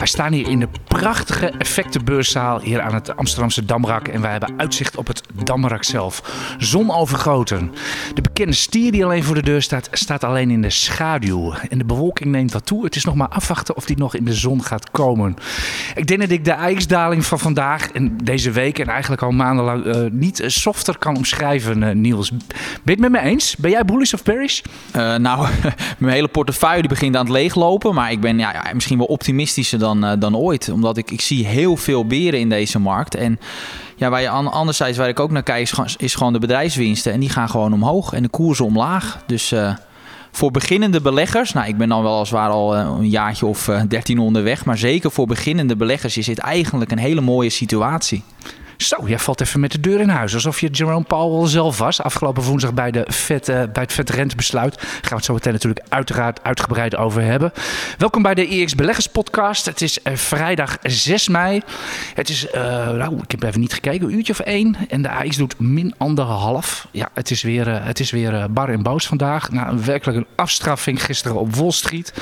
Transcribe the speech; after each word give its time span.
Wij 0.00 0.08
staan 0.08 0.32
hier 0.32 0.48
in 0.48 0.60
de 0.60 0.68
prachtige 0.88 1.46
effectenbeurszaal 1.46 2.60
hier 2.60 2.80
aan 2.80 2.94
het 2.94 3.16
Amsterdamse 3.16 3.64
Damrak. 3.64 4.08
En 4.08 4.20
wij 4.20 4.30
hebben 4.30 4.54
uitzicht 4.56 4.96
op 4.96 5.06
het 5.06 5.22
Damrak 5.44 5.84
zelf. 5.84 6.22
Zon 6.58 6.90
overgoten. 6.90 7.72
De 8.14 8.22
bekende 8.22 8.52
stier 8.52 8.92
die 8.92 9.04
alleen 9.04 9.24
voor 9.24 9.34
de 9.34 9.42
deur 9.42 9.62
staat, 9.62 9.88
staat 9.92 10.24
alleen 10.24 10.50
in 10.50 10.62
de 10.62 10.70
schaduw. 10.70 11.52
En 11.52 11.78
de 11.78 11.84
bewolking 11.84 12.30
neemt 12.30 12.52
wat 12.52 12.66
toe. 12.66 12.84
Het 12.84 12.96
is 12.96 13.04
nog 13.04 13.14
maar 13.14 13.28
afwachten 13.28 13.76
of 13.76 13.84
die 13.84 13.96
nog 13.96 14.14
in 14.14 14.24
de 14.24 14.34
zon 14.34 14.64
gaat 14.64 14.90
komen. 14.90 15.36
Ik 15.94 16.06
denk 16.06 16.20
dat 16.20 16.30
ik 16.30 16.44
de 16.44 16.50
ijsdaling 16.50 17.24
van 17.24 17.38
vandaag 17.38 17.90
en 17.90 18.16
deze 18.16 18.50
week 18.50 18.78
en 18.78 18.86
eigenlijk 18.86 19.22
al 19.22 19.30
maandenlang 19.30 19.84
uh, 19.84 19.96
niet 20.10 20.42
softer 20.46 20.98
kan 20.98 21.16
omschrijven, 21.16 21.82
uh, 21.82 21.90
Niels. 21.90 22.30
Ben 22.30 22.40
je 22.84 22.90
het 22.90 23.00
met 23.00 23.10
me 23.10 23.20
eens? 23.20 23.56
Ben 23.56 23.70
jij 23.70 23.84
bullish 23.84 24.12
of 24.12 24.22
bearish? 24.22 24.60
Uh, 24.96 25.16
nou, 25.16 25.48
mijn 25.98 26.14
hele 26.14 26.28
portefeuille 26.28 26.88
begint 26.88 27.16
aan 27.16 27.24
het 27.24 27.32
leeglopen. 27.32 27.94
Maar 27.94 28.12
ik 28.12 28.20
ben 28.20 28.38
ja 28.38 28.64
misschien 28.74 28.98
wel 28.98 29.06
optimistischer 29.06 29.78
dan, 29.78 29.89
uh, 29.96 30.12
dan 30.18 30.36
ooit. 30.36 30.70
Omdat 30.72 30.96
ik, 30.96 31.10
ik 31.10 31.20
zie 31.20 31.46
heel 31.46 31.76
veel 31.76 32.06
beren 32.06 32.40
in 32.40 32.48
deze 32.48 32.78
markt. 32.78 33.14
En 33.14 33.38
ja, 33.96 34.10
waar 34.10 34.20
je 34.20 34.28
anderzijds 34.28 34.98
waar 34.98 35.08
ik 35.08 35.20
ook 35.20 35.30
naar 35.30 35.42
kijk, 35.42 35.70
is, 35.70 35.96
is 35.96 36.14
gewoon 36.14 36.32
de 36.32 36.38
bedrijfswinsten. 36.38 37.12
En 37.12 37.20
die 37.20 37.28
gaan 37.28 37.48
gewoon 37.48 37.72
omhoog 37.72 38.12
en 38.12 38.22
de 38.22 38.28
koersen 38.28 38.64
omlaag. 38.64 39.22
Dus 39.26 39.52
uh, 39.52 39.74
voor 40.30 40.50
beginnende 40.50 41.00
beleggers, 41.00 41.52
nou 41.52 41.68
ik 41.68 41.76
ben 41.76 41.88
dan 41.88 42.02
wel 42.02 42.18
als 42.18 42.30
waar 42.30 42.50
al 42.50 42.76
uh, 42.76 42.94
een 42.98 43.10
jaartje 43.10 43.46
of 43.46 43.70
dertien 43.88 44.18
onderweg. 44.18 44.64
Maar 44.64 44.78
zeker 44.78 45.10
voor 45.10 45.26
beginnende 45.26 45.76
beleggers 45.76 46.16
is 46.16 46.26
dit 46.26 46.38
eigenlijk 46.38 46.90
een 46.90 46.98
hele 46.98 47.20
mooie 47.20 47.50
situatie. 47.50 48.22
Zo, 48.80 48.96
jij 49.06 49.18
valt 49.18 49.40
even 49.40 49.60
met 49.60 49.72
de 49.72 49.80
deur 49.80 50.00
in 50.00 50.08
huis. 50.08 50.34
Alsof 50.34 50.60
je 50.60 50.68
Jerome 50.68 51.04
Powell 51.04 51.48
zelf 51.48 51.78
was. 51.78 52.02
Afgelopen 52.02 52.42
woensdag 52.42 52.74
bij, 52.74 52.90
de 52.90 53.06
uh, 53.30 53.38
bij 53.46 53.68
het 53.72 53.92
vetrentebesluit. 53.92 54.74
Daar 54.76 54.86
gaan 54.86 55.08
we 55.08 55.14
het 55.14 55.24
zo 55.24 55.32
meteen 55.32 55.52
natuurlijk 55.52 55.84
uiteraard 55.88 56.44
uitgebreid 56.44 56.96
over 56.96 57.22
hebben. 57.22 57.52
Welkom 57.98 58.22
bij 58.22 58.34
de 58.34 58.46
IX 58.46 58.74
Beleggers 58.74 59.06
podcast. 59.06 59.66
Het 59.66 59.80
is 59.80 59.98
uh, 60.04 60.14
vrijdag 60.16 60.76
6 60.82 61.28
mei. 61.28 61.62
Het 62.14 62.28
is, 62.28 62.46
uh, 62.46 62.52
nou, 62.90 63.18
ik 63.22 63.30
heb 63.30 63.42
even 63.42 63.60
niet 63.60 63.72
gekeken, 63.72 64.06
een 64.06 64.14
uurtje 64.14 64.32
of 64.32 64.40
één. 64.40 64.76
En 64.88 65.02
de 65.02 65.10
AX 65.10 65.36
doet 65.36 65.58
min 65.58 65.94
anderhalf. 65.96 66.88
Ja, 66.90 67.08
het 67.14 67.30
is 67.30 67.42
weer, 67.42 67.82
het 67.84 68.00
is 68.00 68.10
weer 68.10 68.52
bar 68.52 68.68
en 68.68 68.82
boos 68.82 69.06
vandaag. 69.06 69.50
Nou, 69.50 69.78
werkelijk 69.84 70.18
een 70.18 70.26
afstraffing 70.34 71.04
gisteren 71.04 71.38
op 71.38 71.54
Wall 71.54 71.70
Street. 71.70 72.12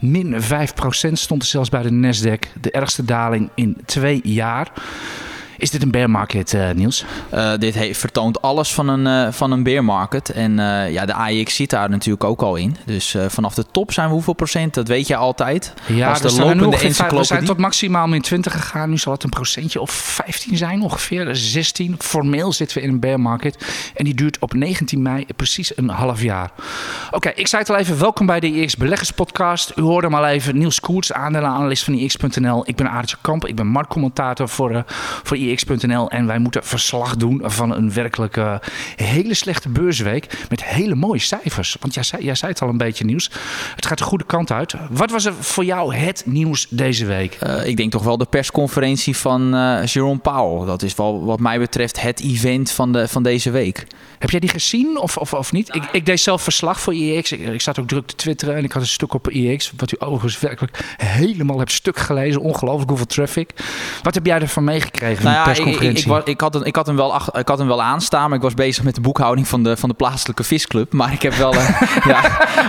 Min 0.00 0.42
5% 0.42 1.12
stond 1.12 1.42
er 1.42 1.48
zelfs 1.48 1.68
bij 1.68 1.82
de 1.82 1.90
Nasdaq. 1.90 2.60
De 2.60 2.70
ergste 2.70 3.04
daling 3.04 3.50
in 3.54 3.76
twee 3.86 4.20
jaar. 4.24 4.70
Is 5.58 5.70
dit 5.70 5.82
een 5.82 5.90
bear 5.90 6.10
market, 6.10 6.52
uh, 6.52 6.70
Niels? 6.70 7.04
Uh, 7.34 7.52
dit 7.58 7.74
heeft, 7.74 7.98
vertoont 7.98 8.42
alles 8.42 8.74
van 8.74 8.88
een, 8.88 9.26
uh, 9.26 9.32
van 9.32 9.50
een 9.50 9.62
bear 9.62 9.84
market. 9.84 10.30
En 10.30 10.56
ja, 10.90 11.06
de 11.06 11.14
AX 11.14 11.54
zit 11.54 11.70
daar 11.70 11.90
natuurlijk 11.90 12.24
ook 12.24 12.42
al 12.42 12.56
in. 12.56 12.76
Dus 12.84 13.16
vanaf 13.28 13.54
de 13.54 13.64
top 13.72 13.92
zijn 13.92 14.06
we 14.06 14.12
hoeveel 14.12 14.32
procent? 14.32 14.74
Dat 14.74 14.88
weet 14.88 15.06
je 15.06 15.16
altijd. 15.16 15.74
Ja, 15.86 16.08
Als 16.08 16.20
de 16.20 16.32
lopende 16.32 16.76
encyclopedie... 16.76 17.18
We 17.18 17.24
zijn 17.24 17.44
tot 17.44 17.58
maximaal 17.58 18.06
min 18.06 18.20
20 18.20 18.52
gegaan. 18.52 18.90
Nu 18.90 18.98
zal 18.98 19.12
het 19.12 19.22
een 19.22 19.30
procentje 19.30 19.80
of 19.80 19.90
15 19.90 20.56
zijn 20.56 20.82
ongeveer. 20.82 21.36
16. 21.36 21.94
Formeel 21.98 22.52
zitten 22.52 22.78
we 22.78 22.82
in 22.82 22.90
een 22.90 23.00
bear 23.00 23.20
market. 23.20 23.66
En 23.94 24.04
die 24.04 24.14
duurt 24.14 24.38
op 24.38 24.54
19 24.54 25.02
mei 25.02 25.26
precies 25.36 25.76
een 25.76 25.88
half 25.88 26.22
jaar. 26.22 26.50
Oké, 27.06 27.16
okay, 27.16 27.32
ik 27.36 27.46
zei 27.46 27.62
het 27.62 27.70
al 27.70 27.76
even. 27.76 27.98
Welkom 27.98 28.26
bij 28.26 28.40
de 28.40 28.46
IX 28.46 28.76
Beleggers 28.76 29.10
Podcast. 29.10 29.72
U 29.76 29.82
hoorde 29.82 30.06
hem 30.06 30.16
al 30.16 30.26
even. 30.26 30.58
Niels 30.58 30.80
Koerts, 30.80 31.12
aandelenanalist 31.12 31.84
van 31.84 31.94
IX.nl. 31.94 32.62
Ik 32.66 32.76
ben 32.76 32.90
Aartje 32.90 33.16
Kamp. 33.20 33.46
Ik 33.46 33.56
ben 33.56 33.66
marktcommentator 33.66 34.48
voor, 34.48 34.84
voor 35.22 35.36
IX 35.36 35.47
ix.nl 35.50 36.10
en 36.10 36.26
wij 36.26 36.38
moeten 36.38 36.64
verslag 36.64 37.16
doen 37.16 37.42
van 37.44 37.74
een 37.74 37.92
werkelijk 37.92 38.36
uh, 38.36 38.54
hele 38.96 39.34
slechte 39.34 39.68
beursweek 39.68 40.46
met 40.48 40.64
hele 40.64 40.94
mooie 40.94 41.20
cijfers. 41.20 41.76
Want 41.80 41.94
jij 41.94 42.02
zei, 42.02 42.24
jij 42.24 42.34
zei 42.34 42.52
het 42.52 42.62
al 42.62 42.68
een 42.68 42.76
beetje 42.78 43.04
nieuws. 43.04 43.30
Het 43.74 43.86
gaat 43.86 43.98
de 43.98 44.04
goede 44.04 44.26
kant 44.26 44.52
uit. 44.52 44.74
Wat 44.90 45.10
was 45.10 45.24
er 45.24 45.34
voor 45.34 45.64
jou 45.64 45.94
het 45.94 46.22
nieuws 46.26 46.66
deze 46.70 47.06
week? 47.06 47.38
Uh, 47.42 47.66
ik 47.66 47.76
denk 47.76 47.90
toch 47.90 48.02
wel 48.02 48.18
de 48.18 48.26
persconferentie 48.26 49.16
van 49.16 49.54
uh, 49.54 49.84
Jerome 49.84 50.18
Powell. 50.18 50.66
Dat 50.66 50.82
is 50.82 50.94
wel 50.94 51.24
wat 51.24 51.40
mij 51.40 51.58
betreft 51.58 52.00
het 52.00 52.20
event 52.20 52.70
van, 52.70 52.92
de, 52.92 53.08
van 53.08 53.22
deze 53.22 53.50
week. 53.50 53.86
Heb 54.18 54.30
jij 54.30 54.40
die 54.40 54.48
gezien 54.48 54.98
of, 55.00 55.16
of, 55.16 55.34
of 55.34 55.52
niet? 55.52 55.74
Ik, 55.74 55.82
ik 55.92 56.06
deed 56.06 56.20
zelf 56.20 56.42
verslag 56.42 56.80
voor 56.80 56.94
IEX. 56.94 57.32
Ik, 57.32 57.40
ik 57.40 57.60
zat 57.60 57.78
ook 57.78 57.88
druk 57.88 58.06
te 58.06 58.14
twitteren 58.14 58.56
en 58.56 58.64
ik 58.64 58.72
had 58.72 58.82
een 58.82 58.88
stuk 58.88 59.14
op 59.14 59.30
IEX. 59.30 59.72
Wat 59.76 59.92
u 59.92 59.96
overigens 59.98 60.40
werkelijk 60.40 60.96
helemaal 60.96 61.58
hebt 61.58 61.72
stuk 61.72 61.98
gelezen. 61.98 62.40
Ongelooflijk 62.40 62.88
hoeveel 62.88 63.06
traffic. 63.06 63.50
Wat 64.02 64.14
heb 64.14 64.26
jij 64.26 64.40
ervan 64.40 64.64
meegekregen? 64.64 65.24
Nou 65.24 65.36
ja, 65.38 65.44
persconferentie? 65.44 66.10
Ik, 66.10 66.16
ik, 66.16 66.20
ik, 66.20 66.26
ik, 66.26 66.40
had, 66.40 66.54
een, 66.54 66.64
ik, 66.64 66.76
had 66.76 66.86
hem 66.86 66.96
wel 66.96 67.14
ach, 67.14 67.30
ik 67.32 67.48
had 67.48 67.58
hem 67.58 67.66
wel 67.66 67.82
aanstaan, 67.82 68.28
maar 68.28 68.36
ik 68.36 68.42
was 68.42 68.54
bezig 68.54 68.84
met 68.84 68.94
de 68.94 69.00
boekhouding 69.00 69.48
van 69.48 69.62
de, 69.62 69.76
van 69.76 69.88
de 69.88 69.94
plaatselijke 69.94 70.44
visclub. 70.44 70.92
Maar 70.92 71.12
ik 71.12 71.22
heb 71.22 71.34
wel, 71.34 71.54
uh, 71.54 71.82
ja, 72.12 72.20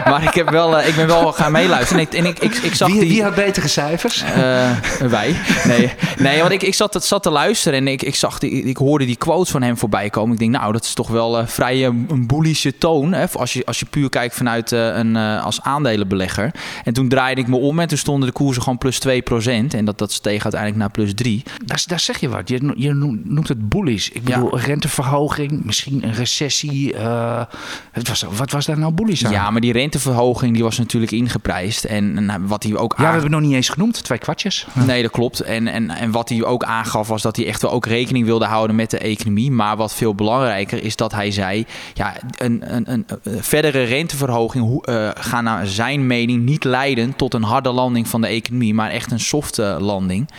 maar 0.05 0.23
ik 0.23 0.33
heb 0.33 0.49
wel, 0.49 0.79
uh, 0.79 0.87
ik 0.87 0.95
ben 0.95 1.07
wel 1.07 1.31
gaan 1.31 1.51
meeluisteren. 1.51 2.01
En 2.01 2.07
ik, 2.07 2.13
en 2.13 2.25
ik, 2.25 2.39
ik, 2.39 2.63
ik 2.63 2.75
zag 2.75 2.87
wie, 2.87 2.99
die, 2.99 3.09
wie 3.09 3.23
had 3.23 3.35
betere 3.35 3.67
cijfers? 3.67 4.23
Uh, 4.23 4.71
wij. 4.99 5.35
Nee, 5.65 5.93
nee 6.17 6.39
want 6.39 6.51
ik, 6.51 6.61
ik 6.61 6.73
zat, 6.73 7.03
zat 7.03 7.23
te 7.23 7.29
luisteren 7.29 7.79
en 7.79 7.87
ik, 7.87 8.01
ik, 8.01 8.15
zag 8.15 8.39
die, 8.39 8.63
ik 8.63 8.77
hoorde 8.77 9.05
die 9.05 9.15
quotes 9.15 9.51
van 9.51 9.61
hem 9.61 9.77
voorbij 9.77 10.09
komen. 10.09 10.33
Ik 10.33 10.39
denk, 10.39 10.51
nou, 10.51 10.71
dat 10.71 10.83
is 10.83 10.93
toch 10.93 11.07
wel 11.07 11.47
vrij 11.47 11.85
een 11.85 12.27
bullische 12.27 12.77
toon. 12.77 13.13
Hè, 13.13 13.29
als, 13.29 13.53
je, 13.53 13.65
als 13.65 13.79
je 13.79 13.85
puur 13.85 14.09
kijkt 14.09 14.35
vanuit 14.35 14.71
een, 14.71 15.15
als 15.15 15.61
aandelenbelegger. 15.61 16.51
En 16.83 16.93
toen 16.93 17.09
draaide 17.09 17.41
ik 17.41 17.47
me 17.47 17.55
om 17.55 17.79
en 17.79 17.87
toen 17.87 17.97
stonden 17.97 18.27
de 18.27 18.33
koersen 18.33 18.63
gewoon 18.63 18.77
plus 18.77 18.99
2%. 19.07 19.09
En 19.45 19.85
dat, 19.85 19.97
dat 19.97 20.11
steeg 20.11 20.43
uiteindelijk 20.43 20.81
naar 20.81 20.91
plus 20.91 21.13
3. 21.13 21.43
Daar, 21.65 21.83
daar 21.87 21.99
zeg 21.99 22.19
je 22.19 22.29
wat. 22.29 22.49
Je, 22.49 22.58
je 22.75 22.93
noemt 23.23 23.47
het 23.47 23.69
bullish. 23.69 24.09
Ik 24.09 24.23
bedoel, 24.23 24.57
ja. 24.57 24.63
renteverhoging, 24.65 25.65
misschien 25.65 26.03
een 26.03 26.13
recessie. 26.13 26.93
Uh, 26.93 27.43
het 27.91 28.07
was, 28.07 28.25
wat 28.31 28.51
was 28.51 28.65
daar 28.65 28.79
nou 28.79 28.93
bullish 28.93 29.23
aan? 29.23 29.31
Ja, 29.31 29.49
maar 29.49 29.61
die 29.61 29.71
renteverhoging 29.71 30.53
die 30.53 30.63
was 30.63 30.77
natuurlijk 30.77 31.11
ingeprijsd. 31.11 31.83
En, 31.83 32.29
en 32.29 32.47
wat 32.47 32.63
hij 32.63 32.75
ook 32.75 32.91
Ja, 32.91 32.97
we 32.97 33.03
hebben 33.03 33.21
het 33.21 33.31
nog 33.31 33.41
niet 33.41 33.53
eens 33.53 33.69
genoemd, 33.69 34.03
twee 34.03 34.17
kwartjes. 34.17 34.67
Nee, 34.73 35.01
dat 35.01 35.11
klopt. 35.11 35.39
En, 35.39 35.67
en, 35.67 35.89
en 35.89 36.11
wat 36.11 36.29
hij 36.29 36.43
ook 36.43 36.63
aangaf 36.63 37.07
was 37.07 37.21
dat 37.21 37.35
hij 37.35 37.47
echt 37.47 37.61
wel 37.61 37.71
ook 37.71 37.85
rekening 37.85 38.25
wilde 38.25 38.45
houden 38.45 38.75
met 38.75 38.89
de 38.89 38.97
economie. 38.97 39.51
Maar 39.51 39.77
wat 39.77 39.93
veel 39.93 40.15
belangrijker 40.15 40.83
is 40.83 40.95
dat 40.95 41.11
hij 41.11 41.31
zei... 41.31 41.65
ja, 41.93 42.13
een, 42.37 42.75
een, 42.75 42.91
een, 42.91 43.05
verdere 43.41 43.83
renteverhoging 43.83 44.87
uh, 44.89 45.09
gaat 45.13 45.43
naar 45.43 45.67
zijn 45.67 46.07
mening 46.07 46.45
niet 46.45 46.63
leiden... 46.63 47.15
tot 47.15 47.33
een 47.33 47.43
harde 47.43 47.71
landing 47.71 48.07
van 48.07 48.21
de 48.21 48.27
economie, 48.27 48.73
maar 48.73 48.89
echt 48.89 49.11
een 49.11 49.19
softe 49.19 49.77
landing. 49.79 50.29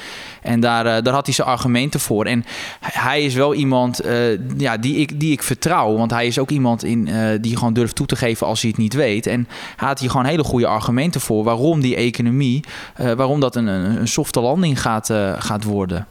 En 0.43 0.61
daar, 0.61 0.87
uh, 0.87 1.03
daar 1.03 1.15
had 1.15 1.27
hij 1.27 1.35
zijn 1.35 1.49
argumenten 1.49 2.01
voor. 2.01 2.10
En 2.19 2.45
hij 2.81 3.23
is 3.23 3.35
wel 3.35 3.55
iemand 3.55 4.05
uh, 4.05 4.59
ja, 4.59 4.77
die, 4.77 4.97
ik, 4.97 5.21
die 5.21 5.33
ik 5.33 5.43
vertrouw. 5.43 5.97
Want 5.97 6.11
hij 6.11 6.27
is 6.27 6.39
ook 6.39 6.51
iemand 6.51 6.85
in, 6.85 7.07
uh, 7.07 7.29
die 7.41 7.57
gewoon 7.57 7.73
durft 7.73 7.95
toe 7.95 8.07
te 8.07 8.17
geven 8.17 8.47
als 8.47 8.61
hij 8.61 8.71
het 8.71 8.79
niet 8.79 8.95
weet. 8.95 9.27
En 9.27 9.49
hij 9.77 9.89
had 9.89 9.99
hier 9.99 10.11
gewoon 10.11 10.27
hele 10.27 10.45
goede 10.45 10.67
argumenten 10.67 11.21
voor 11.21 11.45
waarom 11.45 11.81
die 11.81 11.97
economie, 11.97 12.65
uh, 13.01 13.13
waarom 13.13 13.41
dat 13.41 13.57
een, 13.57 13.67
een, 13.67 14.01
een 14.01 14.09
softe 14.09 14.41
landing 14.41 14.81
gaat, 14.81 15.11
gaat 15.39 15.65
worden. 15.65 16.07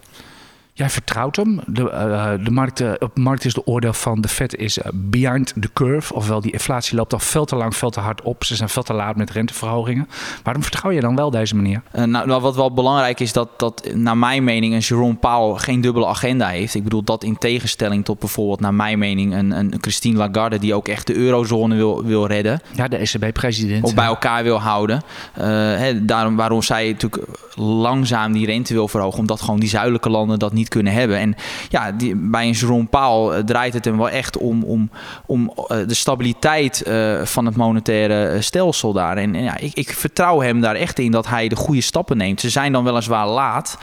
Jij 0.79 0.90
vertrouwt 0.90 1.35
hem. 1.35 1.59
De, 1.66 1.81
uh, 1.81 2.45
de, 2.45 2.51
markt, 2.51 2.79
uh, 2.79 2.91
op 3.00 3.16
de 3.16 3.22
markt 3.22 3.45
is 3.45 3.53
de 3.53 3.66
oordeel 3.66 3.94
van 3.94 4.22
de 4.22 4.28
Fed 4.28 4.56
is 4.56 4.78
uh, 4.78 4.84
behind 4.94 5.53
the 5.59 5.69
curve. 5.73 6.13
Ofwel, 6.13 6.41
die 6.41 6.51
inflatie 6.51 6.95
loopt 6.95 7.13
al 7.13 7.19
veel 7.19 7.45
te 7.45 7.56
lang, 7.56 7.75
veel 7.75 7.90
te 7.90 8.00
hard 8.00 8.22
op. 8.22 8.44
Ze 8.44 8.56
zijn 8.56 8.69
veel 8.69 8.84
te 8.84 8.94
laat 8.94 9.16
met 9.16 9.29
renteverhogingen. 9.29 10.07
Waarom 10.44 10.63
vertrouw 10.63 10.91
je 10.91 11.01
dan 11.01 11.16
wel 11.16 11.29
deze 11.29 11.56
manier? 11.56 11.81
nou, 11.91 12.28
nou, 12.28 12.41
wat 12.41 12.56
wel 12.56 12.73
belangrijk 12.73 13.19
is, 13.19 13.34
dat, 13.34 13.50
dat 13.57 13.90
naar 13.94 14.17
mijn 14.17 14.44
mening 14.44 14.73
een 14.73 14.79
Jerome 14.79 15.16
Powell 15.16 15.59
geen 15.59 15.81
dubbele 15.81 16.07
agenda 16.07 16.47
heeft. 16.47 16.75
Ik 16.75 16.84
bedoel, 16.84 17.03
dat 17.03 17.23
in 17.23 17.38
tegenstelling 17.38 18.06
tot 18.06 18.19
bijvoorbeeld 18.19 18.59
naar 18.59 18.73
mijn 18.73 19.00
mening 19.00 19.34
een, 19.34 19.51
een 19.51 19.73
Christine 19.81 20.17
Lagarde... 20.17 20.59
die 20.59 20.73
ook 20.73 20.88
echt 20.88 21.07
de 21.07 21.16
eurozone 21.16 21.75
wil, 21.75 22.03
wil 22.03 22.28
redden. 22.28 22.61
Ja, 22.75 22.87
de 22.87 22.97
ECB-president. 22.97 23.84
Of 23.84 23.93
bij 23.93 24.05
elkaar 24.05 24.43
wil 24.43 24.59
houden. 24.59 25.02
Hè, 25.34 26.05
daarom 26.05 26.35
waarom 26.35 26.61
zij 26.61 26.87
natuurlijk 26.87 27.25
langzaam 27.55 28.32
die 28.32 28.46
rente 28.46 28.73
wil 28.73 28.87
verhogen. 28.87 29.20
Omdat 29.20 29.41
gewoon 29.41 29.59
die 29.59 29.70
zuidelijke 29.70 30.09
landen 30.09 30.40
dat 30.40 30.53
niet 30.53 30.67
kunnen 30.70 30.94
hebben. 30.94 31.18
En 31.18 31.36
ja, 31.70 31.92
die, 31.92 32.16
bij 32.16 32.48
een 32.48 32.52
Jerome 32.52 32.86
Powell 32.86 33.44
draait 33.44 33.74
het 33.74 33.86
hem 33.86 33.98
wel 33.98 34.10
echt 34.10 34.38
om, 34.38 34.64
om, 34.64 34.90
om 35.26 35.54
de 35.68 35.94
stabiliteit 35.94 36.84
uh, 36.88 37.22
van 37.26 37.46
het 37.46 37.56
monetaire 37.56 38.42
stelsel 38.42 38.94
daar. 38.94 39.18
En, 39.18 39.34
ja, 39.34 39.58
ik, 39.58 39.74
ik, 39.74 39.94
vertrouw 39.94 40.42
hem 40.42 40.62
daar 40.62 40.76
echt 40.76 41.00
in 41.00 41.12
dat 41.12 41.28
hij 41.28 41.48
de 41.48 41.56
goede 41.56 41.82
stappen 41.82 42.18
neemt. 42.18 42.42
Ze 42.42 42.50
zijn 42.50 42.72
dan 42.72 42.84
weliswaar 42.84 43.28
laat, 43.28 43.78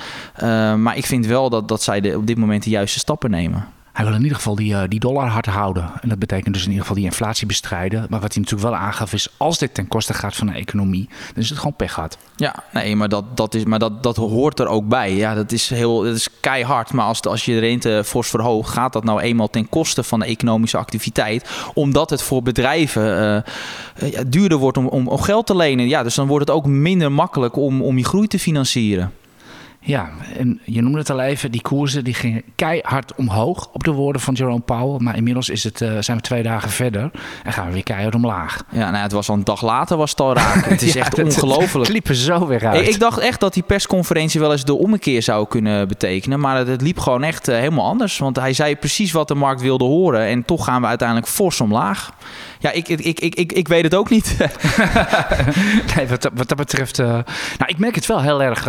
maar 0.76 0.96
ik 0.96 1.06
vind 1.06 1.26
wel 1.26 1.50
dat, 1.50 1.68
dat 1.68 1.82
zij 1.82 2.00
de, 2.00 2.16
op 2.16 2.26
dit 2.26 2.38
moment 2.38 2.62
de 2.62 2.70
juiste 2.70 2.98
stappen 2.98 3.30
nemen. 3.30 3.75
Hij 3.96 4.04
wil 4.04 4.14
in 4.14 4.22
ieder 4.22 4.36
geval 4.36 4.54
die, 4.54 4.72
uh, 4.72 4.82
die 4.88 5.00
dollar 5.00 5.26
hard 5.26 5.46
houden. 5.46 5.90
En 6.00 6.08
dat 6.08 6.18
betekent 6.18 6.54
dus 6.54 6.62
in 6.62 6.68
ieder 6.68 6.80
geval 6.80 6.96
die 6.96 7.04
inflatie 7.04 7.46
bestrijden. 7.46 8.06
Maar 8.10 8.20
wat 8.20 8.34
hij 8.34 8.42
natuurlijk 8.42 8.70
wel 8.70 8.80
aangaf 8.80 9.12
is, 9.12 9.28
als 9.36 9.58
dit 9.58 9.74
ten 9.74 9.88
koste 9.88 10.14
gaat 10.14 10.36
van 10.36 10.46
de 10.46 10.52
economie, 10.52 11.08
dan 11.08 11.42
is 11.42 11.48
het 11.48 11.58
gewoon 11.58 11.76
pech 11.76 11.92
gehad. 11.92 12.18
Ja, 12.36 12.54
nee, 12.72 12.96
maar 12.96 13.08
dat, 13.08 13.36
dat, 13.36 13.54
is, 13.54 13.64
maar 13.64 13.78
dat, 13.78 14.02
dat 14.02 14.16
hoort 14.16 14.60
er 14.60 14.66
ook 14.66 14.88
bij. 14.88 15.14
Ja, 15.14 15.34
dat 15.34 15.52
is, 15.52 15.70
heel, 15.70 16.02
dat 16.02 16.14
is 16.14 16.28
keihard. 16.40 16.92
Maar 16.92 17.06
als, 17.06 17.22
als 17.22 17.44
je 17.44 17.52
de 17.52 17.58
rente 17.58 18.02
fors 18.04 18.28
verhoogt, 18.28 18.70
gaat 18.70 18.92
dat 18.92 19.04
nou 19.04 19.20
eenmaal 19.20 19.50
ten 19.50 19.68
koste 19.68 20.02
van 20.02 20.20
de 20.20 20.26
economische 20.26 20.78
activiteit. 20.78 21.50
Omdat 21.74 22.10
het 22.10 22.22
voor 22.22 22.42
bedrijven 22.42 23.02
ja, 23.96 24.22
duurder 24.26 24.58
wordt 24.58 24.76
om, 24.76 24.86
om, 24.86 25.08
om 25.08 25.20
geld 25.20 25.46
te 25.46 25.56
lenen. 25.56 25.88
Ja, 25.88 26.02
dus 26.02 26.14
dan 26.14 26.26
wordt 26.26 26.48
het 26.48 26.56
ook 26.56 26.66
minder 26.66 27.12
makkelijk 27.12 27.56
om, 27.56 27.82
om 27.82 27.98
je 27.98 28.04
groei 28.04 28.26
te 28.26 28.38
financieren. 28.38 29.12
Ja, 29.86 30.10
en 30.38 30.60
je 30.64 30.82
noemde 30.82 30.98
het 30.98 31.10
al 31.10 31.20
even, 31.20 31.50
die 31.50 31.62
koersen 31.62 32.04
die 32.04 32.14
gingen 32.14 32.42
keihard 32.54 33.14
omhoog 33.14 33.68
op 33.72 33.84
de 33.84 33.90
woorden 33.90 34.22
van 34.22 34.34
Jerome 34.34 34.60
Powell. 34.60 34.98
Maar 34.98 35.16
inmiddels 35.16 35.48
is 35.48 35.64
het, 35.64 35.80
uh, 35.80 35.96
zijn 36.00 36.16
we 36.16 36.22
twee 36.22 36.42
dagen 36.42 36.70
verder 36.70 37.10
en 37.44 37.52
gaan 37.52 37.66
we 37.66 37.72
weer 37.72 37.82
keihard 37.82 38.14
omlaag. 38.14 38.62
Ja, 38.70 38.90
nou, 38.90 39.02
het 39.02 39.12
was 39.12 39.28
al 39.28 39.34
een 39.34 39.44
dag 39.44 39.62
later 39.62 39.96
was 39.96 40.10
het 40.10 40.20
al 40.20 40.34
raak. 40.34 40.64
Het 40.64 40.82
is 40.88 40.96
echt 40.96 41.22
ongelooflijk. 41.22 41.86
Het 41.86 41.88
liep 41.88 42.14
zo 42.14 42.46
weer 42.46 42.66
uit. 42.66 42.80
Ik, 42.80 42.88
ik, 42.88 43.00
dacht 43.00 43.18
echt 43.18 43.40
dat 43.40 43.54
die 43.54 43.62
persconferentie 43.62 44.40
wel 44.40 44.52
eens 44.52 44.64
de 44.64 44.74
ommekeer 44.74 45.22
zou 45.22 45.46
kunnen 45.48 45.88
betekenen. 45.88 46.40
Maar 46.40 46.56
het, 46.56 46.68
het 46.68 46.82
liep 46.82 46.98
gewoon 46.98 47.22
echt 47.22 47.48
uh, 47.48 47.56
helemaal 47.56 47.86
anders. 47.86 48.18
Want 48.18 48.36
hij 48.36 48.52
zei 48.52 48.76
precies 48.76 49.12
wat 49.12 49.28
de 49.28 49.34
markt 49.34 49.60
wilde 49.60 49.84
horen. 49.84 50.26
En 50.26 50.44
toch 50.44 50.64
gaan 50.64 50.80
we 50.80 50.86
uiteindelijk 50.86 51.28
fors 51.28 51.60
omlaag. 51.60 52.10
Ja, 52.58 52.70
ik, 52.70 52.88
ik, 52.88 53.20
ik, 53.20 53.34
ik, 53.34 53.52
ik 53.52 53.68
weet 53.68 53.82
het 53.82 53.94
ook 53.94 54.10
niet. 54.10 54.36
nee, 55.96 56.06
wat, 56.08 56.30
wat 56.34 56.48
dat 56.48 56.56
betreft... 56.56 56.98
Uh, 56.98 57.06
nou, 57.06 57.24
ik 57.66 57.78
merk 57.78 57.94
het 57.94 58.06
wel 58.06 58.22
heel 58.22 58.42
erg... 58.42 58.64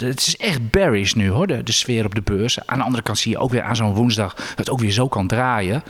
het 0.00 0.20
is 0.20 0.36
echt 0.36 0.70
bearish 0.70 1.12
nu 1.12 1.30
hoor, 1.30 1.46
de, 1.46 1.62
de, 1.62 1.72
sfeer 1.72 2.04
op 2.04 2.14
de 2.14 2.22
beurs. 2.22 2.66
Aan 2.66 2.78
de 2.78 2.84
andere 2.84 3.02
kant 3.02 3.18
zie 3.18 3.30
je 3.30 3.38
ook 3.38 3.50
weer 3.50 3.62
aan 3.62 3.76
zo'n 3.76 3.94
woensdag 3.94 4.34
dat 4.34 4.46
het 4.56 4.70
ook 4.70 4.80
weer 4.80 4.90
zo 4.90 5.08
kan 5.08 5.26
draaien. 5.26 5.82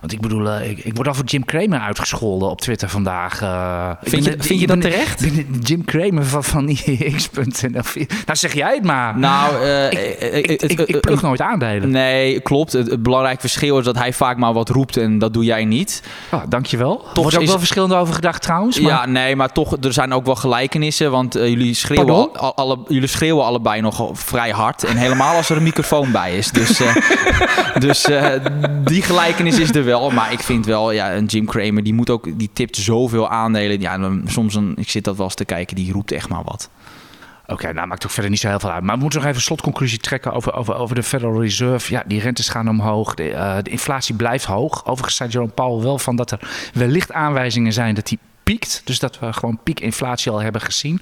Want 0.00 0.12
ik 0.12 0.20
bedoel, 0.20 0.46
uh, 0.46 0.70
ik, 0.70 0.78
ik, 0.78 0.94
word 0.94 1.08
al 1.08 1.14
voor 1.14 1.24
Jim 1.24 1.44
Cramer 1.44 1.80
uitgescholden 1.80 2.50
op 2.50 2.60
Twitter 2.60 2.88
vandaag. 2.88 3.38
Vind, 4.02 4.24
je, 4.24 4.34
vind 4.38 4.60
je 4.60 4.66
dat 4.66 4.80
terecht? 4.80 5.24
Jim 5.62 5.84
Cramer 5.84 6.24
van, 6.24 6.44
van 6.44 6.68
IEX.nl. 6.68 7.82
Nou 8.26 8.38
zeg 8.38 8.52
jij 8.52 8.74
het 8.74 8.84
maar. 8.84 9.18
Nou, 9.18 9.66
ik, 9.90 10.20
ik, 10.20 10.62
ik, 10.62 10.80
ik 10.80 11.00
plug 11.00 11.22
nooit 11.22 11.40
aandelen. 11.40 11.90
Nee, 11.90 12.40
klopt. 12.40 12.72
Het, 12.72 12.90
het 12.90 13.02
belangrijk 13.02 13.40
verschil 13.40 13.78
is 13.78 13.84
dat 13.84 13.98
hij 13.98 14.12
vaak 14.12 14.36
maar 14.36 14.52
wat 14.52 14.68
roept 14.68 14.96
en 14.96 15.18
dat 15.18 15.32
doe 15.32 15.44
jij 15.44 15.64
niet. 15.64 16.02
Ah, 16.30 16.42
dankjewel. 16.64 16.96
Toch 16.96 17.22
Wordt 17.22 17.38
ook 17.38 17.46
wel 17.46 17.58
verschillend 17.58 17.92
over 17.92 18.14
gedacht 18.14 18.42
trouwens. 18.42 18.80
Maar... 18.80 18.92
Ja, 18.92 19.06
nee, 19.06 19.36
maar 19.36 19.52
toch, 19.52 19.76
er 19.80 19.92
zijn 19.92 20.12
ook 20.12 20.24
wel 20.26 20.34
gelijkenissen. 20.34 21.10
Want 21.10 21.34
jullie, 21.34 21.74
schreeuwen 21.74 22.32
al, 22.32 22.54
alle, 22.54 22.78
jullie 22.88 23.08
schreeuwen 23.08 23.44
allebei 23.44 23.80
nog 23.80 24.10
vrij 24.12 24.50
hard. 24.50 24.84
En 24.84 24.96
helemaal 24.96 25.36
als 25.36 25.50
er 25.50 25.56
een 25.56 25.62
microfoon 25.62 26.12
bij 26.12 26.36
is. 26.36 26.50
Dus, 26.50 26.80
uh, 26.80 26.96
dus 27.86 28.08
uh, 28.08 28.32
die 28.84 29.02
gelijkenis 29.02 29.58
is 29.58 29.74
er 29.74 29.84
wel. 29.84 30.10
Maar 30.10 30.32
ik 30.32 30.40
vind 30.40 30.66
wel, 30.66 30.90
ja, 30.90 31.14
een 31.14 31.24
Jim 31.24 31.46
Cramer, 31.46 31.82
die 31.82 31.94
moet 31.94 32.10
ook, 32.10 32.38
die 32.38 32.50
tipt 32.52 32.76
zoveel 32.76 33.28
aandelen. 33.28 33.80
Ja, 33.80 34.10
soms 34.26 34.54
een, 34.54 34.72
ik 34.76 34.90
zit 34.90 35.04
dat 35.04 35.16
wel 35.16 35.26
eens 35.26 35.34
te 35.34 35.44
kijken, 35.44 35.76
die 35.76 35.92
roept 35.92 36.12
echt 36.12 36.28
maar 36.28 36.44
wat. 36.44 36.68
Oké, 37.46 37.72
nou 37.72 37.86
maakt 37.86 38.04
ook 38.04 38.10
verder 38.10 38.30
niet 38.30 38.40
zo 38.40 38.48
heel 38.48 38.60
veel 38.60 38.70
uit. 38.70 38.82
Maar 38.82 38.94
we 38.94 39.00
moeten 39.00 39.18
nog 39.18 39.28
even 39.28 39.40
een 39.40 39.46
slotconclusie 39.46 39.98
trekken 39.98 40.32
over, 40.32 40.54
over, 40.54 40.74
over 40.74 40.94
de 40.94 41.02
Federal 41.02 41.40
Reserve. 41.40 41.92
Ja, 41.92 42.02
die 42.06 42.20
rentes 42.20 42.48
gaan 42.48 42.68
omhoog. 42.68 43.14
De, 43.14 43.30
uh, 43.30 43.56
de 43.62 43.70
inflatie 43.70 44.14
blijft 44.14 44.44
hoog. 44.44 44.86
Overigens 44.86 45.16
zei 45.16 45.30
Jerome 45.30 45.52
Powell 45.52 45.84
wel 45.84 45.98
van 45.98 46.16
dat 46.16 46.30
er 46.30 46.70
wellicht 46.74 47.12
aanwijzingen 47.12 47.72
zijn 47.72 47.94
dat 47.94 48.06
die 48.06 48.18
piekt. 48.42 48.82
Dus 48.84 48.98
dat 48.98 49.18
we 49.18 49.32
gewoon 49.32 49.58
piekinflatie 49.62 50.32
al 50.32 50.42
hebben 50.42 50.60
gezien. 50.60 51.00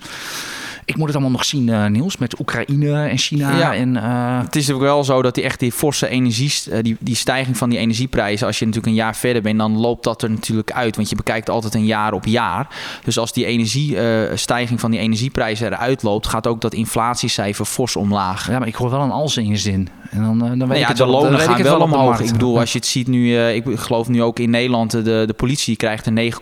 Ik 0.85 0.97
moet 0.97 1.07
het 1.07 1.15
allemaal 1.15 1.33
nog 1.33 1.45
zien, 1.45 1.69
uh, 1.69 1.87
Niels, 1.87 2.17
met 2.17 2.41
Oekraïne 2.41 3.09
en 3.09 3.19
China. 3.19 3.57
Ja, 3.57 3.75
en, 3.75 3.95
uh... 3.95 4.41
Het 4.43 4.57
is 4.57 4.71
ook 4.71 4.81
wel 4.81 5.05
zo 5.05 5.23
dat 5.23 5.35
die 5.35 5.45
echt 5.45 5.61
die 5.61 5.73
forse 5.73 6.09
energie, 6.09 6.53
eh, 6.71 6.83
die, 6.83 6.97
die 7.01 7.15
stijging 7.15 7.57
van 7.57 7.71
die 7.71 7.79
energieprijzen, 7.79 8.47
als 8.47 8.59
je 8.59 8.65
natuurlijk 8.65 8.93
een 8.93 8.99
jaar 8.99 9.17
verder 9.17 9.43
bent, 9.43 9.59
dan 9.59 9.79
loopt 9.79 10.05
dat 10.05 10.23
er 10.23 10.31
natuurlijk 10.31 10.73
uit. 10.73 10.97
Want 10.97 11.09
je 11.09 11.17
bekijkt 11.17 11.51
altijd 11.51 11.75
een 11.75 11.85
jaar 11.85 12.13
op 12.13 12.25
jaar. 12.25 12.67
Dus 13.05 13.19
als 13.19 13.33
die 13.33 13.45
energiestijging 13.45 14.81
van 14.81 14.91
die 14.91 15.01
energieprijzen 15.01 15.67
eruit 15.67 16.03
loopt, 16.03 16.27
gaat 16.27 16.47
ook 16.47 16.61
dat 16.61 16.75
inflatiecijfer 16.75 17.65
fors 17.65 17.97
omlaag. 17.97 18.49
Ja, 18.49 18.59
maar 18.59 18.69
ik 18.69 18.75
hoor 18.75 18.91
wel 18.91 19.01
een 19.01 19.11
als 19.11 19.37
in 19.37 19.47
je 19.47 19.57
zin. 19.57 19.89
En 20.11 20.23
dan, 20.23 20.59
dan 20.59 20.69
weet 20.69 20.79
ja, 20.79 20.89
ik 20.89 20.97
de 20.97 21.07
lonen 21.07 21.41
gaan 21.41 21.63
wel 21.63 21.81
omhoog. 21.81 22.21
Ik 22.21 22.33
bedoel, 22.33 22.59
als 22.59 22.73
je 22.73 22.79
het 22.79 22.87
ziet 22.87 23.07
nu, 23.07 23.39
ik 23.39 23.65
geloof 23.75 24.09
nu 24.09 24.23
ook 24.23 24.39
in 24.39 24.51
Nederland, 24.51 24.91
de, 24.91 25.03
de 25.03 25.35
politie 25.37 25.77
krijgt 25.77 26.07
er 26.07 26.33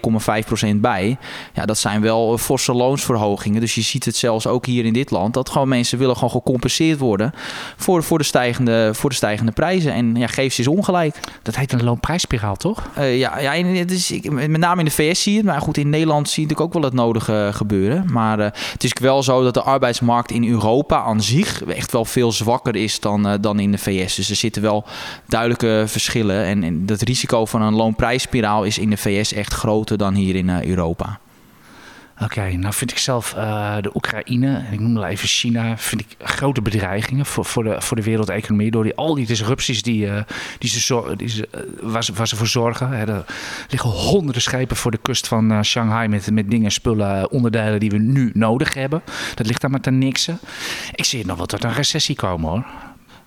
9,5% 0.70 0.76
bij. 0.76 1.19
Ja, 1.52 1.66
dat 1.66 1.78
zijn 1.78 2.00
wel 2.00 2.38
forse 2.38 2.72
loonsverhogingen. 2.72 3.60
Dus 3.60 3.75
je 3.75 3.81
ziet 3.81 4.04
het 4.04 4.16
zelf 4.16 4.30
zelfs 4.31 4.47
ook 4.47 4.67
hier 4.67 4.85
in 4.85 4.93
dit 4.93 5.11
land, 5.11 5.35
dat 5.35 5.50
gewoon 5.50 5.69
mensen 5.69 5.99
willen 5.99 6.15
gewoon 6.15 6.31
gecompenseerd 6.31 6.99
worden 6.99 7.32
voor, 7.77 8.03
voor, 8.03 8.19
de, 8.19 8.25
stijgende, 8.25 8.91
voor 8.94 9.11
de 9.11 9.17
stijgende 9.17 9.53
prijzen. 9.53 9.93
En 9.93 10.17
ja, 10.17 10.27
geef 10.27 10.53
ze 10.53 10.59
eens 10.59 10.69
ongelijk. 10.69 11.17
Dat 11.43 11.56
heet 11.56 11.73
een 11.73 11.85
loonprijsspiraal, 11.85 12.56
toch? 12.56 12.88
Uh, 12.99 13.19
ja, 13.19 13.38
ja 13.38 13.53
het 13.53 13.91
is, 13.91 14.21
met 14.23 14.56
name 14.56 14.79
in 14.79 14.85
de 14.85 14.91
VS 14.91 15.23
zie 15.23 15.32
je 15.32 15.38
het. 15.38 15.47
Maar 15.47 15.61
goed, 15.61 15.77
in 15.77 15.91
Nederland 15.91 16.29
zie 16.29 16.43
je 16.43 16.49
natuurlijk 16.49 16.77
ook 16.77 16.82
wel 16.82 16.91
het 16.91 17.00
nodige 17.00 17.50
gebeuren. 17.53 18.06
Maar 18.12 18.38
uh, 18.38 18.44
het 18.73 18.85
is 18.85 18.93
wel 19.00 19.23
zo 19.23 19.43
dat 19.43 19.55
de 19.55 19.62
arbeidsmarkt 19.62 20.31
in 20.31 20.49
Europa 20.49 21.03
aan 21.03 21.23
zich 21.23 21.65
echt 21.65 21.93
wel 21.93 22.05
veel 22.05 22.33
zwakker 22.33 22.76
is 22.76 23.00
dan, 23.00 23.26
uh, 23.26 23.35
dan 23.41 23.59
in 23.59 23.71
de 23.71 23.79
VS. 23.79 24.15
Dus 24.15 24.31
er 24.31 24.37
zitten 24.37 24.62
wel 24.62 24.85
duidelijke 25.26 25.85
verschillen. 25.87 26.44
En, 26.44 26.62
en 26.62 26.83
het 26.87 27.03
risico 27.03 27.44
van 27.44 27.62
een 27.62 27.75
loonprijsspiraal 27.75 28.65
is 28.65 28.79
in 28.79 28.91
de 28.91 28.97
VS 28.97 29.33
echt 29.33 29.55
groter 29.55 29.99
dan 29.99 30.15
hier 30.15 30.35
in 30.35 30.50
Europa. 30.50 31.21
Oké, 32.22 32.52
nou 32.56 32.75
vind 32.75 32.90
ik 32.90 32.99
zelf 32.99 33.34
uh, 33.37 33.76
de 33.81 33.90
Oekraïne, 33.94 34.56
en 34.56 34.72
ik 34.72 34.81
noem 34.81 35.02
even 35.02 35.28
China, 35.28 35.78
vind 35.78 36.00
ik 36.00 36.06
grote 36.19 36.62
bedreigingen 36.62 37.26
voor, 37.26 37.44
voor, 37.44 37.64
de, 37.64 37.81
voor 37.81 37.96
de 37.96 38.02
wereldeconomie. 38.02 38.70
Door 38.70 38.82
die, 38.82 38.94
al 38.94 39.14
die 39.14 39.26
disrupties 39.26 39.82
die, 39.82 40.06
uh, 40.06 40.22
die 40.58 40.70
ze, 40.70 41.14
die 41.17 41.44
waar, 41.81 42.05
ze, 42.05 42.12
waar 42.12 42.28
ze 42.28 42.37
voor 42.37 42.46
zorgen. 42.46 42.88
Hè, 42.88 43.05
er 43.05 43.25
liggen 43.69 43.90
honderden 43.90 44.43
schepen 44.43 44.76
voor 44.76 44.90
de 44.90 44.99
kust 45.02 45.28
van 45.28 45.64
Shanghai 45.64 46.08
met, 46.08 46.31
met 46.31 46.50
dingen, 46.50 46.70
spullen, 46.70 47.31
onderdelen 47.31 47.81
die 47.81 47.90
we 47.90 47.99
nu 47.99 48.31
nodig 48.34 48.75
hebben. 48.75 49.02
Dat 49.34 49.46
ligt 49.46 49.61
daar 49.61 49.70
maar 49.70 49.81
ten 49.81 49.99
niksen. 49.99 50.38
Ik 50.94 51.05
zie 51.05 51.26
nog 51.26 51.37
wel 51.37 51.46
tot 51.46 51.64
een 51.64 51.73
recessie 51.73 52.14
komen 52.14 52.50
hoor. 52.50 52.64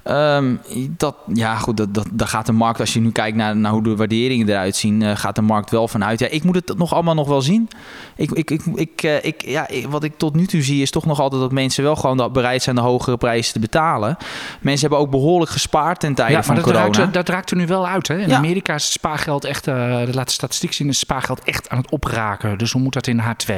Um, 0.09 0.59
dat, 0.97 1.15
ja, 1.33 1.55
goed, 1.55 1.77
dat, 1.77 1.93
dat, 1.93 2.07
daar 2.11 2.27
gaat 2.27 2.45
de 2.45 2.51
markt, 2.51 2.79
als 2.79 2.93
je 2.93 2.99
nu 2.99 3.11
kijkt 3.11 3.37
naar, 3.37 3.55
naar 3.55 3.71
hoe 3.71 3.83
de 3.83 3.95
waarderingen 3.95 4.49
eruit 4.49 4.75
zien, 4.75 5.01
uh, 5.01 5.15
gaat 5.15 5.35
de 5.35 5.41
markt 5.41 5.69
wel 5.69 5.87
vanuit. 5.87 6.19
Ja, 6.19 6.27
ik 6.27 6.43
moet 6.43 6.55
het 6.55 6.77
nog 6.77 6.93
allemaal 6.93 7.13
nog 7.13 7.27
wel 7.27 7.41
zien. 7.41 7.69
Ik, 8.15 8.31
ik, 8.31 8.51
ik, 8.51 8.61
ik, 8.75 9.03
uh, 9.03 9.23
ik, 9.23 9.45
ja, 9.45 9.67
wat 9.89 10.03
ik 10.03 10.17
tot 10.17 10.35
nu 10.35 10.45
toe 10.45 10.61
zie, 10.61 10.81
is 10.81 10.91
toch 10.91 11.05
nog 11.05 11.19
altijd 11.19 11.41
dat 11.41 11.51
mensen 11.51 11.83
wel 11.83 11.95
gewoon 11.95 12.31
bereid 12.31 12.63
zijn 12.63 12.75
de 12.75 12.81
hogere 12.81 13.17
prijzen 13.17 13.53
te 13.53 13.59
betalen. 13.59 14.17
Mensen 14.61 14.81
hebben 14.89 15.05
ook 15.05 15.11
behoorlijk 15.11 15.51
gespaard 15.51 15.99
ten 15.99 16.13
tijde 16.13 16.33
ja, 16.33 16.43
van 16.43 16.55
dat 16.55 16.63
corona. 16.63 16.89
Raakt, 16.91 17.13
dat 17.13 17.29
raakt 17.29 17.51
er 17.51 17.57
nu 17.57 17.67
wel 17.67 17.87
uit. 17.87 18.07
Hè? 18.07 18.17
In 18.17 18.29
ja. 18.29 18.37
Amerika 18.37 18.73
is 18.73 18.83
het 18.83 18.91
spaargeld 18.91 19.45
echt, 19.45 19.67
uh, 19.67 19.75
de 20.05 20.13
laatste 20.13 20.33
statistiek 20.33 20.73
zien, 20.73 20.87
is 20.87 20.99
het 20.99 21.05
spaargeld 21.09 21.43
echt 21.43 21.69
aan 21.69 21.77
het 21.77 21.91
opraken. 21.91 22.57
Dus 22.57 22.71
hoe 22.71 22.81
moet 22.81 22.93
dat 22.93 23.07
in 23.07 23.21
H2? 23.21 23.53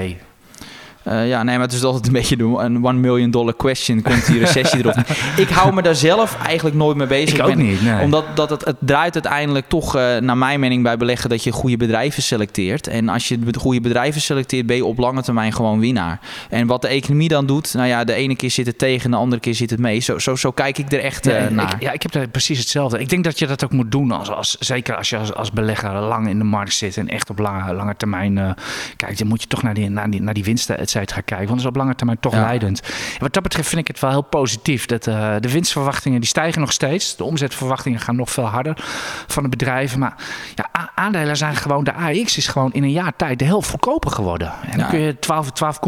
Uh, 1.07 1.27
ja, 1.27 1.43
nee, 1.43 1.55
maar 1.57 1.65
het 1.65 1.75
is 1.75 1.83
altijd 1.83 2.07
een 2.07 2.13
beetje 2.13 2.37
een 2.39 2.85
one 2.85 2.93
million 2.93 3.31
dollar 3.31 3.55
question. 3.55 4.01
Komt 4.01 4.25
die 4.25 4.39
recessie 4.39 4.79
erop? 4.79 4.95
Ik 5.37 5.49
hou 5.49 5.73
me 5.73 5.81
daar 5.81 5.95
zelf 5.95 6.37
eigenlijk 6.45 6.75
nooit 6.75 6.97
mee 6.97 7.07
bezig. 7.07 7.39
Ik 7.39 7.45
ook 7.45 7.55
niet, 7.55 7.81
nee. 7.81 8.01
Omdat 8.01 8.25
dat 8.35 8.49
het, 8.49 8.65
het 8.65 8.75
draait 8.79 9.13
uiteindelijk 9.13 9.67
toch, 9.67 9.95
uh, 9.95 10.17
naar 10.17 10.37
mijn 10.37 10.59
mening, 10.59 10.83
bij 10.83 10.97
beleggen 10.97 11.29
dat 11.29 11.43
je 11.43 11.51
goede 11.51 11.77
bedrijven 11.77 12.23
selecteert. 12.23 12.87
En 12.87 13.09
als 13.09 13.27
je 13.27 13.39
goede 13.57 13.81
bedrijven 13.81 14.21
selecteert, 14.21 14.65
ben 14.65 14.75
je 14.75 14.85
op 14.85 14.97
lange 14.97 15.21
termijn 15.21 15.53
gewoon 15.53 15.79
winnaar. 15.79 16.19
En 16.49 16.67
wat 16.67 16.81
de 16.81 16.87
economie 16.87 17.27
dan 17.27 17.45
doet, 17.45 17.73
nou 17.73 17.87
ja, 17.87 18.03
de 18.03 18.13
ene 18.13 18.35
keer 18.35 18.51
zit 18.51 18.65
het 18.65 18.77
tegen, 18.77 19.11
de 19.11 19.17
andere 19.17 19.41
keer 19.41 19.55
zit 19.55 19.69
het 19.69 19.79
mee. 19.79 19.99
Zo, 19.99 20.19
zo, 20.19 20.35
zo 20.35 20.51
kijk 20.51 20.77
ik 20.77 20.91
er 20.91 20.99
echt 20.99 21.27
uh, 21.27 21.47
naar. 21.47 21.73
Ik, 21.73 21.81
ja, 21.81 21.91
ik 21.91 22.01
heb 22.01 22.11
daar 22.11 22.27
precies 22.27 22.59
hetzelfde. 22.59 22.99
Ik 22.99 23.09
denk 23.09 23.23
dat 23.23 23.39
je 23.39 23.47
dat 23.47 23.63
ook 23.63 23.71
moet 23.71 23.91
doen, 23.91 24.11
als, 24.11 24.29
als, 24.29 24.57
zeker 24.59 24.95
als 24.95 25.09
je 25.09 25.17
als, 25.17 25.33
als 25.33 25.51
belegger 25.51 25.91
lang 25.91 26.29
in 26.29 26.37
de 26.37 26.43
markt 26.43 26.73
zit 26.73 26.97
en 26.97 27.07
echt 27.07 27.29
op 27.29 27.39
lange, 27.39 27.73
lange 27.73 27.95
termijn 27.97 28.55
kijkt. 28.95 29.17
Dan 29.17 29.27
moet 29.27 29.41
je 29.41 29.47
toch 29.47 29.63
naar 29.63 29.73
die, 29.73 29.89
naar 29.89 30.09
die, 30.09 30.21
naar 30.21 30.33
die 30.33 30.43
winsten, 30.43 30.79
et 30.79 30.94
cetera, 30.95 31.21
kijken. 31.21 31.47
Want 31.47 31.49
dat 31.49 31.59
is 31.59 31.65
op 31.65 31.75
lange 31.75 31.95
termijn 31.95 32.19
toch 32.19 32.33
leidend. 32.33 32.81
En 32.81 33.19
wat 33.19 33.33
dat 33.33 33.43
betreft 33.43 33.67
vind 33.67 33.81
ik 33.81 33.87
het 33.87 33.99
wel 33.99 34.09
heel 34.09 34.21
positief. 34.21 34.85
Dat 34.85 35.07
uh, 35.07 35.35
de 35.39 35.51
winstverwachtingen 35.51 36.19
die 36.19 36.29
stijgen 36.29 36.61
nog 36.61 36.71
steeds. 36.71 37.15
De 37.15 37.23
omzetverwachtingen 37.23 37.99
gaan 37.99 38.15
nog 38.15 38.31
veel 38.31 38.43
harder 38.43 38.83
van 39.27 39.43
de 39.43 39.49
bedrijven. 39.49 39.99
Maar 39.99 40.15
ja, 40.55 40.91
aandelen 40.95 41.37
zijn 41.37 41.55
gewoon, 41.55 41.83
de 41.83 41.93
AX 41.93 42.37
is 42.37 42.47
gewoon 42.47 42.73
in 42.73 42.83
een 42.83 42.91
jaar 42.91 43.15
tijd 43.15 43.39
de 43.39 43.45
helft 43.45 43.69
goedkoper 43.69 44.11
geworden. 44.11 44.51
En 44.71 44.79
dan 44.79 44.89
kun 44.89 44.99
je 44.99 45.15
12,4 45.15 45.19
12, 45.53 45.79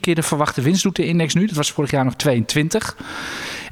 keer 0.00 0.14
de 0.14 0.22
verwachte 0.22 0.60
winst 0.60 0.82
doet 0.82 0.96
de 0.96 1.06
index 1.06 1.34
nu. 1.34 1.46
Dat 1.46 1.56
was 1.56 1.72
vorig 1.72 1.90
jaar 1.90 2.04
nog 2.04 2.14
22. 2.14 2.96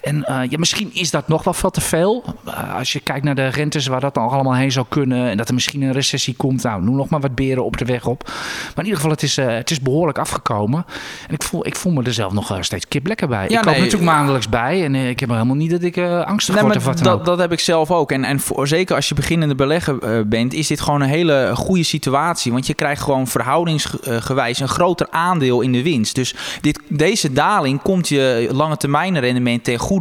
En 0.04 0.16
uh, 0.16 0.40
ja, 0.49 0.58
misschien 0.58 0.90
is 0.92 1.11
dat 1.11 1.28
nog 1.28 1.44
wel 1.44 1.54
veel 1.54 1.70
te 1.70 1.80
veel. 1.80 2.25
Uh, 2.46 2.75
als 2.75 2.92
je 2.92 3.00
kijkt 3.00 3.25
naar 3.25 3.34
de 3.34 3.49
rentes 3.49 3.87
waar 3.87 4.00
dat 4.00 4.14
dan 4.14 4.28
allemaal 4.28 4.54
heen 4.54 4.73
zou 4.73 4.87
kunnen. 4.88 5.28
En 5.28 5.37
dat 5.37 5.49
er 5.49 5.54
misschien 5.54 5.82
een 5.82 5.92
recessie 5.92 6.34
komt. 6.37 6.62
Nou, 6.62 6.82
noem 6.82 6.96
nog 6.96 7.08
maar 7.08 7.20
wat 7.20 7.34
beren 7.34 7.64
op 7.64 7.76
de 7.76 7.84
weg 7.84 8.06
op. 8.06 8.23
Maar 8.25 8.84
in 8.84 8.84
ieder 8.84 8.96
geval, 8.96 9.11
het 9.11 9.23
is, 9.23 9.38
uh, 9.38 9.46
het 9.46 9.70
is 9.70 9.80
behoorlijk 9.80 10.18
afgekomen. 10.18 10.84
En 11.28 11.34
ik 11.34 11.42
voel, 11.42 11.66
ik 11.66 11.76
voel 11.76 11.92
me 11.92 12.02
er 12.02 12.12
zelf 12.12 12.32
nog 12.32 12.58
steeds 12.61 12.88
kip 12.88 13.06
lekker 13.06 13.28
bij. 13.28 13.49
Ja, 13.49 13.58
ik 13.58 13.62
koop 13.62 13.73
nee, 13.73 13.82
natuurlijk 13.82 14.11
maandelijks 14.11 14.49
bij. 14.49 14.84
En 14.84 14.94
ik 14.94 15.20
heb 15.20 15.28
helemaal 15.28 15.56
niet 15.56 15.70
dat 15.70 15.82
ik 15.82 15.99
angstig 15.99 16.54
nee, 16.54 16.64
word 16.64 16.76
of 16.76 16.84
wat 16.84 16.99
dat, 16.99 17.25
dat 17.25 17.38
heb 17.38 17.52
ik 17.52 17.61
zelf 17.61 17.90
ook. 17.90 18.12
En, 18.12 18.25
en 18.25 18.40
voor, 18.40 18.68
zeker 18.68 18.96
als 18.96 19.08
je 19.08 19.14
beginnende 19.14 19.54
belegger 19.54 20.28
bent, 20.28 20.54
is 20.54 20.66
dit 20.66 20.80
gewoon 20.80 21.00
een 21.00 21.08
hele 21.08 21.50
goede 21.54 21.82
situatie. 21.82 22.52
Want 22.52 22.66
je 22.66 22.75
krijgt 22.75 23.02
gewoon 23.02 23.26
verhoudingsgewijs 23.26 24.61
een 24.61 24.68
groter 24.68 25.06
aandeel 25.11 25.61
in 25.61 25.73
de 25.73 25.82
winst. 25.82 26.14
Dus 26.14 26.34
dit, 26.61 26.80
deze 26.88 27.32
daling 27.32 27.82
komt 27.82 28.08
je 28.08 28.49
lange 28.52 28.76
termijn 28.76 29.20
rendement 29.20 29.64
ten 29.64 29.78
goede 29.78 29.92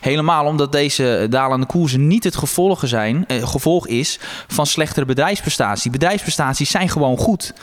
Helemaal 0.00 0.46
omdat 0.46 0.72
deze 0.72 1.26
dalende 1.30 1.66
koersen 1.66 2.06
niet 2.06 2.24
het 2.24 2.36
gevolg, 2.36 2.82
zijn, 2.84 3.24
eh, 3.26 3.48
gevolg 3.48 3.86
is 3.86 4.18
van 4.46 4.66
slechtere 4.66 5.06
bedrijfsprestaties. 5.06 5.90
Bedrijfsprestaties 5.90 6.70
zijn 6.70 6.88
gewoon 6.88 7.16
goed. 7.16 7.54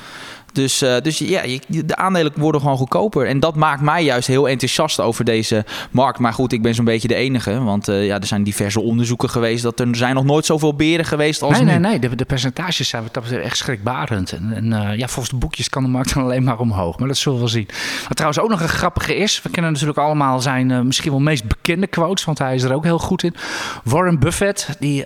Dus, 0.53 0.83
uh, 0.83 0.95
dus 1.01 1.17
ja, 1.17 1.41
de 1.67 1.95
aandelen 1.95 2.31
worden 2.35 2.61
gewoon 2.61 2.77
goedkoper. 2.77 3.27
En 3.27 3.39
dat 3.39 3.55
maakt 3.55 3.81
mij 3.81 4.03
juist 4.03 4.27
heel 4.27 4.49
enthousiast 4.49 4.99
over 4.99 5.25
deze 5.25 5.65
markt. 5.91 6.19
Maar 6.19 6.33
goed, 6.33 6.53
ik 6.53 6.61
ben 6.61 6.75
zo'n 6.75 6.85
beetje 6.85 7.07
de 7.07 7.15
enige. 7.15 7.63
Want 7.63 7.89
uh, 7.89 8.05
ja, 8.05 8.19
er 8.19 8.27
zijn 8.27 8.43
diverse 8.43 8.79
onderzoeken 8.81 9.29
geweest. 9.29 9.63
Dat 9.63 9.79
er 9.79 9.95
zijn 9.95 10.15
nog 10.15 10.23
nooit 10.23 10.45
zoveel 10.45 10.75
beren 10.75 11.05
geweest 11.05 11.41
als 11.41 11.51
nee, 11.51 11.61
nu. 11.61 11.67
Nee, 11.71 11.79
nee, 11.79 11.99
de, 11.99 12.15
de 12.15 12.25
percentages 12.25 12.89
zijn 12.89 13.03
dat 13.11 13.31
echt 13.31 13.57
schrikbarend. 13.57 14.31
En, 14.31 14.53
en 14.53 14.65
uh, 14.65 14.97
ja, 14.97 15.07
volgens 15.07 15.29
de 15.29 15.35
boekjes 15.35 15.69
kan 15.69 15.83
de 15.83 15.89
markt 15.89 16.13
dan 16.13 16.23
alleen 16.23 16.43
maar 16.43 16.59
omhoog. 16.59 16.99
Maar 16.99 17.07
dat 17.07 17.17
zullen 17.17 17.37
we 17.37 17.43
wel 17.43 17.53
zien. 17.53 17.67
Wat 18.07 18.15
trouwens 18.17 18.41
ook 18.41 18.49
nog 18.49 18.61
een 18.61 18.69
grappige 18.69 19.15
is. 19.15 19.41
We 19.41 19.49
kennen 19.49 19.71
natuurlijk 19.71 19.99
allemaal 19.99 20.39
zijn 20.39 20.87
misschien 20.87 21.11
wel 21.11 21.19
meest 21.19 21.47
bekende 21.47 21.87
quotes. 21.87 22.25
Want 22.25 22.37
hij 22.37 22.55
is 22.55 22.63
er 22.63 22.73
ook 22.73 22.83
heel 22.83 22.99
goed 22.99 23.23
in. 23.23 23.35
Warren 23.83 24.19
Buffett. 24.19 24.67
Die, 24.79 25.03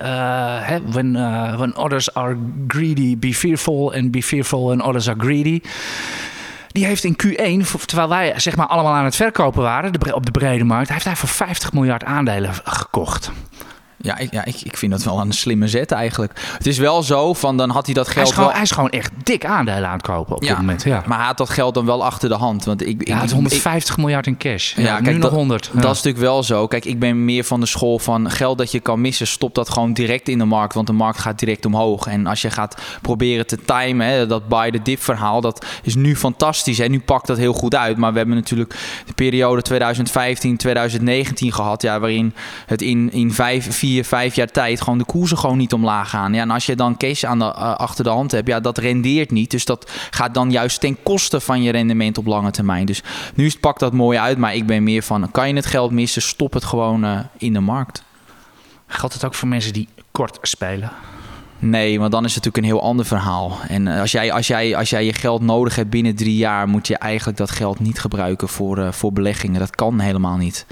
when, 0.91 1.11
when 1.57 1.75
others 1.75 2.13
are 2.13 2.37
greedy, 2.67 3.17
be 3.17 3.33
fearful. 3.33 3.93
And 3.93 4.11
be 4.11 4.23
fearful 4.23 4.71
and 4.71 4.81
others 4.81 5.09
are 5.09 5.19
greedy 5.19 5.32
die 5.41 6.85
heeft 6.85 7.03
in 7.03 7.15
Q1, 7.25 7.85
terwijl 7.85 8.09
wij 8.09 8.33
zeg 8.39 8.55
maar 8.55 8.67
allemaal 8.67 8.93
aan 8.93 9.05
het 9.05 9.15
verkopen 9.15 9.61
waren 9.61 10.13
op 10.13 10.25
de 10.25 10.31
brede 10.31 10.63
markt, 10.63 10.89
heeft 10.89 11.05
hij 11.05 11.15
voor 11.15 11.29
50 11.29 11.73
miljard 11.73 12.03
aandelen 12.03 12.53
gekocht. 12.63 13.31
Ja, 14.03 14.17
ik, 14.17 14.31
ja 14.31 14.45
ik, 14.45 14.61
ik 14.61 14.77
vind 14.77 14.91
dat 14.91 15.03
wel 15.03 15.19
een 15.19 15.31
slimme 15.31 15.67
zet 15.67 15.91
eigenlijk. 15.91 16.39
Het 16.57 16.67
is 16.67 16.77
wel 16.77 17.03
zo 17.03 17.33
van 17.33 17.57
dan 17.57 17.69
had 17.69 17.85
hij 17.85 17.93
dat 17.93 18.07
geld. 18.07 18.15
Hij 18.15 18.25
is 18.25 18.31
gewoon, 18.31 18.51
hij 18.51 18.61
is 18.61 18.71
gewoon 18.71 18.89
echt 18.89 19.11
dik 19.23 19.45
aandelen 19.45 19.87
aan 19.87 19.93
het 19.93 20.01
kopen 20.01 20.35
op 20.35 20.41
dit 20.41 20.57
moment. 20.57 20.83
Ja. 20.83 21.03
Maar 21.05 21.17
hij 21.17 21.27
had 21.27 21.37
dat 21.37 21.49
geld 21.49 21.73
dan 21.73 21.85
wel 21.85 22.05
achter 22.05 22.29
de 22.29 22.35
hand. 22.35 22.65
Want 22.65 22.87
ik, 22.87 23.07
ja, 23.07 23.21
ik, 23.21 23.29
150 23.29 23.97
miljard 23.97 24.27
in 24.27 24.37
cash. 24.37 24.75
Ja, 24.75 24.99
kijk, 24.99 25.15
nu 25.15 25.21
nog 25.21 25.31
100. 25.31 25.69
Dat 25.73 25.81
is 25.81 25.83
natuurlijk 25.83 26.17
wel 26.17 26.43
zo. 26.43 26.67
Kijk, 26.67 26.85
ik 26.85 26.99
ben 26.99 27.25
meer 27.25 27.43
van 27.43 27.59
de 27.59 27.65
school 27.65 27.99
van 27.99 28.31
geld 28.31 28.57
dat 28.57 28.71
je 28.71 28.79
kan 28.79 29.01
missen, 29.01 29.27
stop 29.27 29.55
dat 29.55 29.69
gewoon 29.69 29.93
direct 29.93 30.29
in 30.29 30.37
de 30.37 30.45
markt. 30.45 30.73
Want 30.73 30.87
de 30.87 30.93
markt 30.93 31.19
gaat 31.19 31.39
direct 31.39 31.65
omhoog. 31.65 32.07
En 32.07 32.27
als 32.27 32.41
je 32.41 32.49
gaat 32.49 32.81
proberen 33.01 33.47
te 33.47 33.57
timen, 33.65 34.07
hè, 34.07 34.27
dat 34.27 34.47
buy 34.47 34.71
the 34.71 34.81
dip 34.81 35.03
verhaal, 35.03 35.41
dat 35.41 35.65
is 35.83 35.95
nu 35.95 36.15
fantastisch. 36.15 36.79
En 36.79 36.91
nu 36.91 36.99
pakt 36.99 37.27
dat 37.27 37.37
heel 37.37 37.53
goed 37.53 37.75
uit. 37.75 37.97
Maar 37.97 38.11
we 38.11 38.17
hebben 38.17 38.35
natuurlijk 38.35 38.75
de 39.05 39.13
periode 39.13 39.61
2015, 39.61 40.57
2019 40.57 41.53
gehad. 41.53 41.81
Ja, 41.81 41.99
waarin 41.99 42.33
het 42.65 42.81
in, 42.81 43.11
in 43.11 43.33
vijf, 43.33 43.75
vier, 43.75 43.92
vijf 44.01 44.35
jaar 44.35 44.51
tijd 44.51 44.81
gewoon 44.81 44.97
de 44.97 45.05
koersen 45.05 45.37
gewoon 45.37 45.57
niet 45.57 45.73
omlaag 45.73 46.09
gaan. 46.09 46.33
Ja, 46.33 46.41
en 46.41 46.51
als 46.51 46.65
je 46.65 46.75
dan 46.75 46.97
cash 46.97 47.23
aan 47.23 47.39
de, 47.39 47.45
uh, 47.45 47.75
achter 47.75 48.03
de 48.03 48.09
hand 48.09 48.31
hebt, 48.31 48.47
ja, 48.47 48.59
dat 48.59 48.77
rendeert 48.77 49.31
niet. 49.31 49.51
Dus 49.51 49.65
dat 49.65 49.91
gaat 50.09 50.33
dan 50.33 50.51
juist 50.51 50.79
ten 50.79 51.03
koste 51.03 51.39
van 51.39 51.61
je 51.61 51.71
rendement 51.71 52.17
op 52.17 52.25
lange 52.25 52.51
termijn. 52.51 52.85
Dus 52.85 53.03
nu 53.33 53.51
pakt 53.59 53.79
dat 53.79 53.93
mooi 53.93 54.17
uit, 54.17 54.37
maar 54.37 54.55
ik 54.55 54.65
ben 54.65 54.83
meer 54.83 55.03
van, 55.03 55.31
kan 55.31 55.47
je 55.47 55.55
het 55.55 55.65
geld 55.65 55.91
missen, 55.91 56.21
stop 56.21 56.53
het 56.53 56.63
gewoon 56.63 57.05
uh, 57.05 57.19
in 57.37 57.53
de 57.53 57.59
markt. 57.59 58.03
Geldt 58.87 59.13
het 59.13 59.25
ook 59.25 59.33
voor 59.33 59.47
mensen 59.47 59.73
die 59.73 59.87
kort 60.11 60.37
spelen? 60.41 60.91
Nee, 61.59 61.99
want 61.99 62.11
dan 62.11 62.25
is 62.25 62.35
het 62.35 62.43
natuurlijk 62.43 62.73
een 62.73 62.79
heel 62.79 62.89
ander 62.89 63.05
verhaal. 63.05 63.57
En 63.67 63.87
als 63.87 64.11
jij, 64.11 64.31
als 64.31 64.47
jij, 64.47 64.75
als 64.75 64.89
jij 64.89 65.05
je 65.05 65.13
geld 65.13 65.41
nodig 65.41 65.75
hebt 65.75 65.89
binnen 65.89 66.15
drie 66.15 66.35
jaar, 66.35 66.67
moet 66.67 66.87
je 66.87 66.97
eigenlijk 66.97 67.37
dat 67.37 67.51
geld 67.51 67.79
niet 67.79 67.99
gebruiken 67.99 68.47
voor, 68.47 68.77
uh, 68.77 68.91
voor 68.91 69.13
beleggingen. 69.13 69.59
Dat 69.59 69.75
kan 69.75 69.99
helemaal 69.99 70.37
niet. 70.37 70.65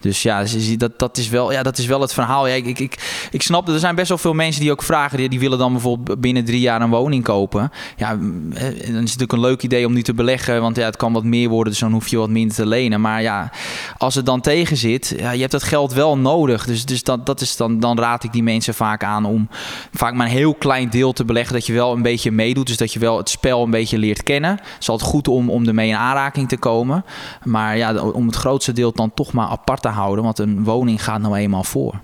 Dus 0.00 0.22
ja, 0.22 0.44
dat, 0.76 0.98
dat, 0.98 1.16
is, 1.16 1.28
wel, 1.28 1.52
ja, 1.52 1.62
dat 1.62 1.78
is 1.78 1.86
wel 1.86 2.00
het 2.00 2.12
verhaal. 2.12 2.46
Ja, 2.46 2.54
ik, 2.54 2.66
ik, 2.66 2.78
ik, 2.78 3.28
ik 3.30 3.42
snap 3.42 3.66
dat 3.66 3.74
er 3.74 3.80
zijn 3.80 3.94
best 3.94 4.08
wel 4.08 4.18
veel 4.18 4.34
mensen 4.34 4.60
die 4.60 4.70
ook 4.70 4.82
vragen. 4.82 5.18
Die, 5.18 5.28
die 5.28 5.40
willen 5.40 5.58
dan 5.58 5.72
bijvoorbeeld 5.72 6.20
binnen 6.20 6.44
drie 6.44 6.60
jaar 6.60 6.80
een 6.80 6.90
woning 6.90 7.24
kopen. 7.24 7.70
Ja, 7.96 8.16
dan 8.16 8.52
is 8.52 8.60
het 8.60 8.92
natuurlijk 8.92 9.32
een 9.32 9.40
leuk 9.40 9.62
idee 9.62 9.86
om 9.86 9.92
nu 9.92 10.02
te 10.02 10.14
beleggen. 10.14 10.60
Want 10.60 10.76
ja, 10.76 10.84
het 10.84 10.96
kan 10.96 11.12
wat 11.12 11.24
meer 11.24 11.48
worden, 11.48 11.72
dus 11.72 11.80
dan 11.80 11.92
hoef 11.92 12.08
je 12.08 12.16
wat 12.16 12.30
minder 12.30 12.56
te 12.56 12.66
lenen. 12.66 13.00
Maar 13.00 13.22
ja, 13.22 13.50
als 13.98 14.14
het 14.14 14.26
dan 14.26 14.40
tegen 14.40 14.76
zit, 14.76 15.14
ja, 15.18 15.30
je 15.30 15.40
hebt 15.40 15.52
dat 15.52 15.62
geld 15.62 15.92
wel 15.92 16.18
nodig. 16.18 16.66
Dus, 16.66 16.84
dus 16.84 17.02
dat, 17.02 17.26
dat 17.26 17.40
is 17.40 17.56
dan, 17.56 17.80
dan 17.80 17.98
raad 17.98 18.24
ik 18.24 18.32
die 18.32 18.42
mensen 18.42 18.74
vaak 18.74 19.04
aan 19.04 19.24
om 19.24 19.48
vaak 19.92 20.14
maar 20.14 20.26
een 20.26 20.32
heel 20.32 20.54
klein 20.54 20.90
deel 20.90 21.12
te 21.12 21.24
beleggen. 21.24 21.54
Dat 21.54 21.66
je 21.66 21.72
wel 21.72 21.92
een 21.92 22.02
beetje 22.02 22.30
meedoet. 22.30 22.66
Dus 22.66 22.76
dat 22.76 22.92
je 22.92 22.98
wel 22.98 23.16
het 23.16 23.28
spel 23.28 23.62
een 23.62 23.70
beetje 23.70 23.98
leert 23.98 24.22
kennen. 24.22 24.50
Het 24.50 24.76
is 24.80 24.88
altijd 24.88 25.10
goed 25.10 25.28
om, 25.28 25.50
om 25.50 25.66
ermee 25.66 25.88
in 25.88 25.96
aanraking 25.96 26.48
te 26.48 26.56
komen. 26.56 27.04
Maar 27.44 27.76
ja, 27.76 27.94
om 27.94 28.26
het 28.26 28.36
grootste 28.36 28.72
deel 28.72 28.92
dan 28.92 29.14
toch 29.14 29.32
maar 29.32 29.46
apart 29.46 29.85
te 29.86 29.92
houden. 29.92 30.24
Want 30.24 30.38
een 30.38 30.64
woning 30.64 31.04
gaat 31.04 31.20
nou 31.20 31.36
eenmaal 31.36 31.64
voor. 31.64 32.00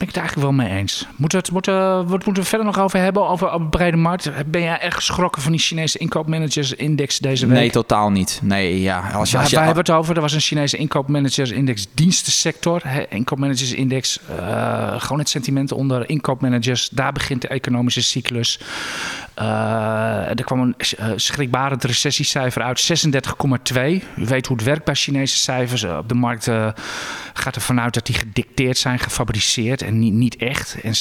Ben 0.00 0.08
ik 0.08 0.14
het 0.14 0.24
eigenlijk 0.24 0.56
wel 0.56 0.66
mee 0.66 0.78
eens. 0.78 1.06
Moeten 1.16 1.38
we 1.38 1.44
het, 1.44 1.52
moeten, 1.52 2.08
wat 2.08 2.24
moeten 2.24 2.42
we 2.42 2.48
verder 2.48 2.66
nog 2.66 2.78
over 2.78 2.98
hebben? 2.98 3.28
Over 3.28 3.62
brede 3.62 3.96
markt? 3.96 4.30
Ben 4.46 4.62
jij 4.62 4.78
echt 4.78 4.94
geschrokken 4.94 5.42
van 5.42 5.52
die 5.52 5.60
Chinese 5.60 5.98
inkoopmanagersindex 5.98 7.18
deze 7.18 7.46
week? 7.46 7.58
Nee, 7.58 7.70
totaal 7.70 8.10
niet. 8.10 8.40
Nee, 8.42 8.80
ja. 8.80 9.10
Als 9.10 9.30
je, 9.30 9.38
als 9.38 9.50
je, 9.50 9.56
Waar 9.56 9.64
hebben 9.64 9.84
het 9.84 9.92
over? 9.94 10.14
Er 10.14 10.20
was 10.20 10.32
een 10.32 10.40
Chinese 10.40 10.76
inkoopmanagersindex 10.76 11.86
dienstensector. 11.94 12.82
Inkoopmanagersindex. 13.08 14.20
Uh, 14.30 15.00
gewoon 15.00 15.18
het 15.18 15.28
sentiment 15.28 15.72
onder 15.72 16.08
inkoopmanagers. 16.08 16.88
Daar 16.88 17.12
begint 17.12 17.42
de 17.42 17.48
economische 17.48 18.02
cyclus. 18.02 18.60
Uh, 19.40 20.28
er 20.28 20.44
kwam 20.44 20.60
een 20.60 20.74
uh, 20.78 21.06
schrikbarend 21.16 21.84
recessiecijfer 21.84 22.62
uit, 22.62 22.92
36,2. 23.72 23.80
U 24.16 24.24
weet 24.24 24.46
hoe 24.46 24.56
het 24.56 24.66
werkt 24.66 24.84
bij 24.84 24.94
Chinese 24.94 25.36
cijfers. 25.36 25.84
op 25.84 26.08
de 26.08 26.14
markt 26.14 26.48
gaat 27.34 27.56
er 27.56 27.60
vanuit 27.60 27.94
dat 27.94 28.06
die 28.06 28.14
gedicteerd 28.14 28.78
zijn, 28.78 28.98
gefabriceerd 28.98 29.82
en 29.82 29.98
niet, 29.98 30.12
niet 30.12 30.36
echt. 30.36 30.76
En 30.82 30.94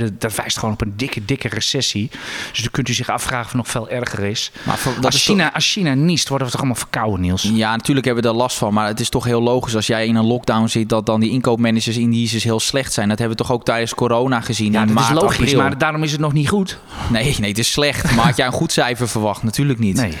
36,2, 0.00 0.14
dat, 0.18 0.34
wijst 0.34 0.58
gewoon 0.58 0.74
op 0.74 0.80
een 0.80 0.92
dikke, 0.96 1.24
dikke 1.24 1.48
recessie. 1.48 2.10
Dus 2.50 2.60
dan 2.60 2.70
kunt 2.70 2.88
u 2.88 2.92
zich 2.92 3.08
afvragen 3.08 3.40
of 3.44 3.46
het 3.46 3.56
nog 3.56 3.68
veel 3.68 3.88
erger 3.88 4.24
is. 4.24 4.52
Maar 4.62 4.78
als, 5.02 5.24
China, 5.24 5.54
als 5.54 5.72
China 5.72 5.94
niest, 5.94 6.28
worden 6.28 6.46
we 6.46 6.52
toch 6.52 6.62
allemaal 6.62 6.80
verkouden, 6.80 7.20
Niels? 7.20 7.42
Ja, 7.42 7.70
natuurlijk 7.70 8.06
hebben 8.06 8.24
we 8.24 8.30
daar 8.30 8.38
last 8.38 8.56
van. 8.56 8.74
Maar 8.74 8.86
het 8.86 9.00
is 9.00 9.08
toch 9.08 9.24
heel 9.24 9.42
logisch 9.42 9.76
als 9.76 9.86
jij 9.86 10.06
in 10.06 10.16
een 10.16 10.26
lockdown 10.26 10.66
zit... 10.66 10.88
dat 10.88 11.06
dan 11.06 11.20
die 11.20 11.30
inkoopmanagers 11.30 11.96
indices 11.96 12.44
heel 12.44 12.60
slecht 12.60 12.92
zijn. 12.92 13.08
Dat 13.08 13.18
hebben 13.18 13.36
we 13.36 13.42
toch 13.42 13.52
ook 13.52 13.64
tijdens 13.64 13.94
corona 13.94 14.40
gezien. 14.40 14.72
Ja, 14.72 14.84
dat 14.84 14.94
maart, 14.94 15.16
is 15.16 15.22
logisch, 15.22 15.38
april. 15.38 15.58
maar 15.58 15.78
daarom 15.78 16.02
is 16.02 16.12
het 16.12 16.20
nog 16.20 16.32
niet 16.32 16.48
goed. 16.48 16.78
Nee, 17.10 17.36
nee, 17.38 17.48
het 17.48 17.58
is 17.58 17.61
slecht. 17.62 18.14
Maar 18.14 18.24
had 18.24 18.36
jij 18.36 18.46
een 18.46 18.52
goed 18.52 18.72
cijfer 18.72 19.08
verwacht? 19.08 19.42
Natuurlijk 19.42 19.78
niet. 19.78 19.96
Nee. 19.96 20.16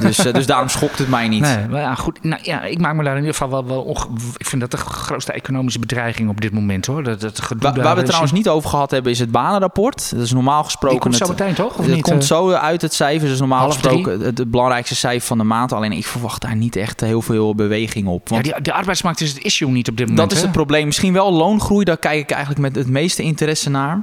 Dus, 0.00 0.26
uh, 0.26 0.32
dus 0.32 0.46
daarom 0.46 0.68
schokt 0.68 0.98
het 0.98 1.08
mij 1.08 1.28
niet. 1.28 1.40
Nee, 1.40 1.68
maar 1.68 1.80
ja, 1.80 1.94
goed. 1.94 2.24
Nou, 2.24 2.42
ja, 2.44 2.62
ik 2.62 2.78
maak 2.78 2.94
me 2.94 3.02
daar 3.02 3.12
in 3.12 3.18
ieder 3.18 3.34
geval 3.34 3.50
wel... 3.50 3.66
wel 3.66 4.08
ik 4.36 4.46
vind 4.46 4.60
dat 4.60 4.70
de 4.70 4.76
grootste 4.76 5.32
economische 5.32 5.78
bedreiging 5.78 6.28
op 6.28 6.40
dit 6.40 6.52
moment, 6.52 6.86
hoor. 6.86 7.02
Dat, 7.02 7.20
dat 7.20 7.38
Waar, 7.58 7.74
waar 7.74 7.92
we 7.92 7.96
het 7.96 8.06
trouwens 8.06 8.32
niet 8.32 8.48
over 8.48 8.70
gehad 8.70 8.90
hebben, 8.90 9.12
is 9.12 9.18
het 9.18 9.30
banenrapport. 9.30 10.10
Dat 10.10 10.22
is 10.22 10.32
normaal 10.32 10.64
gesproken... 10.64 11.00
Die 11.00 11.08
komt 11.08 11.16
zo 11.16 11.28
meteen, 11.28 11.54
toch? 11.54 11.78
Of 11.78 11.86
het 11.86 11.94
niet? 11.94 12.02
komt 12.02 12.24
zo 12.24 12.50
uit 12.50 12.82
het 12.82 12.94
cijfer. 12.94 13.28
Dus 13.28 13.38
normaal 13.38 13.58
Half 13.58 13.72
gesproken 13.72 14.20
het, 14.20 14.38
het, 14.38 14.50
belangrijkste 14.50 14.96
cijfer 14.96 15.26
van 15.26 15.38
de 15.38 15.44
maand. 15.44 15.72
Alleen 15.72 15.92
ik 15.92 16.06
verwacht 16.06 16.40
daar 16.40 16.56
niet 16.56 16.76
echt 16.76 17.00
heel 17.00 17.22
veel 17.22 17.54
beweging 17.54 18.06
op. 18.06 18.28
Want 18.28 18.46
ja, 18.46 18.52
die, 18.52 18.62
de 18.62 18.72
arbeidsmarkt 18.72 19.20
is 19.20 19.28
het 19.28 19.42
issue 19.42 19.70
niet 19.70 19.88
op 19.88 19.96
dit 19.96 20.08
moment. 20.08 20.28
Dat 20.28 20.38
is 20.38 20.42
het 20.42 20.52
probleem. 20.52 20.86
Misschien 20.86 21.12
wel 21.12 21.32
loongroei. 21.32 21.84
Daar 21.84 21.96
kijk 21.96 22.20
ik 22.20 22.30
eigenlijk 22.30 22.60
met 22.60 22.74
het 22.74 22.88
meeste 22.88 23.22
interesse 23.22 23.70
naar. 23.70 24.02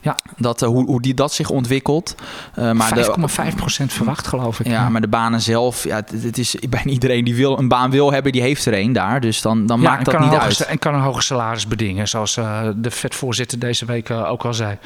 Ja. 0.00 0.16
Dat, 0.36 0.62
uh, 0.62 0.68
hoe, 0.68 0.86
hoe 0.86 1.00
die 1.00 1.14
dat 1.14 1.32
zich 1.32 1.50
ontwikkelt. 1.50 2.14
Uh, 2.58 2.72
maar 2.72 2.92
5,5% 2.96 3.84
verwacht, 3.86 4.26
geloof 4.26 4.60
ik. 4.60 4.66
Ja, 4.66 4.72
ja, 4.72 4.88
maar 4.88 5.00
de 5.00 5.08
banen 5.08 5.40
zelf, 5.40 5.84
ja, 5.84 5.96
het, 5.96 6.22
het, 6.22 6.38
is 6.38 6.56
bijna 6.68 6.90
iedereen 6.90 7.24
die 7.24 7.34
wil, 7.34 7.58
een 7.58 7.68
baan 7.68 7.90
wil 7.90 8.12
hebben, 8.12 8.32
die 8.32 8.42
heeft 8.42 8.66
er 8.66 8.74
een 8.74 8.92
daar. 8.92 9.20
Dus 9.20 9.42
dan, 9.42 9.66
dan 9.66 9.80
maakt 9.80 10.04
dat 10.04 10.18
niet 10.18 10.32
uit. 10.32 10.60
En 10.60 10.78
kan 10.78 10.94
een 10.94 11.00
hoger 11.00 11.22
salaris 11.22 11.66
bedingen, 11.66 12.08
zoals 12.08 12.36
uh, 12.36 12.68
de 12.76 12.90
vetvoorzitter 12.90 13.58
deze 13.58 13.84
week 13.84 14.10
ook 14.10 14.44
al 14.44 14.54
zei. 14.54 14.78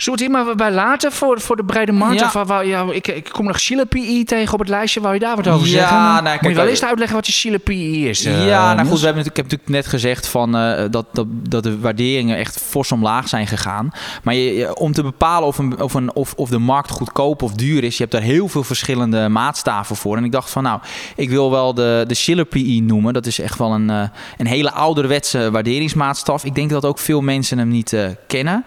Zullen 0.00 0.18
we 0.18 0.24
het 0.24 0.34
hier 0.34 0.44
maar 0.44 0.54
bij 0.54 0.72
laten 0.72 1.12
voor, 1.12 1.40
voor 1.40 1.56
de 1.56 1.64
brede 1.64 1.92
markt? 1.92 2.20
Ja. 2.20 2.26
Of, 2.26 2.48
waar, 2.48 2.66
ja, 2.66 2.86
ik, 2.90 3.08
ik 3.08 3.28
kom 3.32 3.46
nog 3.46 3.58
Chile 3.58 3.86
PE 3.86 4.22
tegen 4.26 4.52
op 4.52 4.58
het 4.58 4.68
lijstje. 4.68 5.00
Wou 5.00 5.14
je 5.14 5.20
daar 5.20 5.36
wat 5.36 5.48
over 5.48 5.66
ja, 5.66 5.72
zeggen? 5.72 5.96
Nou, 6.24 6.38
Moet 6.40 6.50
je 6.50 6.56
wel 6.56 6.66
eens 6.66 6.84
uitleggen 6.84 7.16
wat 7.16 7.26
je 7.26 7.32
Chile 7.32 7.58
PE 7.58 8.08
is? 8.08 8.26
Uh, 8.26 8.46
ja, 8.46 8.74
nou 8.74 8.88
goed, 8.88 8.98
we 8.98 9.04
hebben, 9.04 9.24
ik 9.24 9.36
heb 9.36 9.44
natuurlijk 9.44 9.70
net 9.70 9.86
gezegd 9.86 10.26
van, 10.26 10.56
uh, 10.56 10.84
dat, 10.90 11.06
dat, 11.12 11.26
dat 11.28 11.62
de 11.62 11.78
waarderingen 11.78 12.36
echt 12.36 12.60
fors 12.60 12.92
omlaag 12.92 13.28
zijn 13.28 13.46
gegaan. 13.46 13.90
Maar 14.22 14.34
je, 14.34 14.76
om 14.76 14.92
te 14.92 15.02
bepalen 15.02 15.48
of, 15.48 15.58
een, 15.58 15.80
of, 15.80 15.94
een, 15.94 16.14
of, 16.14 16.34
of 16.36 16.48
de 16.48 16.58
markt 16.58 16.90
goedkoop 16.90 17.42
of 17.42 17.52
duur 17.52 17.84
is, 17.84 17.96
je 17.96 18.02
hebt 18.02 18.14
daar 18.14 18.22
heel 18.22 18.48
veel 18.48 18.64
verschillende 18.64 19.28
maatstaven 19.28 19.96
voor. 19.96 20.16
En 20.16 20.24
ik 20.24 20.32
dacht 20.32 20.50
van, 20.50 20.62
nou, 20.62 20.80
ik 21.16 21.30
wil 21.30 21.50
wel 21.50 21.74
de, 21.74 22.04
de 22.06 22.14
Schiller 22.14 22.44
PE 22.44 22.80
noemen. 22.82 23.12
Dat 23.12 23.26
is 23.26 23.40
echt 23.40 23.58
wel 23.58 23.72
een, 23.72 23.90
uh, 23.90 24.02
een 24.38 24.46
hele 24.46 24.72
ouderwetse 24.72 25.50
waarderingsmaatstaf. 25.50 26.44
Ik 26.44 26.54
denk 26.54 26.70
dat 26.70 26.84
ook 26.84 26.98
veel 26.98 27.20
mensen 27.20 27.58
hem 27.58 27.68
niet 27.68 27.96
kennen. 28.26 28.64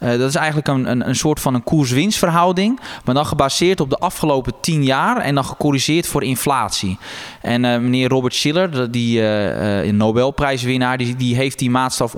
dat 0.00 0.28
is 0.28 0.34
eigenlijk 0.34 0.68
een 0.68 0.75
een, 0.84 1.08
een, 1.08 1.16
soort 1.16 1.40
van 1.40 1.54
een 1.54 1.64
koers-winstverhouding. 1.64 2.80
Maar 3.04 3.14
dan 3.14 3.26
gebaseerd 3.26 3.80
op 3.80 3.90
de 3.90 3.98
afgelopen 3.98 4.52
tien 4.60 4.84
jaar 4.84 5.16
en 5.16 5.34
dan 5.34 5.44
gecorrigeerd 5.44 6.06
voor 6.06 6.22
inflatie. 6.22 6.98
En 7.42 7.64
uh, 7.64 7.78
meneer 7.78 8.08
Robert 8.08 8.34
Schiller, 8.34 8.90
die 8.90 9.20
uh, 9.20 9.92
Nobelprijswinnaar, 9.92 10.98
die, 10.98 11.16
die 11.16 11.36
heeft 11.36 11.58
die 11.58 11.70
maatstaf 11.70 12.14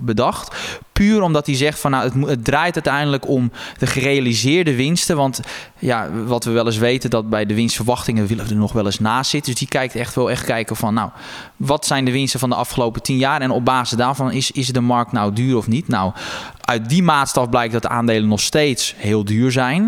bedacht. 0.00 0.56
Puur 1.02 1.22
omdat 1.22 1.46
hij 1.46 1.54
zegt 1.54 1.80
van 1.80 1.90
nou, 1.90 2.28
het, 2.28 2.44
draait 2.44 2.74
uiteindelijk 2.74 3.28
om 3.28 3.50
de 3.78 3.86
gerealiseerde 3.86 4.74
winsten. 4.74 5.16
Want 5.16 5.40
ja, 5.78 6.10
wat 6.26 6.44
we 6.44 6.50
wel 6.50 6.66
eens 6.66 6.78
weten, 6.78 7.10
dat 7.10 7.30
bij 7.30 7.46
de 7.46 7.54
winstverwachtingen 7.54 8.26
willen 8.26 8.44
we 8.44 8.50
er 8.50 8.56
nog 8.56 8.72
wel 8.72 8.84
eens 8.84 8.98
naast 8.98 9.30
zitten. 9.30 9.50
Dus 9.50 9.60
die 9.60 9.68
kijkt 9.68 9.94
echt 9.94 10.14
wel 10.14 10.30
echt 10.30 10.44
kijken 10.44 10.76
van 10.76 10.94
nou, 10.94 11.10
wat 11.56 11.86
zijn 11.86 12.04
de 12.04 12.12
winsten 12.12 12.40
van 12.40 12.48
de 12.48 12.54
afgelopen 12.54 13.02
tien 13.02 13.16
jaar? 13.16 13.40
En 13.40 13.50
op 13.50 13.64
basis 13.64 13.98
daarvan 13.98 14.32
is, 14.32 14.50
is 14.50 14.68
de 14.68 14.80
markt 14.80 15.12
nou 15.12 15.32
duur 15.32 15.56
of 15.56 15.66
niet? 15.66 15.88
Nou, 15.88 16.12
uit 16.60 16.88
die 16.88 17.02
maatstaf 17.02 17.48
blijkt 17.48 17.72
dat 17.72 17.82
de 17.82 17.88
aandelen 17.88 18.28
nog 18.28 18.40
steeds 18.40 18.94
heel 18.96 19.24
duur 19.24 19.52
zijn. 19.52 19.82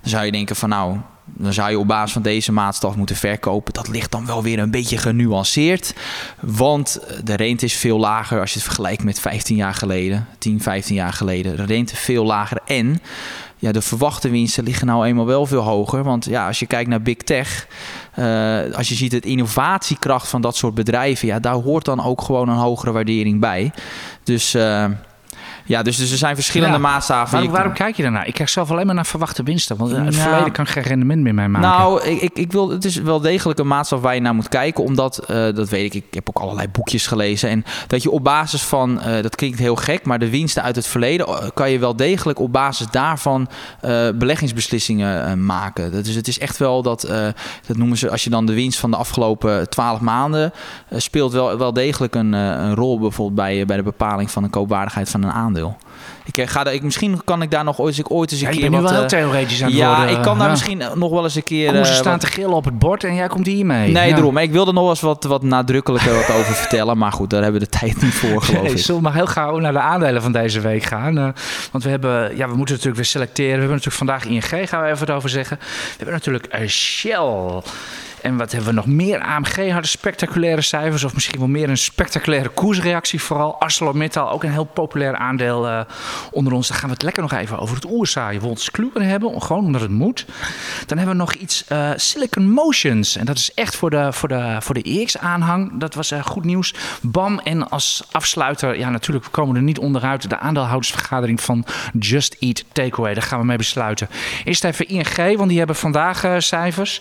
Dan 0.00 0.10
zou 0.10 0.24
je 0.24 0.32
denken 0.32 0.56
van 0.56 0.68
nou, 0.68 0.96
dan 1.34 1.52
zou 1.52 1.70
je 1.70 1.78
op 1.78 1.86
basis 1.86 2.12
van 2.12 2.22
deze 2.22 2.52
maatstaf 2.52 2.96
moeten 2.96 3.16
verkopen. 3.16 3.72
Dat 3.72 3.88
ligt 3.88 4.10
dan 4.10 4.26
wel 4.26 4.42
weer 4.42 4.58
een 4.58 4.70
beetje 4.70 4.98
genuanceerd. 4.98 5.94
Want 6.40 7.00
de 7.24 7.34
rente 7.34 7.64
is 7.64 7.74
veel 7.74 7.98
lager 7.98 8.40
als 8.40 8.50
je 8.50 8.58
het 8.58 8.66
vergelijkt 8.66 9.04
met 9.04 9.20
15 9.20 9.56
jaar 9.56 9.74
geleden, 9.74 10.26
10, 10.38 10.62
15 10.62 10.94
jaar 10.94 11.12
geleden. 11.12 11.56
De 11.56 11.64
rente 11.64 11.96
veel 11.96 12.24
lager 12.24 12.58
en 12.64 13.00
ja, 13.60 13.72
de 13.72 13.82
verwachte 13.82 14.30
winsten 14.30 14.64
liggen 14.64 14.86
nou 14.86 15.06
eenmaal 15.06 15.26
wel 15.26 15.46
veel 15.46 15.62
hoger. 15.62 16.02
Want 16.02 16.24
ja, 16.24 16.46
als 16.46 16.58
je 16.58 16.66
kijkt 16.66 16.88
naar 16.88 17.02
Big 17.02 17.16
Tech, 17.16 17.66
uh, 18.18 18.74
als 18.74 18.88
je 18.88 18.94
ziet 18.94 19.12
het 19.12 19.24
innovatiekracht 19.24 20.28
van 20.28 20.40
dat 20.40 20.56
soort 20.56 20.74
bedrijven, 20.74 21.28
ja, 21.28 21.38
daar 21.38 21.54
hoort 21.54 21.84
dan 21.84 22.04
ook 22.04 22.22
gewoon 22.22 22.48
een 22.48 22.56
hogere 22.56 22.92
waardering 22.92 23.40
bij. 23.40 23.72
Dus 24.22 24.54
uh, 24.54 24.84
ja, 25.70 25.82
dus, 25.82 25.96
dus 25.96 26.10
er 26.10 26.18
zijn 26.18 26.34
verschillende 26.34 26.74
ja. 26.74 26.80
maatstaven. 26.80 27.32
Waarom, 27.32 27.52
waarom 27.52 27.72
kijk 27.72 27.96
je 27.96 28.02
daarnaar? 28.02 28.26
Ik 28.26 28.34
krijg 28.34 28.50
zelf 28.50 28.70
alleen 28.70 28.86
maar 28.86 28.94
naar 28.94 29.06
verwachte 29.06 29.42
winsten. 29.42 29.76
Want 29.76 29.90
het 29.90 30.16
verleden 30.16 30.52
kan 30.52 30.66
geen 30.66 30.82
rendement 30.82 31.22
meer 31.22 31.34
mee 31.34 31.48
maken. 31.48 31.68
Nou, 31.68 32.02
ik, 32.02 32.20
ik, 32.20 32.38
ik, 32.38 32.52
wil, 32.52 32.70
het 32.70 32.84
is 32.84 32.96
wel 32.96 33.20
degelijk 33.20 33.58
een 33.58 33.66
maatstaf 33.66 34.00
waar 34.00 34.14
je 34.14 34.20
naar 34.20 34.34
moet 34.34 34.48
kijken. 34.48 34.84
Omdat, 34.84 35.22
uh, 35.22 35.36
dat 35.36 35.68
weet 35.68 35.94
ik, 35.94 36.04
ik 36.06 36.14
heb 36.14 36.28
ook 36.28 36.38
allerlei 36.38 36.68
boekjes 36.68 37.06
gelezen. 37.06 37.48
En 37.48 37.64
dat 37.86 38.02
je 38.02 38.10
op 38.10 38.24
basis 38.24 38.62
van, 38.62 39.00
uh, 39.06 39.22
dat 39.22 39.36
klinkt 39.36 39.58
heel 39.58 39.76
gek, 39.76 40.04
maar 40.04 40.18
de 40.18 40.30
winsten 40.30 40.62
uit 40.62 40.76
het 40.76 40.86
verleden 40.86 41.26
eh, 41.26 41.48
kan 41.54 41.70
je 41.70 41.78
wel 41.78 41.96
degelijk 41.96 42.38
op 42.38 42.52
basis 42.52 42.86
daarvan 42.90 43.48
uh, 43.84 44.08
beleggingsbeslissingen 44.14 45.44
maken. 45.46 45.92
Dus 45.92 46.14
het 46.14 46.28
is 46.28 46.38
echt 46.38 46.56
wel 46.56 46.82
dat, 46.82 47.00
dat 47.66 47.76
noemen 47.76 47.96
ze, 47.96 48.10
als 48.10 48.24
je 48.24 48.30
dan 48.30 48.46
de 48.46 48.54
winst 48.54 48.78
van 48.78 48.90
de 48.90 48.96
afgelopen 48.96 49.68
twaalf 49.68 50.00
maanden 50.00 50.52
speelt 50.90 51.32
wel, 51.32 51.58
wel 51.58 51.72
degelijk 51.72 52.14
een, 52.14 52.32
een 52.32 52.74
rol 52.74 52.98
bijvoorbeeld 52.98 53.36
bij, 53.36 53.66
bij 53.66 53.76
de 53.76 53.82
bepaling 53.82 54.30
van 54.30 54.42
de 54.42 54.48
koopwaardigheid 54.48 55.10
van 55.10 55.22
een 55.22 55.30
aandeel. 55.30 55.59
Ik 56.24 56.38
eh, 56.38 56.48
ga 56.48 56.66
ik, 56.66 56.82
misschien 56.82 57.20
kan 57.24 57.42
ik 57.42 57.50
daar 57.50 57.64
nog 57.64 57.78
ooit, 57.78 57.98
ik 57.98 58.10
ooit 58.10 58.32
eens 58.32 58.40
een 58.40 58.46
ja, 58.46 58.52
keer. 58.52 58.70
Bent 58.70 58.72
nu 58.72 58.80
wat, 58.80 58.90
wel 58.90 59.00
heel 59.00 59.18
uh, 59.18 59.24
theoretisch 59.24 59.62
aan 59.62 59.68
het 59.68 59.76
ja, 59.76 59.96
worden. 59.96 60.16
ik 60.16 60.22
kan 60.22 60.38
daar 60.38 60.50
misschien 60.50 60.82
nog 60.94 61.10
wel 61.10 61.24
eens 61.24 61.34
een 61.34 61.44
keer. 61.44 61.70
Ze 61.70 61.76
uh, 61.76 61.84
staan 61.84 62.12
wat... 62.12 62.20
te 62.20 62.26
gillen 62.26 62.54
op 62.54 62.64
het 62.64 62.78
bord 62.78 63.04
en 63.04 63.14
jij 63.14 63.28
komt 63.28 63.46
hier 63.46 63.66
mee. 63.66 63.92
Nee, 63.92 64.08
ja. 64.08 64.14
daarom. 64.14 64.36
Ik 64.36 64.52
wilde 64.52 64.72
nog 64.72 64.82
wel 64.82 64.90
eens 64.90 65.00
wat, 65.00 65.24
wat 65.24 65.42
nadrukkelijker 65.42 66.14
wat 66.14 66.30
over 66.30 66.54
vertellen. 66.64 66.98
Maar 66.98 67.12
goed, 67.12 67.30
daar 67.30 67.42
hebben 67.42 67.60
we 67.60 67.66
de 67.70 67.78
tijd 67.78 68.02
niet 68.02 68.14
voor, 68.14 68.42
geloof 68.42 68.62
nee, 68.62 68.72
ik. 68.72 68.78
Zullen 68.78 69.00
we 69.00 69.06
maar 69.06 69.16
heel 69.16 69.26
gauw 69.26 69.58
naar 69.58 69.72
de 69.72 69.80
aandelen 69.80 70.22
van 70.22 70.32
deze 70.32 70.60
week 70.60 70.82
gaan? 70.82 71.18
Uh, 71.18 71.28
want 71.70 71.84
we 71.84 71.90
hebben, 71.90 72.36
ja, 72.36 72.48
we 72.48 72.56
moeten 72.56 72.74
natuurlijk 72.74 72.96
weer 72.96 73.04
selecteren. 73.04 73.52
We 73.52 73.58
hebben 73.58 73.76
natuurlijk 73.76 73.96
vandaag 73.96 74.24
ING, 74.24 74.68
gaan 74.68 74.82
we 74.82 74.88
even 74.88 75.06
het 75.06 75.16
over 75.16 75.28
zeggen. 75.28 75.58
We 75.60 75.94
hebben 75.96 76.14
natuurlijk 76.14 76.68
Shell. 76.68 77.62
En 78.22 78.36
wat 78.36 78.52
hebben 78.52 78.68
we 78.68 78.74
nog 78.74 78.86
meer? 78.86 79.20
AMG 79.20 79.70
hadden 79.70 79.88
spectaculaire 79.88 80.60
cijfers, 80.60 81.04
of 81.04 81.14
misschien 81.14 81.38
wel 81.38 81.48
meer 81.48 81.68
een 81.68 81.78
spectaculaire 81.78 82.48
koersreactie. 82.48 83.22
Vooral 83.22 83.60
ArcelorMittal, 83.60 84.30
ook 84.30 84.44
een 84.44 84.50
heel 84.50 84.64
populair 84.64 85.16
aandeel 85.16 85.68
uh, 85.68 85.80
onder 86.30 86.52
ons. 86.52 86.68
Dan 86.68 86.76
gaan 86.76 86.88
we 86.88 86.94
het 86.94 87.02
lekker 87.02 87.22
nog 87.22 87.32
even 87.32 87.58
over 87.58 87.74
het 87.74 87.84
oerzaaien 87.90 88.40
Wolters 88.40 88.70
hebben, 88.92 89.42
gewoon 89.42 89.64
omdat 89.64 89.80
het 89.80 89.90
moet. 89.90 90.26
Dan 90.86 90.98
hebben 90.98 91.16
we 91.16 91.22
nog 91.22 91.34
iets 91.34 91.64
uh, 91.72 91.90
Silicon 91.96 92.50
Motions. 92.50 93.16
En 93.16 93.26
dat 93.26 93.36
is 93.36 93.54
echt 93.54 93.76
voor 93.76 93.90
de, 93.90 94.12
voor 94.12 94.28
de, 94.28 94.56
voor 94.60 94.74
de 94.74 94.82
EX-aanhang. 94.82 95.80
Dat 95.80 95.94
was 95.94 96.12
uh, 96.12 96.24
goed 96.24 96.44
nieuws. 96.44 96.74
BAM 97.02 97.38
en 97.38 97.68
als 97.68 98.02
afsluiter, 98.10 98.78
ja 98.78 98.90
natuurlijk, 98.90 99.24
we 99.24 99.30
komen 99.30 99.56
er 99.56 99.62
niet 99.62 99.78
onderuit. 99.78 100.30
De 100.30 100.38
aandeelhoudersvergadering 100.38 101.40
van 101.40 101.64
Just 101.98 102.36
Eat 102.38 102.64
Takeaway. 102.72 103.14
Daar 103.14 103.22
gaan 103.22 103.40
we 103.40 103.46
mee 103.46 103.56
besluiten. 103.56 104.08
Eerst 104.44 104.64
even 104.64 104.88
ING, 104.88 105.36
want 105.36 105.48
die 105.48 105.58
hebben 105.58 105.76
vandaag 105.76 106.24
cijfers. 106.38 107.00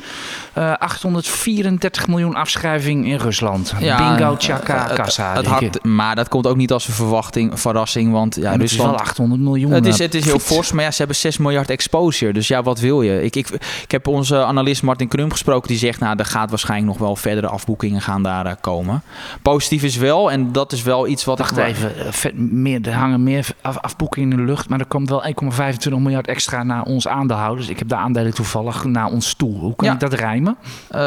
800 0.53 1.08
834 1.15 2.07
miljoen 2.07 2.35
afschrijving 2.35 3.05
in 3.05 3.17
Rusland. 3.17 3.73
Ja, 3.79 4.15
Bingo, 4.15 4.37
tjaka, 4.37 4.83
kassa. 4.83 5.27
Het, 5.27 5.37
het 5.37 5.47
had, 5.47 5.83
maar 5.83 6.15
dat 6.15 6.27
komt 6.27 6.47
ook 6.47 6.55
niet 6.55 6.71
als 6.71 6.87
een 6.87 6.93
verwachting, 6.93 7.59
verrassing. 7.59 8.11
Want 8.11 8.35
ja, 8.35 8.41
Rusland, 8.41 8.61
het 8.61 8.71
is 8.71 8.77
wel 8.77 8.97
800 8.97 9.41
miljoen. 9.41 9.71
Het 9.71 9.85
is, 9.85 9.97
het 9.97 10.13
is 10.13 10.25
heel 10.25 10.39
fors, 10.39 10.71
maar 10.71 10.83
ja, 10.83 10.91
ze 10.91 10.97
hebben 10.97 11.15
6 11.15 11.37
miljard 11.37 11.69
exposure. 11.69 12.33
Dus 12.33 12.47
ja, 12.47 12.63
wat 12.63 12.79
wil 12.79 13.01
je? 13.01 13.23
Ik, 13.23 13.35
ik, 13.35 13.49
ik 13.83 13.91
heb 13.91 14.07
onze 14.07 14.43
analist 14.43 14.83
Martin 14.83 15.07
Krum 15.07 15.31
gesproken. 15.31 15.67
Die 15.67 15.77
zegt, 15.77 15.99
nou, 15.99 16.17
er 16.17 16.25
gaat 16.25 16.49
waarschijnlijk 16.49 16.91
nog 16.91 16.97
wel 16.97 17.15
verdere 17.15 17.47
afboekingen 17.47 18.01
gaan 18.01 18.23
daar 18.23 18.45
uh, 18.45 18.51
komen. 18.61 19.01
Positief 19.41 19.83
is 19.83 19.95
wel, 19.95 20.31
en 20.31 20.51
dat 20.51 20.71
is 20.71 20.83
wel 20.83 21.07
iets 21.07 21.25
wat... 21.25 21.37
Wacht 21.37 21.57
even, 21.57 21.91
vet, 22.13 22.37
meer, 22.37 22.87
er 22.87 22.93
hangen 22.93 23.23
meer 23.23 23.47
af, 23.61 23.77
afboekingen 23.77 24.31
in 24.31 24.37
de 24.37 24.43
lucht. 24.43 24.69
Maar 24.69 24.79
er 24.79 24.85
komt 24.85 25.09
wel 25.09 25.23
1,25 25.23 25.89
miljard 25.89 26.27
extra 26.27 26.63
naar 26.63 26.83
ons 26.83 27.07
aandeelhouders. 27.07 27.67
Ik 27.67 27.79
heb 27.79 27.89
de 27.89 27.95
aandelen 27.95 28.33
toevallig 28.33 28.83
naar 28.83 29.07
ons 29.07 29.33
toe. 29.33 29.59
Hoe 29.59 29.75
kan 29.75 29.87
ja. 29.87 29.93
ik 29.93 29.99
dat 29.99 30.13
rijmen? 30.13 30.57
Uh, 30.91 30.98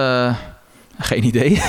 geen 0.99 1.25
idee. 1.25 1.62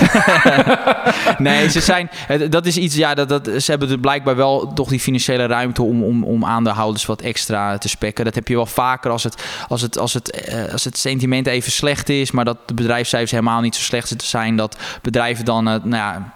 nee, 1.38 1.70
ze 1.70 1.80
zijn. 1.80 2.10
Dat 2.50 2.66
is 2.66 2.78
iets. 2.78 2.96
Ja, 2.96 3.14
dat, 3.14 3.30
dat, 3.30 3.46
ze 3.46 3.72
hebben 3.72 3.90
er 3.90 4.00
blijkbaar 4.00 4.36
wel 4.36 4.74
toch 4.74 4.90
die 4.90 5.00
financiële 5.00 5.46
ruimte 5.46 5.84
om, 5.84 6.04
om, 6.04 6.24
om 6.24 6.46
aandeelhouders 6.46 7.06
wat 7.06 7.22
extra 7.22 7.78
te 7.78 7.90
spekken. 7.90 8.26
Dat 8.26 8.36
heb 8.36 8.48
je 8.48 8.56
wel 8.56 8.66
vaker 8.66 9.12
als 9.12 9.24
het, 9.24 9.44
als 9.68 9.82
het, 9.82 9.98
als 9.98 10.14
het, 10.14 10.56
als 10.72 10.84
het 10.84 10.98
sentiment 10.98 11.48
even 11.48 11.72
slecht 11.72 12.10
is, 12.10 12.32
maar 12.32 12.46
dat 12.46 12.58
de 12.66 12.74
bedrijfscijfers 12.74 13.32
helemaal 13.32 13.62
niet 13.62 13.76
zo 13.76 13.82
slecht 13.82 14.14
zijn. 14.24 14.56
Dat 14.56 14.78
bedrijven 15.02 15.46
dan. 15.46 15.64
Nou 15.64 15.82
ja, 15.90 16.34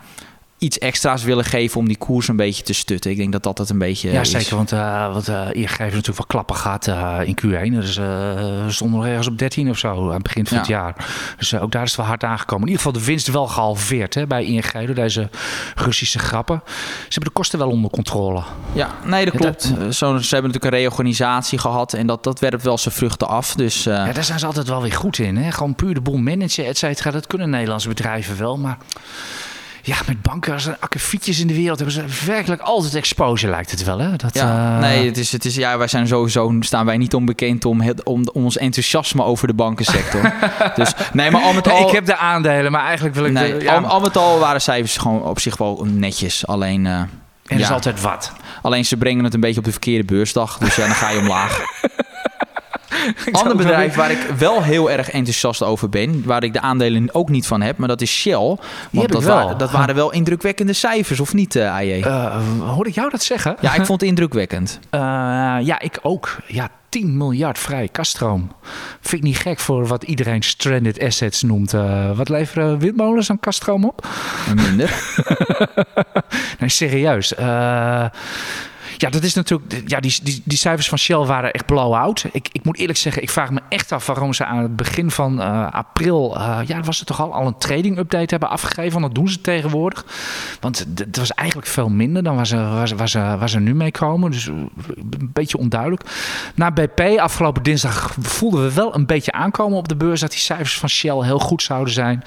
iets 0.58 0.78
extra's 0.78 1.24
willen 1.24 1.46
geven 1.46 1.80
om 1.80 1.88
die 1.88 1.98
koers 1.98 2.28
een 2.28 2.36
beetje 2.36 2.64
te 2.64 2.74
stutten. 2.74 3.12
Ik 3.12 3.18
denk 3.18 3.32
dat 3.32 3.44
dat 3.44 3.58
het 3.58 3.70
een 3.70 3.78
beetje 3.78 4.12
Ja, 4.12 4.22
is. 4.22 4.30
zeker. 4.30 4.56
Want, 4.56 4.72
uh, 4.72 5.14
want 5.14 5.30
uh, 5.30 5.48
ING 5.52 5.68
heeft 5.68 5.80
natuurlijk 5.80 6.18
wel 6.18 6.26
klappen 6.28 6.56
gehad 6.56 6.88
uh, 6.88 7.20
in 7.24 7.38
Q1. 7.42 7.74
Dus 7.74 7.98
we 7.98 8.66
stonden 8.68 9.00
nog 9.00 9.08
ergens 9.08 9.28
op 9.28 9.38
13 9.38 9.70
of 9.70 9.78
zo 9.78 10.08
aan 10.08 10.14
het 10.14 10.24
begin 10.24 10.46
van 10.46 10.58
ja. 10.58 10.64
het 10.64 10.72
jaar. 10.72 11.06
Dus 11.38 11.56
ook 11.56 11.72
daar 11.72 11.84
is 11.84 11.90
het 11.90 11.98
wel 11.98 12.06
hard 12.06 12.24
aangekomen. 12.24 12.68
In 12.68 12.72
ieder 12.72 12.86
geval 12.86 13.00
de 13.02 13.08
winst 13.08 13.28
wel 13.28 13.48
gehalveerd 13.48 14.14
hè, 14.14 14.28
bij 14.28 14.46
ING 14.46 14.72
door 14.86 14.96
deze 14.96 15.30
Russische 15.76 16.20
grappen. 16.20 16.62
Ze 16.66 16.74
hebben 17.02 17.24
de 17.24 17.40
kosten 17.40 17.60
wel 17.60 17.70
onder 17.70 17.92
controle. 17.92 18.44
Ja, 18.74 18.90
nee, 19.04 19.26
dat 19.26 19.36
klopt. 19.36 19.64
Zo, 19.64 20.18
ze 20.18 20.34
hebben 20.34 20.52
natuurlijk 20.52 20.64
een 20.64 20.70
reorganisatie 20.70 21.60
gehad 21.60 21.94
en 21.94 22.08
dat, 22.08 22.24
dat 22.24 22.40
werpt 22.40 22.64
wel 22.64 22.78
zijn 22.78 22.96
vruchten 22.96 23.28
af. 23.28 23.56
Dus, 23.56 23.84
ja, 23.84 24.12
daar 24.12 24.24
zijn 24.24 24.40
ze 24.40 24.46
altijd 24.46 24.68
wel 24.68 24.82
weer 24.82 24.94
goed 24.94 25.20
in. 25.20 25.38
Hè? 25.38 25.52
Gewoon 25.52 25.76
puur 25.76 25.94
de 25.94 26.02
boel 26.02 26.18
managen, 26.18 26.66
et 26.66 26.78
cetera. 26.78 27.12
Dat 27.12 27.28
kunnen 27.28 27.50
Nederlandse 27.50 27.88
bedrijven 27.88 28.38
wel, 28.38 28.58
maar... 28.58 28.78
Ja, 29.88 29.98
met 30.08 30.22
banken 30.22 30.54
als 30.54 30.66
er 30.66 30.78
akkefietjes 30.80 31.40
in 31.40 31.48
de 31.48 31.54
wereld 31.54 31.78
hebben 31.78 31.96
ze 31.96 32.26
werkelijk 32.26 32.62
altijd 32.62 32.96
exposure, 32.96 33.52
lijkt 33.52 33.72
het 33.72 33.84
wel. 33.84 34.00
Hè? 34.00 34.16
Dat, 34.16 34.34
ja, 34.34 34.76
uh... 34.76 34.80
Nee, 34.80 35.06
het 35.06 35.18
is, 35.18 35.32
het 35.32 35.46
is, 35.46 35.56
ja, 35.56 35.78
wij 35.78 35.88
zijn 35.88 36.08
sowieso, 36.08 36.56
staan 36.60 36.86
wij 36.86 36.98
niet 36.98 37.14
onbekend 37.14 37.66
om, 37.66 37.82
het, 37.82 38.04
om, 38.04 38.28
om 38.34 38.44
ons 38.44 38.58
enthousiasme 38.58 39.24
over 39.24 39.48
de 39.48 39.54
bankensector. 39.54 40.34
dus, 40.76 40.94
nee, 41.14 41.32
maar 41.32 41.42
al 41.42 41.54
met 41.54 41.68
al... 41.70 41.88
Ik 41.88 41.94
heb 41.94 42.06
de 42.06 42.18
aandelen, 42.18 42.72
maar 42.72 42.86
eigenlijk 42.86 43.16
wil 43.16 43.26
ik... 43.26 43.32
Nee, 43.32 43.58
de, 43.58 43.64
ja. 43.64 43.76
al, 43.76 43.86
al, 43.86 44.00
met 44.00 44.18
al 44.18 44.40
waren 44.40 44.62
cijfers 44.62 44.98
gewoon 44.98 45.24
op 45.24 45.40
zich 45.40 45.58
wel 45.58 45.86
netjes. 45.90 46.48
Alleen... 46.48 46.86
Uh, 46.86 46.92
en 46.92 47.10
er 47.46 47.58
ja. 47.58 47.64
is 47.64 47.72
altijd 47.72 48.02
wat. 48.02 48.32
Alleen 48.62 48.86
ze 48.86 48.98
brengen 48.98 49.24
het 49.24 49.34
een 49.34 49.40
beetje 49.40 49.60
op 49.60 49.66
de 49.66 49.72
verkeerde 49.72 50.06
beursdag. 50.06 50.58
Dus 50.58 50.76
ja, 50.76 50.86
dan 50.86 50.96
ga 50.96 51.10
je 51.10 51.20
omlaag. 51.20 51.62
Ander 53.32 53.58
bedrijf 53.58 53.96
waar 53.96 54.12
ik 54.12 54.20
wel 54.38 54.64
heel 54.64 54.92
erg 54.92 55.10
enthousiast 55.10 55.64
over 55.64 55.90
ben, 55.90 56.24
waar 56.26 56.44
ik 56.44 56.54
de 56.54 56.62
aandelen 56.62 57.14
ook 57.14 57.30
niet 57.30 57.48
van 57.48 57.62
heb, 57.62 57.78
maar 57.78 57.88
dat 57.88 58.02
is 58.02 58.12
Shell. 58.12 58.58
Want 58.92 59.12
dat, 59.12 59.24
wa 59.24 59.54
dat, 59.54 59.72
waren 59.72 59.96
wel 59.96 60.12
indrukwekkende 60.12 60.74
cijfers, 60.74 61.20
of 61.20 61.34
niet, 61.34 61.56
uh, 61.56 61.74
AJ? 61.74 62.00
Uh, 62.00 62.36
hoorde 62.60 62.90
ik 62.90 62.96
jou 62.96 63.10
dat 63.10 63.24
zeggen? 63.24 63.56
Ja, 63.62 63.74
ik 63.74 63.86
vond 63.86 64.02
het 64.02 64.10
indrukwekkend. 64.10 64.80
Uh, 64.92 65.00
ja, 65.70 65.80
ik 65.80 66.00
ook. 66.02 66.36
Ja, 66.48 66.70
10 66.90 67.18
miljard 67.18 67.60
vrij 67.60 67.88
kaststroom. 67.88 68.52
Vind 69.02 69.14
ik 69.14 69.28
niet 69.28 69.38
gek 69.38 69.60
voor 69.60 69.88
wat 69.88 70.04
iedereen 70.04 70.44
stranded 70.44 71.00
assets 71.02 71.42
noemt. 71.42 71.74
Uh, 71.74 72.18
wat 72.18 72.30
leveren 72.30 72.80
windmolens 72.80 73.30
aan 73.30 73.40
kaststroom 73.40 73.86
op? 73.86 74.08
Minder. 74.56 75.04
nee, 76.60 76.70
serieus. 76.70 77.34
Uh, 77.40 78.06
ja, 78.98 79.10
dat 79.10 79.24
is 79.24 79.34
natuurlijk. 79.34 79.84
Ja, 79.86 80.00
die, 80.00 80.20
die, 80.24 80.42
die 80.46 80.58
cijfers 80.58 80.90
van 80.90 80.98
Shell 80.98 81.18
waren 81.18 81.52
echt 81.52 81.66
blow-out. 81.66 82.26
Ik, 82.32 82.50
ik 82.52 82.64
moet 82.64 82.78
eerlijk 82.78 82.98
zeggen, 82.98 83.22
ik 83.22 83.30
vraag 83.30 83.52
me 83.52 83.62
echt 83.70 83.92
af 83.92 84.06
waarom 84.06 84.34
ze 84.34 84.46
aan 84.46 84.58
het 84.58 84.76
begin 84.76 85.12
van 85.12 85.40
uh, 85.42 85.72
april. 85.72 86.38
Uh, 86.38 86.60
ja, 86.66 86.82
was 86.82 86.98
het 86.98 87.08
toch 87.08 87.22
al, 87.22 87.34
al 87.34 87.48
een 87.48 87.58
trading 87.58 87.98
update 87.98 88.26
hebben 88.30 88.50
afgegeven. 88.50 88.92
Want 88.92 89.04
dat 89.04 89.16
doen 89.16 89.30
ze 89.30 89.42
tegenwoordig. 89.42 90.06
Want 90.60 90.86
het 90.96 91.18
was 91.18 91.32
eigenlijk 91.32 91.68
veel 91.68 91.90
minder 91.90 92.24
dan 92.24 92.36
waar 92.36 92.48
ze, 92.48 92.56
waar, 92.96 93.38
waar, 93.38 93.50
ze, 93.50 93.60
nu 93.60 93.76
mee 93.76 93.92
komen. 93.92 94.32
Dus 94.32 94.46
een 94.46 95.30
beetje 95.34 95.58
onduidelijk. 95.58 96.02
Na 96.56 96.72
BP 96.72 97.18
afgelopen 97.18 97.64
dinsdag 97.64 98.16
voelden 98.20 98.64
we 98.64 98.74
wel 98.74 98.96
een 98.96 99.06
beetje 99.06 99.32
aankomen 99.32 99.78
op 99.78 99.88
de 99.88 99.96
beurs 99.96 100.20
dat 100.20 100.32
die 100.32 100.40
cijfers 100.40 100.78
van 100.78 100.90
Shell 100.90 101.24
heel 101.24 101.40
goed 101.40 101.64
zouden 101.64 101.94
zijn. 101.94 102.24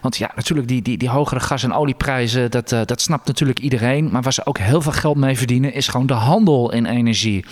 Want 0.00 0.16
ja, 0.16 0.30
natuurlijk, 0.34 0.68
die, 0.68 0.82
die, 0.82 0.98
die 0.98 1.08
hogere 1.08 1.40
gas- 1.40 1.62
en 1.62 1.72
olieprijzen, 1.72 2.50
dat, 2.50 2.68
dat 2.68 3.00
snapt 3.00 3.26
natuurlijk 3.26 3.58
iedereen. 3.58 4.10
Maar 4.10 4.22
waar 4.22 4.32
ze 4.32 4.46
ook 4.46 4.58
heel 4.58 4.82
veel 4.82 4.92
geld 4.92 5.16
mee 5.16 5.36
verdienen, 5.36 5.72
is 5.72 5.88
gewoon 5.88 6.05
de 6.06 6.14
handel 6.14 6.72
in 6.72 6.86
energie. 6.86 7.44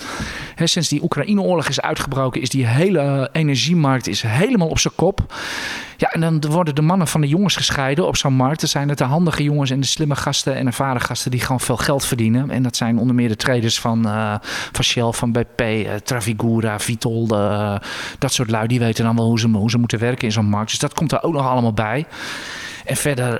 Sinds 0.63 0.89
die 0.89 1.03
Oekraïne-oorlog 1.03 1.67
is 1.67 1.81
uitgebroken, 1.81 2.41
is 2.41 2.49
die 2.49 2.65
hele 2.65 3.29
energiemarkt 3.31 4.07
is 4.07 4.21
helemaal 4.21 4.67
op 4.67 4.79
zijn 4.79 4.95
kop. 4.95 5.33
Ja, 5.97 6.09
en 6.09 6.21
dan 6.21 6.41
worden 6.51 6.75
de 6.75 6.81
mannen 6.81 7.07
van 7.07 7.21
de 7.21 7.27
jongens 7.27 7.55
gescheiden 7.55 8.07
op 8.07 8.17
zo'n 8.17 8.33
markt. 8.33 8.61
Er 8.61 8.67
zijn 8.67 8.89
het 8.89 8.97
de 8.97 9.03
handige 9.03 9.43
jongens 9.43 9.69
en 9.69 9.79
de 9.79 9.85
slimme 9.85 10.15
gasten 10.15 10.55
en 10.55 10.65
ervaren 10.65 11.01
gasten 11.01 11.31
die 11.31 11.39
gewoon 11.39 11.59
veel 11.59 11.77
geld 11.77 12.05
verdienen. 12.05 12.49
En 12.49 12.63
dat 12.63 12.75
zijn 12.75 12.97
onder 12.97 13.15
meer 13.15 13.27
de 13.27 13.35
traders 13.35 13.79
van, 13.79 14.07
uh, 14.07 14.35
van 14.71 14.83
Shell, 14.83 15.11
van 15.11 15.31
BP, 15.31 15.61
uh, 15.61 15.93
Trafigura, 16.03 16.79
Vitol. 16.79 17.27
Dat 18.19 18.33
soort 18.33 18.49
lui, 18.49 18.67
die 18.67 18.79
weten 18.79 19.03
dan 19.03 19.15
wel 19.15 19.25
hoe 19.25 19.39
ze, 19.39 19.47
hoe 19.47 19.69
ze 19.69 19.77
moeten 19.77 19.99
werken 19.99 20.27
in 20.27 20.33
zo'n 20.33 20.45
markt. 20.45 20.69
Dus 20.69 20.79
dat 20.79 20.93
komt 20.93 21.11
er 21.11 21.23
ook 21.23 21.33
nog 21.33 21.47
allemaal 21.47 21.73
bij. 21.73 22.05
En 22.85 22.95
verder, 22.95 23.39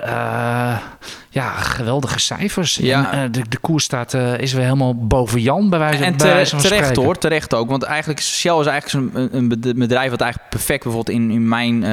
ja, 1.35 1.49
geweldige 1.49 2.19
cijfers. 2.19 2.75
Ja. 2.75 3.11
En, 3.11 3.25
uh, 3.25 3.31
de, 3.31 3.49
de 3.49 3.57
koers 3.57 3.83
staat, 3.83 4.13
uh, 4.13 4.37
is 4.37 4.53
weer 4.53 4.63
helemaal 4.63 4.95
boven 4.95 5.41
Jan 5.41 5.69
bij 5.69 5.79
wijze, 5.79 6.03
en 6.03 6.15
terecht, 6.15 6.49
van 6.49 6.59
terecht 6.59 6.95
hoor, 6.95 7.17
terecht 7.17 7.53
ook. 7.53 7.69
Want 7.69 7.83
eigenlijk 7.83 8.21
Shell 8.21 8.59
is 8.59 8.65
eigenlijk 8.65 9.15
een, 9.15 9.31
een 9.33 9.77
bedrijf 9.77 10.09
wat 10.09 10.21
eigenlijk 10.21 10.49
perfect 10.49 10.83
bijvoorbeeld 10.83 11.17
in, 11.17 11.31
in, 11.31 11.47
mijn, 11.47 11.83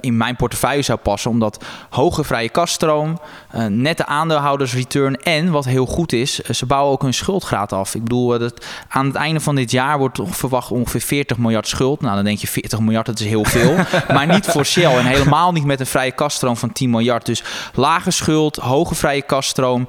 in 0.00 0.16
mijn 0.16 0.36
portefeuille 0.36 0.82
zou 0.82 0.98
passen. 0.98 1.30
Omdat 1.30 1.64
hoge 1.90 2.24
vrije 2.24 2.48
kaststroom, 2.48 3.20
nette 3.68 4.06
aandeelhoudersreturn 4.06 5.16
en 5.16 5.50
wat 5.50 5.64
heel 5.64 5.86
goed 5.86 6.12
is, 6.12 6.38
ze 6.38 6.66
bouwen 6.66 6.92
ook 6.92 7.02
hun 7.02 7.14
schuldgraad 7.14 7.72
af. 7.72 7.94
Ik 7.94 8.02
bedoel, 8.02 8.38
dat 8.38 8.66
aan 8.88 9.06
het 9.06 9.14
einde 9.14 9.40
van 9.40 9.54
dit 9.54 9.70
jaar 9.70 9.98
wordt 9.98 10.18
verwacht 10.24 10.70
ongeveer 10.70 11.00
40 11.00 11.38
miljard 11.38 11.68
schuld. 11.68 12.00
Nou, 12.00 12.14
dan 12.14 12.24
denk 12.24 12.38
je 12.38 12.46
40 12.46 12.80
miljard, 12.80 13.06
dat 13.06 13.20
is 13.20 13.26
heel 13.26 13.44
veel. 13.44 13.74
maar 14.14 14.26
niet 14.26 14.46
voor 14.46 14.64
Shell 14.64 14.96
en 14.98 15.06
helemaal 15.06 15.52
niet 15.52 15.64
met 15.64 15.80
een 15.80 15.86
vrije 15.86 16.12
kaststroom 16.12 16.56
van 16.56 16.72
10 16.72 16.90
miljard. 16.90 17.26
Dus 17.26 17.42
lage 17.74 18.10
schuld, 18.10 18.60
hoge 18.72 18.96
vrije 18.96 19.28
kaststroom. 19.28 19.86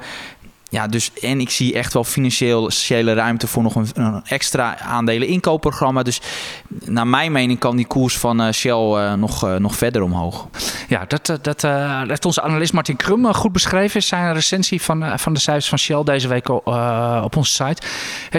Ja, 0.73 0.88
dus 0.88 1.12
en 1.13 1.39
ik 1.39 1.49
zie 1.49 1.73
echt 1.73 1.93
wel 1.93 2.03
financiële 2.03 3.13
ruimte 3.13 3.47
voor 3.47 3.63
nog 3.63 3.75
een, 3.75 4.21
extra 4.25 4.79
aandelen 4.79 5.27
inkoopprogramma. 5.27 6.03
Dus 6.03 6.21
naar 6.86 7.07
mijn 7.07 7.31
mening 7.31 7.59
kan 7.59 7.75
die 7.75 7.86
koers 7.86 8.17
van 8.17 8.41
uh, 8.41 8.51
Shell 8.51 8.71
uh, 8.71 9.13
nog, 9.13 9.45
uh, 9.45 9.55
nog 9.55 9.75
verder 9.75 10.01
omhoog. 10.01 10.47
Ja, 10.88 11.05
dat, 11.07 11.39
dat 11.41 11.62
heeft 12.07 12.25
onze 12.25 12.41
analist 12.41 12.73
Martin 12.73 12.95
Krum 12.95 13.33
goed 13.33 13.51
beschreven. 13.51 14.03
Zijn 14.03 14.33
recensie 14.33 14.81
van, 14.81 15.19
van 15.19 15.33
de 15.33 15.39
cijfers 15.39 15.69
van 15.69 15.77
Shell 15.77 16.03
deze 16.03 16.27
week 16.27 16.49
op 16.49 17.36
onze 17.36 17.51
site. 17.51 17.81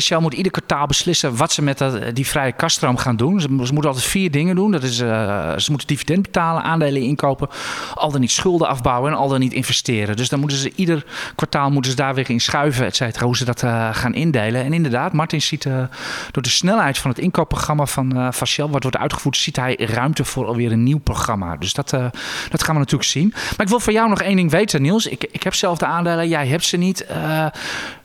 Shell 0.01 0.19
moet 0.19 0.35
ieder 0.35 0.53
kwartaal 0.53 0.87
beslissen 0.87 1.37
wat 1.37 1.53
ze 1.53 1.63
met 1.63 1.79
dat, 1.79 2.15
die 2.15 2.27
vrije 2.27 2.53
kaststroom 2.53 2.97
gaan 2.97 3.17
doen. 3.17 3.41
Ze, 3.41 3.49
ze, 3.49 3.73
moeten 3.73 3.91
altijd 3.91 4.05
vier 4.11 4.31
dingen 4.31 4.57
doen. 4.57 4.71
Dat 4.71 4.83
is, 4.83 4.97
ze 4.97 5.67
moeten 5.69 5.87
dividend 5.87 6.23
betalen, 6.23 6.63
aandelen 6.63 7.03
inkopen, 7.03 7.49
al 7.95 8.11
dan 8.11 8.21
niet 8.21 8.31
schulden 8.31 8.69
afbouwen 8.69 9.13
en 9.13 9.19
al 9.19 9.29
dan 9.29 9.41
niet 9.41 9.53
investeren. 9.53 10.17
Dus 10.17 10.29
dan 10.29 10.41
moeten 10.41 10.59
ze 10.59 10.73
ieder 10.75 11.05
kwartaal 11.35 11.71
moeten 11.71 11.91
ze 11.91 11.97
daar 11.97 12.15
weer 12.15 12.24
in 12.29 12.41
schuiven, 12.41 12.87
et 12.87 12.97
cetera, 12.97 13.25
hoe 13.25 13.37
ze 13.37 13.45
dat 13.45 13.63
uh, 13.63 13.89
gaan 13.93 14.15
indelen. 14.15 14.65
En 14.65 14.73
inderdaad, 14.73 15.13
Martin 15.13 15.43
ziet 15.43 15.65
uh, 15.65 15.75
door 16.31 16.43
de 16.43 16.49
snelheid 16.49 16.99
van 16.99 17.11
het 17.11 17.19
inkoopprogramma 17.19 17.87
van, 17.87 18.33
van 18.33 18.47
Shell, 18.47 18.67
wat 18.67 18.83
wordt 18.83 18.97
uitgevoerd, 18.97 19.37
ziet 19.37 19.57
hij 19.57 19.77
ruimte 19.77 20.25
voor 20.25 20.47
alweer 20.47 20.73
een 20.73 20.83
nieuw 20.83 20.99
programma. 20.99 21.57
Dus 21.57 21.73
dat, 21.73 21.91
dat 22.51 22.63
gaan 22.63 22.75
we 22.75 22.81
natuurlijk 22.81 23.11
zien. 23.11 23.29
Maar 23.33 23.67
ik 23.67 23.69
wil 23.69 23.81
van 23.81 23.93
jou 23.93 24.09
nog 24.09 24.23
één 24.23 24.37
ding 24.37 24.51
weten, 24.51 24.83
Niels. 24.83 25.07
Ik, 25.07 25.25
ik 25.31 25.43
heb 25.43 25.55
zelf 25.55 25.79
de 25.79 25.87
aandelen, 25.87 26.29
jij 26.29 26.47
hebt 26.47 26.65
ze 26.65 26.77
niet. 26.77 27.07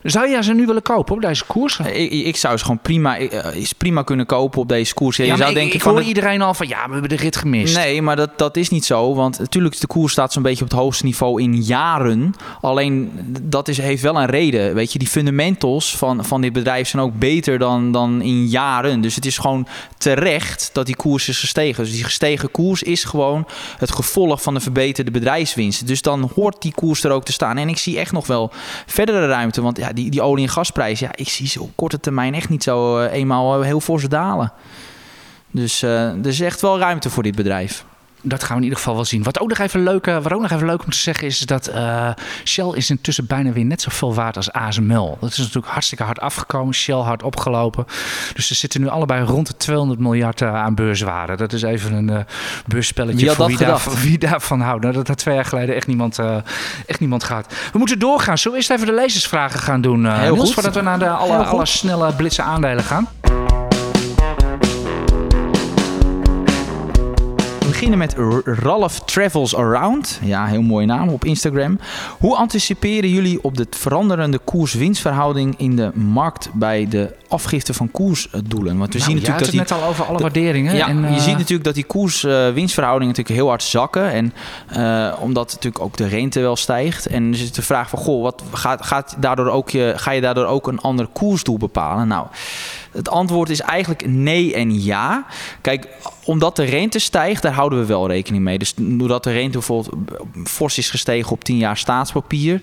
zou 0.02 0.30
jij 0.30 0.42
ze 0.42 0.52
nu 0.52 0.66
willen 0.66 0.82
kopen 0.82 1.14
op 1.14 1.20
deze 1.20 1.44
koers? 1.44 1.78
Ik, 1.78 2.10
ik 2.12 2.36
zou 2.36 2.56
ze 2.56 2.64
gewoon 2.64 2.80
prima, 2.80 3.16
is 3.52 3.72
prima 3.72 4.02
kunnen 4.02 4.26
kopen 4.26 4.60
op 4.60 4.68
deze 4.68 4.94
koers. 4.94 5.16
Ja, 5.16 5.24
je 5.24 5.36
zou 5.36 5.48
ik, 5.48 5.54
denken 5.54 5.74
ik 5.74 5.82
hoor 5.82 6.02
iedereen 6.02 6.42
al 6.42 6.54
van, 6.54 6.68
ja, 6.68 6.86
we 6.86 6.92
hebben 6.92 7.08
de 7.08 7.16
rit 7.16 7.36
gemist. 7.36 7.76
Nee, 7.76 8.02
maar 8.02 8.16
dat, 8.16 8.38
dat 8.38 8.56
is 8.56 8.68
niet 8.68 8.84
zo. 8.84 9.14
Want 9.14 9.38
natuurlijk, 9.38 9.80
de 9.80 9.86
koers 9.86 10.12
staat 10.12 10.32
zo'n 10.32 10.42
beetje 10.42 10.64
op 10.64 10.70
het 10.70 10.78
hoogste 10.78 11.04
niveau 11.04 11.42
in 11.42 11.62
jaren. 11.62 12.34
Alleen, 12.60 13.10
dat 13.42 13.68
is, 13.68 13.78
heeft 13.78 14.02
wel 14.02 14.09
een 14.16 14.26
reden. 14.26 14.74
Weet 14.74 14.92
je, 14.92 14.98
die 14.98 15.08
fundamentals 15.08 15.96
van, 15.96 16.24
van 16.24 16.40
dit 16.40 16.52
bedrijf 16.52 16.88
zijn 16.88 17.02
ook 17.02 17.18
beter 17.18 17.58
dan, 17.58 17.92
dan 17.92 18.22
in 18.22 18.46
jaren. 18.46 19.00
Dus 19.00 19.14
het 19.14 19.26
is 19.26 19.38
gewoon 19.38 19.66
terecht 19.98 20.70
dat 20.72 20.86
die 20.86 20.96
koers 20.96 21.28
is 21.28 21.38
gestegen. 21.38 21.84
Dus 21.84 21.92
die 21.92 22.04
gestegen 22.04 22.50
koers 22.50 22.82
is 22.82 23.04
gewoon 23.04 23.46
het 23.78 23.92
gevolg 23.92 24.42
van 24.42 24.54
de 24.54 24.60
verbeterde 24.60 25.10
bedrijfswinst. 25.10 25.86
Dus 25.86 26.02
dan 26.02 26.30
hoort 26.34 26.62
die 26.62 26.74
koers 26.74 27.04
er 27.04 27.10
ook 27.10 27.24
te 27.24 27.32
staan. 27.32 27.56
En 27.56 27.68
ik 27.68 27.78
zie 27.78 27.98
echt 27.98 28.12
nog 28.12 28.26
wel 28.26 28.50
verdere 28.86 29.26
ruimte. 29.26 29.62
Want 29.62 29.76
ja, 29.76 29.92
die, 29.92 30.10
die 30.10 30.22
olie- 30.22 30.44
en 30.44 30.48
gasprijs, 30.48 30.98
ja, 30.98 31.10
ik 31.14 31.28
zie 31.28 31.46
ze 31.46 31.62
op 31.62 31.70
korte 31.74 32.00
termijn 32.00 32.34
echt 32.34 32.48
niet 32.48 32.62
zo 32.62 33.00
uh, 33.00 33.12
eenmaal 33.12 33.62
heel 33.62 33.80
voor 33.80 34.00
ze 34.00 34.08
dalen. 34.08 34.52
Dus 35.50 35.82
uh, 35.82 36.08
er 36.08 36.26
is 36.26 36.40
echt 36.40 36.60
wel 36.60 36.78
ruimte 36.78 37.10
voor 37.10 37.22
dit 37.22 37.34
bedrijf 37.36 37.84
dat 38.22 38.42
gaan 38.42 38.50
we 38.50 38.56
in 38.56 38.62
ieder 38.62 38.78
geval 38.78 38.94
wel 38.94 39.04
zien. 39.04 39.22
Wat 39.22 39.40
ook 39.40 39.48
nog 39.48 39.58
even 39.58 39.82
leuk, 39.82 40.06
eh, 40.06 40.14
wat 40.14 40.32
ook 40.32 40.40
nog 40.40 40.50
even 40.50 40.66
leuk 40.66 40.84
om 40.84 40.90
te 40.90 40.96
zeggen 40.96 41.26
is 41.26 41.38
dat 41.38 41.68
uh, 41.68 42.10
Shell 42.44 42.70
is 42.74 42.90
intussen 42.90 43.26
bijna 43.26 43.52
weer 43.52 43.64
net 43.64 43.80
zoveel 43.80 44.14
waard 44.14 44.36
als 44.36 44.52
ASML. 44.52 45.16
Dat 45.20 45.30
is 45.30 45.36
natuurlijk 45.36 45.66
hartstikke 45.66 46.04
hard 46.04 46.20
afgekomen. 46.20 46.74
Shell 46.74 46.94
hard 46.94 47.22
opgelopen. 47.22 47.84
Dus 48.34 48.46
ze 48.46 48.54
zitten 48.54 48.80
nu 48.80 48.88
allebei 48.88 49.24
rond 49.24 49.46
de 49.46 49.56
200 49.56 50.00
miljard 50.00 50.40
uh, 50.40 50.54
aan 50.54 50.74
beurswaarde. 50.74 51.36
Dat 51.36 51.52
is 51.52 51.62
even 51.62 51.92
een 51.92 52.10
uh, 52.10 52.18
beursspelletje 52.66 53.26
wie 53.26 53.34
voor 53.34 53.46
wie, 53.46 53.56
daar, 53.56 53.80
wie 54.02 54.18
daarvan 54.18 54.60
houdt. 54.60 54.82
Nou, 54.82 54.94
dat 54.94 55.08
had 55.08 55.18
twee 55.18 55.34
jaar 55.34 55.44
geleden 55.44 55.74
echt 55.74 55.86
niemand, 55.86 56.18
echt 56.86 57.00
niemand 57.00 57.24
gaat. 57.24 57.54
We 57.72 57.78
moeten 57.78 57.98
doorgaan. 57.98 58.38
Zullen 58.38 58.52
we 58.52 58.64
eerst 58.64 58.70
even 58.70 58.94
de 58.94 59.00
lezersvragen 59.00 59.60
gaan 59.60 59.80
doen, 59.80 60.00
Niels, 60.00 60.54
voordat 60.54 60.74
we 60.74 60.80
naar 60.80 60.98
de 60.98 61.08
alle, 61.08 61.36
alle 61.36 61.66
snelle 61.66 62.12
blitse 62.12 62.42
aandelen 62.42 62.84
gaan? 62.84 63.08
Beginnen 67.80 68.08
met 68.44 68.44
Ralph 68.62 69.00
Travels 69.04 69.56
Around. 69.56 70.18
Ja, 70.22 70.46
heel 70.46 70.62
mooie 70.62 70.86
naam 70.86 71.08
op 71.08 71.24
Instagram. 71.24 71.78
Hoe 72.18 72.36
anticiperen 72.36 73.10
jullie 73.10 73.42
op 73.42 73.56
de 73.56 73.66
veranderende 73.70 74.38
koers-winstverhouding 74.38 75.54
in 75.58 75.76
de 75.76 75.90
markt 75.94 76.50
bij 76.52 76.86
de 76.88 77.14
afgifte 77.28 77.74
van 77.74 77.90
koersdoelen? 77.90 78.78
Want 78.78 78.92
we 78.92 78.98
nou, 78.98 79.10
zien 79.10 79.14
natuurlijk 79.14 79.38
dat 79.38 79.50
die, 79.50 79.60
net 79.60 79.72
al 79.72 79.84
over 79.84 80.04
alle 80.04 80.18
waarderingen. 80.18 80.76
Ja, 80.76 80.88
en, 80.88 81.14
je 81.14 81.20
ziet 81.20 81.36
natuurlijk 81.36 81.64
dat 81.64 81.74
die 81.74 81.84
koers-winstverhoudingen 81.84 83.08
natuurlijk 83.08 83.38
heel 83.38 83.48
hard 83.48 83.62
zakken. 83.62 84.10
En 84.10 84.32
uh, 84.76 85.12
omdat 85.20 85.52
natuurlijk 85.52 85.84
ook 85.84 85.96
de 85.96 86.06
rente 86.06 86.40
wel 86.40 86.56
stijgt. 86.56 87.06
En 87.06 87.30
dus 87.30 87.42
is 87.42 87.52
de 87.52 87.62
vraag 87.62 87.88
van, 87.88 87.98
goh, 87.98 88.22
wat 88.22 88.42
gaat, 88.52 88.86
gaat 88.86 89.16
daardoor 89.18 89.48
ook 89.48 89.70
je, 89.70 89.92
ga 89.96 90.10
je 90.10 90.20
daardoor 90.20 90.46
ook 90.46 90.66
een 90.66 90.80
ander 90.80 91.06
koersdoel 91.06 91.58
bepalen? 91.58 92.08
Nou, 92.08 92.26
het 92.92 93.08
antwoord 93.08 93.50
is 93.50 93.60
eigenlijk 93.60 94.06
nee 94.06 94.54
en 94.54 94.82
ja. 94.82 95.26
Kijk, 95.60 95.88
omdat 96.24 96.56
de 96.56 96.64
rente 96.64 96.98
stijgt, 96.98 97.42
daar 97.42 97.52
houden 97.52 97.78
we 97.78 97.86
wel 97.86 98.08
rekening 98.08 98.44
mee. 98.44 98.58
Dus 98.58 98.74
doordat 98.76 99.24
de 99.24 99.32
rente 99.32 99.58
bijvoorbeeld 99.58 99.94
fors 100.44 100.78
is 100.78 100.90
gestegen 100.90 101.32
op 101.32 101.44
10 101.44 101.56
jaar 101.56 101.76
staatspapier, 101.76 102.60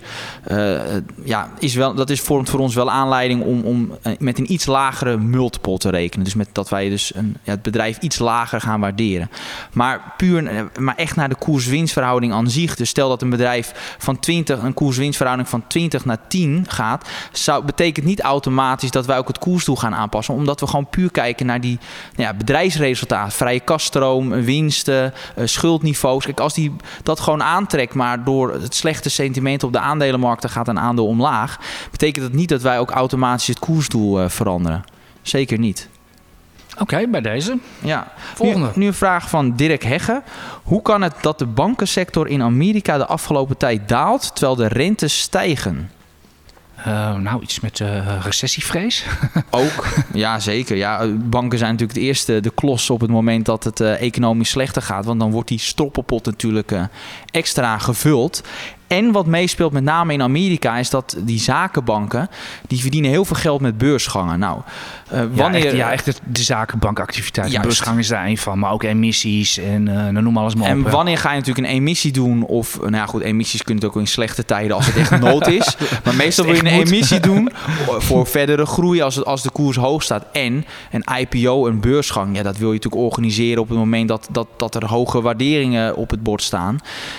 uh, 0.50 0.80
ja, 1.24 1.50
is 1.58 1.74
wel, 1.74 1.94
dat 1.94 2.10
is 2.10 2.20
vormt 2.20 2.50
voor 2.50 2.60
ons 2.60 2.74
wel 2.74 2.90
aanleiding 2.90 3.42
om, 3.42 3.62
om 3.62 3.98
eh, 4.02 4.12
met 4.18 4.38
een 4.38 4.52
iets 4.52 4.66
lagere 4.66 5.16
multiple 5.16 5.78
te 5.78 5.90
rekenen. 5.90 6.24
Dus 6.24 6.34
met 6.34 6.48
dat 6.52 6.68
wij 6.68 6.88
dus 6.88 7.14
een, 7.14 7.36
ja, 7.42 7.50
het 7.50 7.62
bedrijf 7.62 7.98
iets 7.98 8.18
lager 8.18 8.60
gaan 8.60 8.80
waarderen. 8.80 9.30
Maar 9.72 10.14
puur, 10.16 10.46
eh, 10.46 10.62
maar 10.78 10.96
echt 10.96 11.16
naar 11.16 11.28
de 11.28 11.34
koers-winstverhouding 11.34 12.32
aan 12.32 12.50
zich. 12.50 12.76
Dus 12.76 12.88
stel 12.88 13.08
dat 13.08 13.22
een 13.22 13.30
bedrijf 13.30 13.96
van 13.98 14.18
20, 14.18 14.62
een 14.62 14.74
koers-winstverhouding 14.74 15.48
van 15.48 15.66
20 15.66 16.04
naar 16.04 16.28
10 16.28 16.64
gaat, 16.68 17.08
zou, 17.32 17.64
betekent 17.64 18.06
niet 18.06 18.20
automatisch 18.20 18.90
dat 18.90 19.06
wij 19.06 19.18
ook 19.18 19.28
het 19.28 19.38
koersdoel 19.38 19.76
gaan 19.76 19.94
aanpassen. 19.94 20.17
Omdat 20.26 20.60
we 20.60 20.66
gewoon 20.66 20.86
puur 20.86 21.10
kijken 21.10 21.46
naar 21.46 21.60
die 21.60 21.78
nou 22.16 22.28
ja, 22.28 22.34
bedrijfsresultaten, 22.34 23.32
vrije 23.32 23.60
kaststroom, 23.60 24.30
winsten, 24.30 25.14
uh, 25.38 25.46
schuldniveaus. 25.46 26.24
Kijk, 26.24 26.40
als 26.40 26.54
die 26.54 26.72
dat 27.02 27.20
gewoon 27.20 27.42
aantrekt, 27.42 27.94
maar 27.94 28.24
door 28.24 28.52
het 28.52 28.74
slechte 28.74 29.10
sentiment 29.10 29.62
op 29.62 29.72
de 29.72 29.78
aandelenmarkten 29.78 30.50
gaat 30.50 30.68
een 30.68 30.78
aandeel 30.78 31.06
omlaag, 31.06 31.58
betekent 31.90 32.24
dat 32.24 32.34
niet 32.34 32.48
dat 32.48 32.62
wij 32.62 32.78
ook 32.78 32.90
automatisch 32.90 33.46
het 33.46 33.58
koersdoel 33.58 34.22
uh, 34.22 34.28
veranderen. 34.28 34.84
Zeker 35.22 35.58
niet. 35.58 35.88
Oké, 36.78 37.06
bij 37.08 37.20
deze. 37.20 37.58
Ja. 37.78 38.12
Volgende. 38.34 38.70
Nu, 38.74 38.86
een 38.86 38.94
vraag 38.94 39.28
van 39.28 39.56
Dirk 39.56 39.82
Hegge. 39.82 40.22
Hoe 40.62 40.82
kan 40.82 41.02
het 41.02 41.14
dat 41.20 41.38
de 41.38 41.46
bankensector 41.46 42.28
in 42.28 42.42
Amerika 42.42 42.98
de 42.98 43.06
afgelopen 43.06 43.56
tijd 43.56 43.88
daalt 43.88 44.30
terwijl 44.34 44.56
de 44.56 44.68
rentes 44.68 45.20
stijgen? 45.20 45.90
Uh, 46.86 47.14
nou, 47.16 47.42
iets 47.42 47.60
met 47.60 47.80
uh, 47.80 48.24
recessievrees. 48.24 49.04
Ook, 49.50 49.88
ja 50.12 50.38
zeker. 50.38 50.76
Ja, 50.76 51.06
banken 51.06 51.58
zijn 51.58 51.70
natuurlijk 51.70 51.98
het 51.98 52.08
eerste 52.08 52.40
de 52.40 52.50
klos 52.54 52.90
op 52.90 53.00
het 53.00 53.10
moment 53.10 53.46
dat 53.46 53.64
het 53.64 53.80
economisch 53.80 54.50
slechter 54.50 54.82
gaat. 54.82 55.04
Want 55.04 55.20
dan 55.20 55.30
wordt 55.30 55.48
die 55.48 55.58
stroppenpot 55.58 56.24
natuurlijk 56.24 56.72
extra 57.30 57.78
gevuld. 57.78 58.42
En 58.88 59.12
wat 59.12 59.26
meespeelt 59.26 59.72
met 59.72 59.82
name 59.82 60.12
in 60.12 60.22
Amerika 60.22 60.78
is 60.78 60.90
dat 60.90 61.16
die 61.18 61.40
zakenbanken 61.40 62.28
die 62.66 62.80
verdienen 62.80 63.10
heel 63.10 63.24
veel 63.24 63.36
geld 63.36 63.60
met 63.60 63.78
beursgangen. 63.78 64.38
Nou, 64.38 64.60
uh, 65.12 65.20
wanneer 65.32 65.60
ja, 65.60 65.66
echt, 65.66 65.76
ja, 65.76 65.92
echt 65.92 66.20
de, 66.24 66.42
zakenbankactiviteit. 66.42 67.52
De 67.52 67.60
beursgang 67.60 67.98
is 67.98 68.08
daar 68.08 68.26
een 68.26 68.38
van, 68.38 68.58
maar 68.58 68.72
ook 68.72 68.82
emissies 68.82 69.58
en 69.58 69.86
uh, 69.86 70.08
noem 70.08 70.36
alles 70.36 70.54
maar 70.54 70.68
en 70.68 70.78
op. 70.78 70.86
En 70.86 70.92
wanneer 70.92 71.18
ga 71.18 71.30
je 71.30 71.38
natuurlijk 71.38 71.66
een 71.66 71.72
emissie 71.72 72.12
doen? 72.12 72.42
Of 72.42 72.80
nou 72.80 72.94
ja, 72.94 73.06
goed, 73.06 73.22
emissies 73.22 73.62
kunnen 73.62 73.84
het 73.84 73.92
ook 73.92 74.00
in 74.00 74.06
slechte 74.06 74.44
tijden 74.44 74.76
als 74.76 74.86
het 74.86 74.96
echt 74.96 75.20
nood 75.20 75.46
is. 75.60 75.76
Maar 76.04 76.14
meestal 76.14 76.44
wil 76.44 76.54
je 76.54 76.60
een 76.60 76.66
emissie 76.66 77.20
doen 77.20 77.50
voor 78.08 78.26
verdere 78.26 78.66
groei 78.66 79.00
als, 79.00 79.14
het, 79.14 79.24
als 79.24 79.42
de 79.42 79.50
koers 79.50 79.76
hoog 79.76 80.02
staat. 80.02 80.24
En 80.32 80.64
een 80.90 81.04
IPO, 81.18 81.66
een 81.66 81.80
beursgang, 81.80 82.36
ja, 82.36 82.42
dat 82.42 82.56
wil 82.56 82.68
je 82.68 82.74
natuurlijk 82.74 83.02
organiseren 83.02 83.62
op 83.62 83.68
het 83.68 83.78
moment 83.78 84.08
dat, 84.08 84.28
dat, 84.30 84.48
dat 84.56 84.74
er 84.74 84.86
hoge 84.86 85.20
waarderingen 85.20 85.96
op 85.96 86.10
het 86.10 86.22
bord 86.22 86.42
staan. 86.42 86.78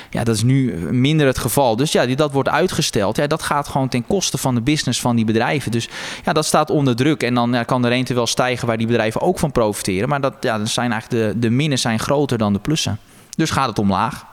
Ja, 0.10 0.24
dat 0.24 0.36
is 0.36 0.44
nu 0.44 0.74
minder 0.92 1.28
het 1.28 1.38
geval. 1.38 1.58
Dus 1.76 1.92
ja, 1.92 2.06
dat 2.06 2.32
wordt 2.32 2.50
uitgesteld. 2.50 3.18
Ja, 3.18 3.28
dat 3.28 3.44
gaat 3.44 3.68
gewoon 3.68 3.90
ten 3.90 4.08
koste 4.08 4.38
van 4.38 4.56
de 4.56 4.62
business 4.62 5.02
van 5.02 5.16
die 5.16 5.26
bedrijven. 5.26 5.72
Dus 5.72 5.90
ja, 6.26 6.34
dat 6.34 6.46
staat 6.46 6.70
onder 6.70 6.96
druk. 6.96 7.24
En 7.24 7.34
dan 7.34 7.52
ja, 7.52 7.64
kan 7.64 7.82
de 7.82 7.88
rente 7.88 8.14
wel 8.14 8.28
stijgen 8.28 8.68
waar 8.68 8.78
die 8.78 8.88
bedrijven 8.88 9.22
ook 9.22 9.40
van 9.40 9.52
profiteren. 9.52 10.10
Maar 10.10 10.22
dat, 10.22 10.34
ja, 10.40 10.66
zijn 10.66 10.92
eigenlijk 10.92 11.34
de, 11.34 11.40
de 11.40 11.50
minnen 11.50 11.80
zijn 11.80 12.00
groter 12.00 12.38
dan 12.38 12.54
de 12.54 12.60
plussen. 12.60 13.00
Dus 13.36 13.50
gaat 13.50 13.68
het 13.68 13.80
omlaag. 13.80 14.26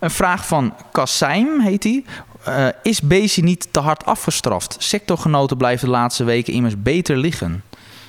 Een 0.00 0.10
vraag 0.10 0.46
van 0.46 0.74
Kasseim 0.92 1.60
heet 1.60 1.84
hij. 1.84 2.04
Uh, 2.48 2.66
is 2.82 3.00
Bezi 3.00 3.42
niet 3.42 3.68
te 3.70 3.80
hard 3.80 4.04
afgestraft? 4.04 4.76
Sectorgenoten 4.78 5.56
blijven 5.56 5.86
de 5.86 5.92
laatste 5.92 6.24
weken 6.24 6.52
immers 6.52 6.82
beter 6.82 7.16
liggen. 7.16 7.62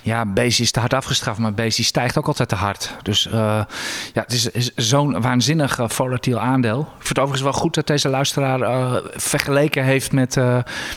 Ja, 0.07 0.25
Bezi 0.25 0.63
is 0.63 0.71
te 0.71 0.79
hard 0.79 0.93
afgestraft, 0.93 1.39
maar 1.39 1.53
Bezi 1.53 1.83
stijgt 1.83 2.17
ook 2.17 2.27
altijd 2.27 2.49
te 2.49 2.55
hard. 2.55 2.95
Dus 3.03 3.25
uh, 3.25 3.33
ja, 4.13 4.21
het 4.21 4.33
is, 4.33 4.49
is 4.49 4.73
zo'n 4.75 5.21
waanzinnig 5.21 5.79
uh, 5.79 5.89
volatiel 5.89 6.39
aandeel. 6.39 6.79
Ik 6.79 6.87
vind 6.87 7.07
het 7.07 7.19
overigens 7.19 7.41
wel 7.41 7.61
goed 7.61 7.73
dat 7.73 7.87
deze 7.87 8.09
luisteraar 8.09 8.59
uh, 8.59 8.93
vergeleken 9.15 9.83
heeft 9.83 10.11
met, 10.11 10.35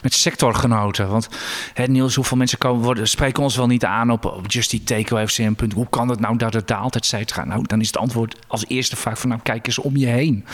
met 0.02 0.14
sectorgenoten. 0.14 1.08
Want 1.08 1.28
hè, 1.74 1.86
Niels, 1.86 2.14
hoeveel 2.14 2.36
mensen 2.36 2.58
komen, 2.58 2.82
worden, 2.82 3.08
spreken 3.08 3.42
ons 3.42 3.56
wel 3.56 3.66
niet 3.66 3.84
aan 3.84 4.10
op, 4.10 4.24
op 4.24 4.50
Just 4.50 4.86
Takeaway. 4.86 5.28
Hoe 5.74 5.86
kan 5.90 6.08
het 6.08 6.20
nou 6.20 6.36
dat 6.36 6.52
het 6.52 6.68
daalt, 6.68 6.96
et 6.96 7.06
cetera? 7.06 7.44
Nou, 7.44 7.64
dan 7.66 7.80
is 7.80 7.86
het 7.86 7.96
antwoord 7.96 8.36
als 8.46 8.64
eerste 8.66 8.96
vaak 8.96 9.16
van, 9.16 9.28
nou, 9.28 9.40
kijk 9.42 9.66
eens 9.66 9.78
om 9.78 9.96
je 9.96 10.06
heen. 10.06 10.44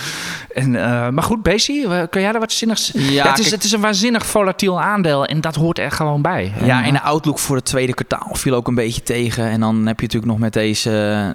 En, 0.55 0.71
maar 1.15 1.23
goed, 1.23 1.43
Bezi, 1.43 1.87
kun 2.11 2.21
jij 2.21 2.33
daar 2.33 2.41
wat 2.41 2.53
zinnigs... 2.53 2.91
Ja, 2.95 3.29
het, 3.29 3.39
is, 3.39 3.51
het 3.51 3.65
is 3.65 3.73
een 3.73 3.81
waanzinnig 3.81 4.27
volatiel 4.27 4.81
aandeel 4.81 5.27
en 5.27 5.41
dat 5.41 5.55
hoort 5.55 5.79
er 5.79 5.91
gewoon 5.91 6.23
bij. 6.23 6.53
Ja, 6.63 6.85
en 6.85 6.93
de 6.93 7.03
outlook 7.03 7.39
voor 7.39 7.57
het 7.57 7.65
tweede 7.65 7.95
kwartaal 7.95 8.35
viel 8.47 8.57
ook 8.57 8.69
een 8.69 8.75
beetje 8.75 9.03
tegen. 9.03 9.45
En 9.45 9.61
dan 9.61 9.77
heb 9.87 10.01
je 10.01 10.07
natuurlijk 10.07 10.33
nog 10.33 10.39
met 10.39 10.53
deze, 10.53 10.91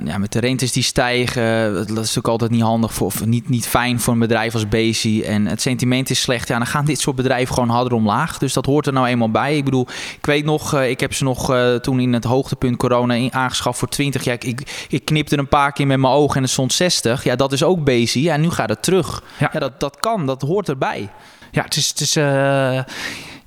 ja, 0.06 0.18
met 0.18 0.32
de 0.32 0.40
rentes 0.40 0.72
die 0.72 0.84
stijgen. 0.84 1.74
Dat 1.74 1.90
is 1.90 1.96
natuurlijk 1.96 2.28
altijd 2.28 2.52
niet 2.52 2.62
handig 2.62 2.94
voor, 2.94 3.08
of 3.08 3.26
niet, 3.26 3.50
niet 3.50 3.68
fijn 3.68 4.00
voor 4.00 4.14
een 4.14 4.20
bedrijf 4.20 4.54
als 4.54 4.68
Bezi. 4.68 5.24
En 5.24 5.46
het 5.46 5.62
sentiment 5.62 6.10
is 6.10 6.22
slecht. 6.22 6.48
Ja, 6.48 6.58
dan 6.58 6.68
gaan 6.68 6.86
dit 6.86 7.00
soort 7.00 7.16
bedrijven 7.16 7.54
gewoon 7.54 7.70
harder 7.70 7.94
omlaag. 7.94 8.38
Dus 8.38 8.54
dat 8.54 8.66
hoort 8.66 8.88
er 8.88 8.94
nou 8.94 9.08
eenmaal 9.08 9.32
bij. 9.32 9.58
Ik 9.58 9.66
bedoel, 9.66 9.88
ik 10.18 10.26
weet 10.26 10.46
nog, 10.46 10.74
eh, 10.74 10.90
ik 10.90 11.00
heb 11.00 11.14
ze 11.14 11.24
nog 11.24 11.52
uh, 11.52 11.76
toen 11.76 12.00
in 12.00 12.14
het 12.14 12.24
hoogtepunt 12.24 12.78
corona 12.78 13.30
aangeschaft 13.32 13.80
voor 13.80 13.90
20. 13.90 14.24
Ja, 14.24 14.34
ik, 14.34 14.44
ik, 14.44 14.88
ik 14.90 15.06
knipte 15.06 15.38
een 15.38 15.48
paar 15.48 15.72
keer 15.72 15.88
met 15.88 16.00
mijn 16.00 16.14
ogen 16.14 16.36
en 16.36 16.42
het 16.42 16.52
stond 16.52 16.74
60. 16.74 17.24
Ja, 17.24 17.36
dat 17.36 17.52
is 17.52 17.64
ook 17.64 17.84
Bezi. 17.84 18.22
Ja, 18.22 18.38
nu 18.38 18.50
gaat 18.50 18.70
het 18.70 18.84
terug. 18.84 19.24
Ja, 19.40 19.50
ja 19.54 19.60
dat, 19.60 19.80
dat 19.80 20.00
kan, 20.00 20.26
dat 20.26 20.42
hoort 20.42 20.70
erbij. 20.70 21.10
Ja, 21.52 21.64
het 21.64 21.76
is. 21.76 21.90
Het 21.90 22.00
is 22.00 22.18
uh 22.18 22.80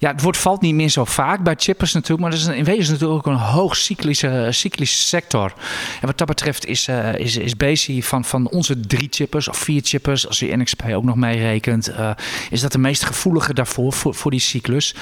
ja, 0.05 0.11
het 0.11 0.23
woord 0.23 0.37
valt 0.37 0.61
niet 0.61 0.75
meer 0.75 0.88
zo 0.88 1.05
vaak 1.05 1.43
bij 1.43 1.55
chippers 1.59 1.93
natuurlijk, 1.93 2.21
maar 2.21 2.31
dat 2.31 2.40
is 2.40 2.57
in 2.57 2.64
wezen 2.64 2.93
natuurlijk 2.93 3.27
ook 3.27 3.33
een 3.33 3.40
hoog 3.40 3.77
cyclische, 3.77 4.47
cyclische 4.51 5.03
sector. 5.03 5.53
En 6.01 6.07
wat 6.07 6.19
dat 6.19 6.27
betreft 6.27 6.67
is, 6.67 6.88
uh, 6.88 7.14
is, 7.14 7.37
is 7.37 8.07
van, 8.07 8.25
van 8.25 8.49
onze 8.49 8.81
drie 8.81 9.09
chippers 9.11 9.49
of 9.49 9.57
vier 9.57 9.81
chippers, 9.85 10.29
als 10.29 10.38
je 10.38 10.57
NXP 10.57 10.83
ook 10.93 11.05
nog 11.05 11.17
meerekent, 11.17 11.90
uh, 11.90 12.11
is 12.51 12.61
dat 12.61 12.73
de 12.73 12.79
meest 12.79 13.05
gevoelige 13.05 13.55
daarvoor, 13.55 13.93
voor, 13.93 14.14
voor 14.14 14.31
die 14.31 14.40
cyclus. 14.40 14.95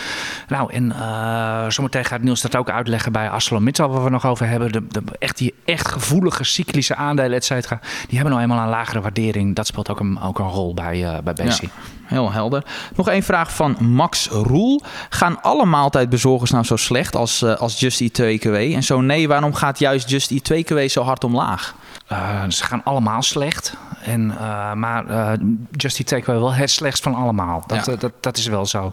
Nou, 0.49 0.73
en 0.73 0.85
uh, 0.85 1.71
zometeen 1.71 2.05
gaat 2.05 2.23
Niels 2.23 2.41
dat 2.41 2.57
ook 2.57 2.71
uitleggen 2.71 3.13
bij 3.13 3.31
ArcelorMittal, 3.31 3.89
waar 3.89 4.05
we 4.05 4.11
nog 4.11 4.27
over 4.27 4.49
hebben. 4.49 4.73
De, 4.73 4.87
de, 4.87 5.03
echt 5.19 5.39
die 5.39 5.55
echt 5.65 5.89
gevoelige 5.89 6.45
cyclische 6.45 6.95
aandelen, 6.95 7.37
et 7.37 7.45
cetera, 7.45 7.81
die 7.81 8.15
hebben 8.19 8.31
nou 8.31 8.43
eenmaal 8.43 8.63
een 8.63 8.71
lagere 8.71 9.01
waardering. 9.01 9.57
Dat 9.57 9.67
speelt 9.67 9.91
ook 9.91 10.01
een, 10.01 10.21
ook 10.21 10.39
een 10.39 10.49
rol 10.49 10.75
bij, 10.75 11.21
bij 11.25 11.33
Bezi. 11.35 11.65
Ja 11.77 12.01
heel 12.13 12.33
helder. 12.33 12.65
Nog 12.97 13.09
één 13.09 13.23
vraag 13.23 13.55
van 13.55 13.77
Max 13.81 14.29
Roel. 14.29 14.83
Gaan 15.09 15.43
alle 15.43 15.65
maaltijdbezorgers 15.65 16.51
nou 16.51 16.65
zo 16.65 16.77
slecht 16.77 17.17
als, 17.17 17.43
uh, 17.43 17.55
als 17.55 17.81
Just 17.81 18.01
Eat 18.01 18.21
2KW? 18.21 18.55
En 18.75 18.83
zo 18.83 19.01
nee, 19.01 19.29
waarom 19.29 19.55
gaat 19.55 19.79
juist 19.79 20.11
Just 20.11 20.31
Eat 20.31 20.53
2KW 20.53 20.85
zo 20.85 21.03
hard 21.03 21.25
omlaag? 21.25 21.75
Uh, 22.13 22.43
ze 22.49 22.65
gaan 22.65 22.85
allemaal 22.85 23.23
slecht. 23.23 23.75
En, 24.03 24.31
uh, 24.31 24.73
maar 24.73 25.11
uh, 25.11 25.33
Just 25.71 26.11
Eat 26.11 26.27
wel 26.27 26.55
het 26.55 26.71
slechtst 26.71 27.03
van 27.03 27.15
allemaal. 27.15 27.65
Dat, 27.67 27.87
ja. 27.87 27.97
dat, 27.97 28.13
dat 28.21 28.37
is 28.37 28.47
wel 28.47 28.67
zo. 28.67 28.93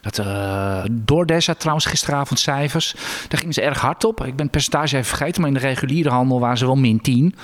Dat, 0.00 0.18
uh, 0.18 0.84
DoorDash 0.90 1.46
had 1.46 1.60
trouwens 1.60 1.86
gisteravond 1.86 2.38
cijfers. 2.40 2.94
Daar 3.28 3.38
gingen 3.38 3.54
ze 3.54 3.62
erg 3.62 3.80
hard 3.80 4.04
op. 4.04 4.24
Ik 4.24 4.36
ben 4.36 4.42
het 4.42 4.50
percentage 4.50 4.96
even 4.96 5.08
vergeten. 5.08 5.40
Maar 5.40 5.50
in 5.50 5.56
de 5.56 5.62
reguliere 5.66 6.10
handel 6.10 6.40
waren 6.40 6.58
ze 6.58 6.66
wel 6.66 6.76
min 6.76 7.00
10. 7.00 7.34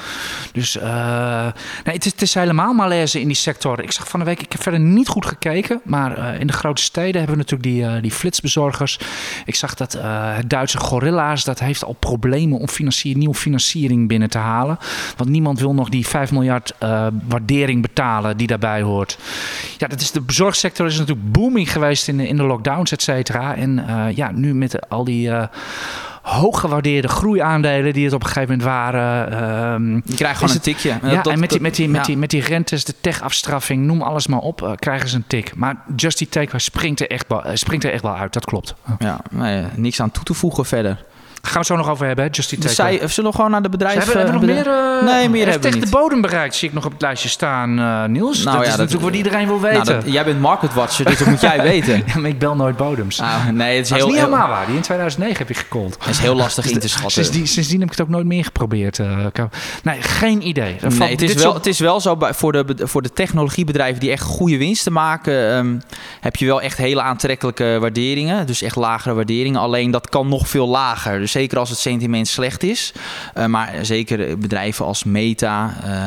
Dus 0.53 0.75
nee, 0.75 1.95
het, 1.95 2.05
is, 2.05 2.13
het 2.13 2.23
is 2.23 2.35
helemaal 2.35 2.73
malaise 2.73 3.21
in 3.21 3.27
die 3.27 3.37
sector. 3.37 3.83
Ik 3.83 3.93
zag 3.93 4.09
van 4.09 4.21
de 4.21 4.27
week, 4.27 4.43
ik 4.43 4.53
heb 4.53 4.63
verder 4.63 4.81
niet 4.81 5.09
goed 5.09 5.27
gekeken. 5.27 5.81
Maar 5.85 6.41
in 6.41 6.47
de 6.47 6.53
grote 6.53 6.83
steden 6.83 7.17
hebben 7.21 7.37
we 7.37 7.43
natuurlijk 7.43 7.63
die, 7.63 8.01
die 8.01 8.13
flitsbezorgers. 8.13 8.99
Ik 9.45 9.55
zag 9.55 9.75
dat 9.75 9.93
het 10.03 10.51
Duitse 10.51 10.79
Gorilla's, 10.79 11.45
dat 11.45 11.59
heeft 11.59 11.85
al 11.85 11.93
problemen 11.93 12.59
om 12.59 12.69
financier, 12.69 13.17
nieuwe 13.17 13.35
financiering 13.35 14.09
binnen 14.09 14.31
te 14.31 14.39
halen. 14.39 14.79
Want 15.17 15.31
niemand 15.31 15.61
wil 15.61 15.75
nog 15.75 15.89
die 15.89 16.07
5 16.07 16.33
miljard 16.33 16.73
uh, 16.83 17.07
waardering 17.29 17.83
betalen 17.83 18.37
die 18.37 18.47
daarbij 18.47 18.83
hoort. 18.83 19.19
Ja, 19.79 19.87
dat 19.87 20.01
is, 20.01 20.11
de 20.11 20.21
bezorgsector 20.21 20.87
is 20.87 20.99
natuurlijk 20.99 21.33
booming 21.33 21.73
geweest 21.73 22.09
in 22.09 22.17
de, 22.17 22.29
in 22.29 22.37
de 22.37 22.43
lockdowns, 22.43 22.93
et 22.93 23.03
cetera. 23.03 23.55
En 23.55 23.85
uh, 23.89 24.07
ja, 24.15 24.31
nu 24.31 24.55
met 24.55 24.89
al 24.89 25.05
die... 25.05 25.29
Uh, 25.29 25.43
hooggewaardeerde 26.27 27.09
groeiaandelen 27.09 27.93
die 27.93 28.05
het 28.05 28.15
op 28.15 28.21
een 28.21 28.27
gegeven 28.27 28.49
moment 28.49 28.69
waren. 28.69 29.33
Uh, 29.93 30.01
je 30.05 30.15
krijgt 30.15 30.39
gewoon 30.39 30.55
een 30.55 30.61
tikje. 30.61 30.89
Ja, 30.89 31.23
en 31.23 31.39
met 31.39 31.51
die, 31.51 31.61
met, 31.61 31.75
die, 31.75 31.89
met, 31.89 32.05
die, 32.05 32.17
met 32.17 32.31
die 32.31 32.43
rentes, 32.43 32.85
de 32.85 32.95
tech-afstraffing, 33.01 33.85
noem 33.85 34.03
alles 34.03 34.27
maar 34.27 34.41
op, 34.41 34.63
uh, 34.63 34.71
krijgen 34.75 35.09
ze 35.09 35.17
een 35.17 35.25
tik. 35.27 35.55
Maar 35.57 35.77
Just 35.97 36.31
Take 36.31 36.59
springt 36.59 37.01
er, 37.01 37.11
echt, 37.11 37.27
springt 37.53 37.85
er 37.85 37.93
echt 37.93 38.03
wel 38.03 38.17
uit, 38.17 38.33
dat 38.33 38.45
klopt. 38.45 38.75
Ja, 38.99 39.21
nee, 39.31 39.65
niks 39.75 40.01
aan 40.01 40.11
toe 40.11 40.25
te 40.25 40.35
voegen 40.35 40.65
verder. 40.65 41.05
Gaan 41.57 41.65
we 41.65 41.73
het 41.73 41.83
zo 41.83 41.87
nog 41.87 41.95
over 41.95 42.07
hebben, 42.07 42.25
hè? 42.25 42.31
Justy 42.33 42.59
dus 42.59 42.75
zij, 42.75 43.09
Zullen 43.09 43.31
we 43.31 43.37
gewoon 43.37 43.51
naar 43.51 43.63
de 43.63 43.69
bedrijven... 43.69 44.03
Ze 44.03 44.09
hebben 44.09 44.27
er 44.27 44.33
nog 44.33 44.43
meer... 44.43 44.67
Uh, 44.67 45.03
nee, 45.13 45.29
meer 45.29 45.43
hebben 45.43 45.61
tegen 45.61 45.81
de 45.81 45.89
bodem 45.91 46.21
bereikt, 46.21 46.55
zie 46.55 46.69
ik 46.69 46.75
nog 46.75 46.85
op 46.85 46.93
het 46.93 47.01
lijstje 47.01 47.29
staan, 47.29 47.79
uh, 47.79 48.05
Niels. 48.05 48.43
Nou, 48.43 48.57
dat 48.57 48.67
ja, 48.67 48.71
is 48.71 48.77
dat, 48.77 48.79
natuurlijk 48.79 49.05
wat 49.05 49.15
iedereen 49.15 49.47
wil 49.47 49.61
weten. 49.61 49.85
Nou, 49.85 50.05
dat, 50.05 50.13
jij 50.13 50.25
bent 50.25 50.41
marketwatcher, 50.41 51.05
dus 51.05 51.19
dat 51.19 51.29
moet 51.29 51.41
jij 51.41 51.63
weten. 51.73 52.03
ja, 52.07 52.19
maar 52.19 52.31
ik 52.31 52.39
bel 52.39 52.57
nooit 52.57 52.77
bodems. 52.77 53.21
Ah, 53.21 53.47
nee, 53.49 53.77
het 53.77 53.85
is, 53.85 53.91
heel, 53.91 53.99
is 53.99 54.13
niet 54.13 54.15
helemaal 54.15 54.49
waar. 54.49 54.67
Die 54.67 54.75
in 54.75 54.83
2009 54.83 55.39
heb 55.39 55.49
je 55.49 55.55
gecallt. 55.55 55.97
Dat 55.99 56.09
is 56.09 56.19
heel 56.19 56.35
lastig 56.35 56.71
in 56.71 56.79
te 56.79 56.89
schatten. 56.89 57.11
Sindsdien, 57.11 57.47
sindsdien 57.47 57.81
heb 57.81 57.91
ik 57.91 57.97
het 57.97 58.07
ook 58.07 58.13
nooit 58.13 58.27
meer 58.27 58.45
geprobeerd. 58.45 58.99
Uh, 58.99 59.27
nee, 59.83 60.03
geen 60.03 60.47
idee. 60.47 60.77
Nee, 60.99 61.11
het, 61.11 61.23
is 61.23 61.35
wel, 61.35 61.55
het 61.55 61.67
is 61.67 61.79
wel 61.79 62.01
zo, 62.01 62.17
bij, 62.17 62.35
voor, 62.35 62.53
de, 62.53 62.75
voor 62.79 63.03
de 63.03 63.13
technologiebedrijven 63.13 64.01
die 64.01 64.11
echt 64.11 64.23
goede 64.23 64.59
winsten 64.59 64.93
maken... 64.93 65.57
Um, 65.57 65.83
heb 66.21 66.37
je 66.37 66.47
wel 66.47 66.61
echt 66.61 66.77
hele 66.79 67.03
aantrekkelijke 67.03 67.77
waarderingen. 67.81 68.47
Dus 68.47 68.63
echt 68.63 68.77
lagere 68.77 69.15
waarderingen. 69.15 69.61
Alleen 69.61 69.91
dat 69.91 70.09
kan 70.09 70.29
nog 70.29 70.49
veel 70.49 70.69
lager. 70.69 71.19
Dus 71.19 71.31
zeker 71.31 71.46
als 71.55 71.71
het 71.71 71.79
sentiment 71.79 72.29
slecht 72.29 72.63
is. 72.63 72.93
Uh, 73.39 73.47
maar 73.47 73.75
zeker 73.83 74.39
bedrijven 74.39 74.85
als 74.85 75.05
Meta, 75.05 75.77
uh, 75.85 76.07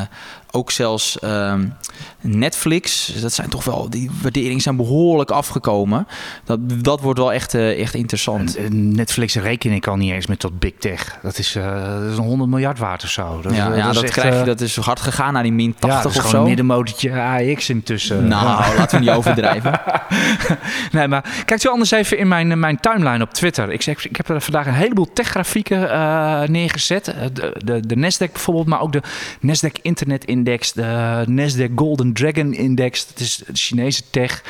ook 0.50 0.70
zelfs 0.70 1.18
ehm, 1.18 1.66
Netflix, 2.20 3.06
dat 3.20 3.32
zijn 3.32 3.48
toch 3.48 3.64
wel, 3.64 3.90
die 3.90 4.10
waarderingen 4.22 4.60
zijn 4.60 4.76
behoorlijk 4.76 5.30
afgekomen. 5.30 6.06
Dat, 6.44 6.58
dat 6.82 7.00
wordt 7.00 7.18
wel 7.18 7.32
echt, 7.32 7.54
uh, 7.54 7.80
echt 7.80 7.94
interessant. 7.94 8.58
Netflix 8.72 9.34
reken 9.34 9.72
ik 9.72 9.86
al 9.86 9.96
niet 9.96 10.12
eens 10.12 10.26
met 10.26 10.38
tot 10.38 10.58
big 10.58 10.72
tech. 10.78 11.18
Dat 11.22 11.38
is, 11.38 11.56
uh, 11.56 12.00
dat 12.00 12.10
is 12.10 12.18
een 12.18 12.24
100 12.24 12.50
miljard 12.50 12.78
waard 12.78 13.02
of 13.02 13.10
zo. 13.10 13.40
Dat, 13.42 13.54
ja, 13.54 13.74
ja, 13.74 13.92
dat, 13.92 14.02
echt, 14.02 14.12
krijg 14.12 14.38
je, 14.38 14.44
dat 14.44 14.60
is 14.60 14.76
hard 14.76 15.00
gegaan 15.00 15.32
naar 15.32 15.42
die 15.42 15.52
min 15.52 15.74
80 15.78 16.14
ja, 16.14 16.20
of 16.20 16.28
zo. 16.28 16.38
een 16.38 16.44
middenmotortje 16.44 17.20
AX 17.20 17.68
intussen. 17.68 18.28
Nou, 18.28 18.76
laten 18.76 18.98
we 18.98 19.04
niet 19.04 19.14
overdrijven. 19.20 19.80
nee, 20.92 21.08
maar 21.08 21.42
kijk 21.44 21.60
zo 21.60 21.70
anders 21.70 21.90
even 21.90 22.18
in 22.18 22.28
mijn, 22.28 22.58
mijn 22.58 22.80
timeline 22.80 23.22
op 23.22 23.32
Twitter. 23.32 23.70
Ik, 23.72 23.82
zeg, 23.82 24.06
ik 24.06 24.16
heb 24.16 24.28
er 24.28 24.40
vandaag 24.40 24.66
een 24.66 24.72
heleboel 24.72 25.12
techgrafieken 25.12 25.82
uh, 25.82 26.42
neergezet. 26.42 27.14
De, 27.32 27.56
de, 27.64 27.86
de 27.86 27.96
Nasdaq 27.96 28.32
bijvoorbeeld, 28.32 28.66
maar 28.66 28.80
ook 28.80 28.92
de 28.92 29.02
Nasdaq 29.46 29.82
Internet 29.82 30.24
Index, 30.40 30.72
de 30.72 31.24
Nasdaq 31.28 31.70
Golden 31.74 32.12
Dragon 32.12 32.52
Index. 32.54 33.06
Dat 33.06 33.20
is 33.20 33.36
de 33.36 33.52
Chinese 33.52 34.02
tech. 34.10 34.42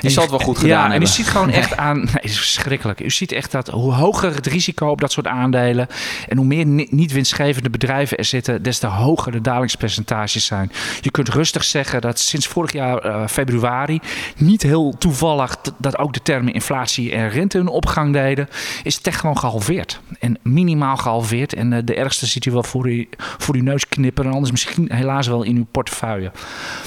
Je 0.00 0.10
zal 0.10 0.22
het 0.22 0.30
wel 0.30 0.40
goed 0.40 0.58
gedaan 0.58 0.70
ja, 0.70 0.80
hebben. 0.80 1.00
en 1.00 1.02
u 1.02 1.06
ziet 1.06 1.28
gewoon 1.28 1.50
echt 1.62 1.76
aan... 1.76 1.96
Nee, 1.96 2.06
het 2.12 2.24
is 2.24 2.38
verschrikkelijk. 2.38 3.00
U 3.00 3.10
ziet 3.10 3.32
echt 3.32 3.52
dat 3.52 3.68
hoe 3.68 3.92
hoger 3.92 4.34
het 4.34 4.46
risico 4.46 4.88
op 4.88 5.00
dat 5.00 5.12
soort 5.12 5.26
aandelen... 5.26 5.86
en 6.28 6.36
hoe 6.36 6.46
meer 6.46 6.66
niet 6.90 7.12
winstgevende 7.12 7.70
bedrijven 7.70 8.18
er 8.18 8.24
zitten... 8.24 8.62
des 8.62 8.78
te 8.78 8.86
hoger 8.86 9.32
de 9.32 9.40
dalingspercentages 9.40 10.44
zijn. 10.44 10.72
Je 11.00 11.10
kunt 11.10 11.28
rustig 11.28 11.64
zeggen 11.64 12.00
dat 12.00 12.18
sinds 12.18 12.46
vorig 12.46 12.72
jaar 12.72 13.06
uh, 13.06 13.26
februari... 13.26 14.00
niet 14.36 14.62
heel 14.62 14.94
toevallig 14.98 15.56
dat 15.78 15.98
ook 15.98 16.12
de 16.12 16.22
termen 16.22 16.52
inflatie 16.52 17.12
en 17.12 17.28
rente 17.28 17.58
een 17.58 17.68
opgang 17.68 18.12
deden... 18.12 18.48
is 18.82 18.98
tech 18.98 19.20
gewoon 19.20 19.38
gehalveerd. 19.38 20.00
En 20.20 20.38
minimaal 20.42 20.96
gehalveerd. 20.96 21.54
En 21.54 21.72
uh, 21.72 21.78
de 21.84 21.94
ergste 21.94 22.26
ziet 22.26 22.44
u 22.44 22.50
wel 22.50 22.62
voor, 22.62 22.90
u, 22.90 23.08
voor 23.18 23.54
uw 23.54 23.62
neus 23.62 23.88
knipperen. 23.88 24.32
Anders 24.32 24.50
misschien 24.50 24.88
helaas 24.92 25.25
wel 25.26 25.42
in 25.42 25.56
uw 25.56 25.66
portefeuille. 25.70 26.30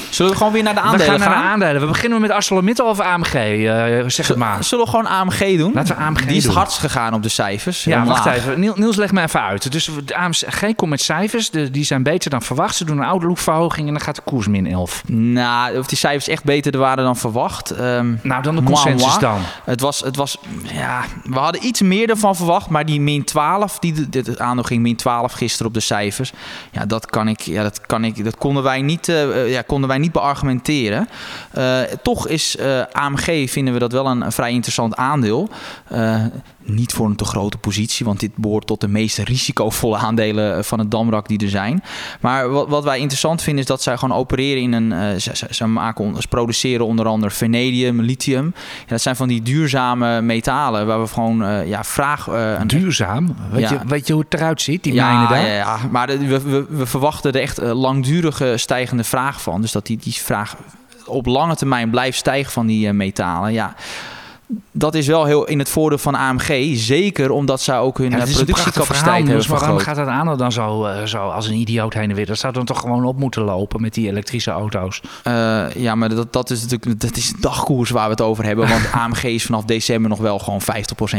Zullen 0.10 0.32
we 0.32 0.38
gewoon 0.38 0.54
weer 0.54 0.64
naar 0.64 0.74
de 0.74 0.80
aandelen 0.80 1.06
we 1.06 1.20
gaan? 1.20 1.32
Naar 1.32 1.42
de 1.42 1.48
aandelen. 1.50 1.82
We 1.82 1.88
beginnen 1.88 2.22
met 2.22 2.32
ArcelorMittal 2.32 2.90
of 2.90 3.00
AMG? 3.00 3.34
Uh, 3.34 4.10
zeg 4.10 4.28
het 4.28 4.38
maar. 4.38 4.64
Zullen 4.64 4.86
we 4.86 4.92
gewoon 4.92 5.08
AMG 5.08 5.58
doen? 5.58 5.74
Laten 5.74 5.96
we 5.96 6.02
AMG 6.02 6.26
Die 6.26 6.38
is 6.38 6.44
doen. 6.44 6.56
hardst 6.56 6.78
gegaan 6.78 7.14
op 7.14 7.24
de 7.24 7.30
cijfers. 7.30 7.84
Ja, 7.84 8.06
wacht 8.06 8.26
even. 8.26 8.60
Niels, 8.60 8.96
leg 8.96 9.12
me 9.12 9.22
even 9.22 9.42
uit. 9.42 9.72
Dus 9.72 9.90
de 10.06 10.16
AMG 10.16 10.76
komt 10.76 10.90
met 10.90 11.02
cijfers. 11.02 11.50
De, 11.50 11.72
die 11.72 11.84
zijn 11.84 12.04
beter 12.04 12.30
dan 12.30 12.42
verwacht. 12.42 12.76
Ze 12.76 12.86
doen 12.86 12.98
een 12.98 13.06
oude 13.06 13.28
loopverhoging 13.28 13.88
en 13.88 13.94
dan 13.94 14.02
gaat 14.02 14.16
de 14.16 14.22
koers 14.26 14.48
min 14.48 14.68
11. 14.68 15.04
Nou, 15.08 15.78
of 15.78 15.88
die 15.88 15.98
cijfers 15.98 16.28
echt 16.28 16.44
beter 16.44 16.78
waren 16.78 17.04
dan 17.04 17.18
verwacht. 17.18 17.80
Um, 17.80 18.20
nou, 18.24 18.44
dan 18.44 18.56
de 18.56 18.64
consensus 18.64 19.02
moi, 19.08 19.20
moi. 19.20 19.34
dan. 19.34 19.42
Het 19.66 19.82
was, 19.82 20.00
het 20.00 20.16
was, 20.16 20.38
ja, 20.64 21.04
we 21.24 21.40
hadden 21.40 21.66
iets 21.66 21.82
meer 21.82 22.10
ervan 22.10 22.36
verwacht. 22.36 22.70
Maar 22.70 22.86
die 22.86 23.02
min 23.02 23.24
12, 23.24 23.80
die, 23.80 24.10
dit 24.10 24.40
aandeel 24.40 24.64
ging 24.64 24.82
min 24.82 24.96
12 24.96 25.32
gisteren 25.32 25.68
op 25.68 25.74
de 25.74 25.80
cijfers. 25.80 26.32
Ja, 26.72 26.86
dat 26.86 27.06
kan 27.06 27.28
ik, 27.28 27.42
ja, 27.42 27.64
dat 27.64 27.82
kan 27.82 28.04
ik, 28.04 28.24
dat 28.30 28.40
konden 28.40 28.64
wij 28.64 28.82
niet, 28.82 29.08
uh, 29.08 29.52
ja, 29.52 29.62
konden 29.62 29.90
wij 29.90 29.98
niet 29.98 30.12
beargumenteren. 30.12 31.10
Uh, 31.58 31.80
toch 32.02 32.28
is 32.28 32.58
AMG 32.92 33.50
vinden 33.50 33.74
we 33.74 33.80
dat 33.80 33.92
wel 33.92 34.06
een, 34.06 34.32
vrij 34.32 34.52
interessant 34.52 34.96
aandeel. 34.96 35.50
Niet 36.70 36.94
voor 36.94 37.06
een 37.06 37.16
te 37.16 37.26
grote 37.26 37.58
positie, 37.58 38.06
want 38.06 38.20
dit 38.20 38.36
behoort 38.36 38.68
tot 38.68 38.82
de 38.82 38.88
meest 38.88 39.18
risicovolle 39.18 39.98
aandelen 39.98 40.66
van 40.66 40.80
het 40.80 40.92
Damrak 40.92 41.28
die 41.28 41.40
er 41.44 41.50
zijn. 41.50 41.84
Maar 42.20 42.50
wat, 42.50 42.68
wat 42.68 42.84
wij 42.84 43.00
interessant 43.00 43.42
vinden 43.42 43.62
is 43.62 43.68
dat 43.68 43.82
zij 43.82 43.98
gewoon 43.98 44.18
opereren 44.18 44.62
in 44.62 44.74
een. 44.74 45.22
ze, 45.22 45.48
ze, 45.50 45.66
maken, 45.66 46.22
ze 46.22 46.28
produceren 46.28 46.86
onder 46.86 47.06
andere 47.06 47.32
vanadium, 47.32 48.02
lithium. 48.02 48.54
Ja, 48.80 48.86
dat 48.88 49.02
zijn 49.02 49.16
van 49.16 49.28
die 49.28 49.42
duurzame 49.42 50.22
metalen 50.22 50.88
waar 50.88 51.02
we 51.02 51.08
gewoon 51.08 51.68
ja, 51.68 51.84
vraag. 51.84 52.30
Duurzaam? 52.66 53.36
Weet, 53.52 53.70
je, 53.70 53.80
weet 53.88 54.08
je 54.08 54.14
hoe 54.14 54.24
het 54.30 54.34
eruit 54.34 54.62
ziet, 54.62 54.84
die 54.84 54.94
ja, 54.94 55.06
mijnen 55.06 55.30
daar? 55.30 55.48
Ja, 55.48 55.56
ja, 55.56 55.80
maar 55.92 56.08
we, 56.08 56.42
we, 56.42 56.66
we 56.70 56.86
verwachten 56.86 57.32
er 57.32 57.42
echt 57.42 57.58
langdurige 57.58 58.54
stijgende 58.58 59.04
vraag 59.04 59.42
van. 59.42 59.62
Dus 59.62 59.72
dat 59.72 59.86
die, 59.86 59.98
die 59.98 60.14
vraag 60.14 60.56
op 61.06 61.26
lange 61.26 61.56
termijn 61.56 61.90
blijft 61.90 62.18
stijgen 62.18 62.52
van 62.52 62.66
die 62.66 62.94
metalen. 62.94 63.54
Ja 63.54 63.76
dat 64.72 64.96
is 64.96 65.08
wel 65.08 65.26
heel 65.26 65.46
in 65.46 65.60
het 65.60 65.70
voordeel 65.70 65.98
van 65.98 66.16
AMG. 66.16 66.78
Zeker 66.78 67.32
omdat 67.32 67.62
zij 67.62 67.78
ook 67.78 67.98
hun 67.98 68.10
ja, 68.12 68.18
eh, 68.18 68.34
productiecapaciteit 68.34 69.28
hebben 69.28 69.44
vergroot. 69.44 69.60
Waarom 69.60 69.80
gaat 69.80 69.96
dat 69.96 70.08
aandeel 70.08 70.38
dan 70.38 70.52
zo, 70.52 70.86
uh, 70.86 71.04
zo 71.04 71.30
als 71.30 71.48
een 71.48 71.56
idioot 71.56 71.94
heen 71.94 72.10
en 72.10 72.16
weer? 72.16 72.26
Dat 72.26 72.38
zou 72.38 72.54
dan 72.54 72.66
toch 72.66 72.80
gewoon 72.80 73.06
op 73.06 73.20
moeten 73.20 73.42
lopen 73.42 73.82
met 73.82 73.94
die 73.94 74.08
elektrische 74.08 74.52
auto's? 74.52 75.02
Uh, 75.28 75.74
ja, 75.76 75.96
maar 75.96 76.10
dat, 76.10 76.34
dat 76.34 76.50
is 76.50 76.62
natuurlijk 76.62 77.02
dat 77.02 77.16
is 77.16 77.32
de 77.32 77.40
dagkoers 77.40 77.90
waar 77.90 78.04
we 78.04 78.12
het 78.12 78.22
over 78.22 78.44
hebben. 78.44 78.68
Want 78.68 78.92
AMG 79.02 79.24
is 79.24 79.46
vanaf 79.46 79.66
december 79.66 80.10
nog 80.10 80.20
wel 80.20 80.40
gewoon 80.40 80.62
50% 80.62 80.66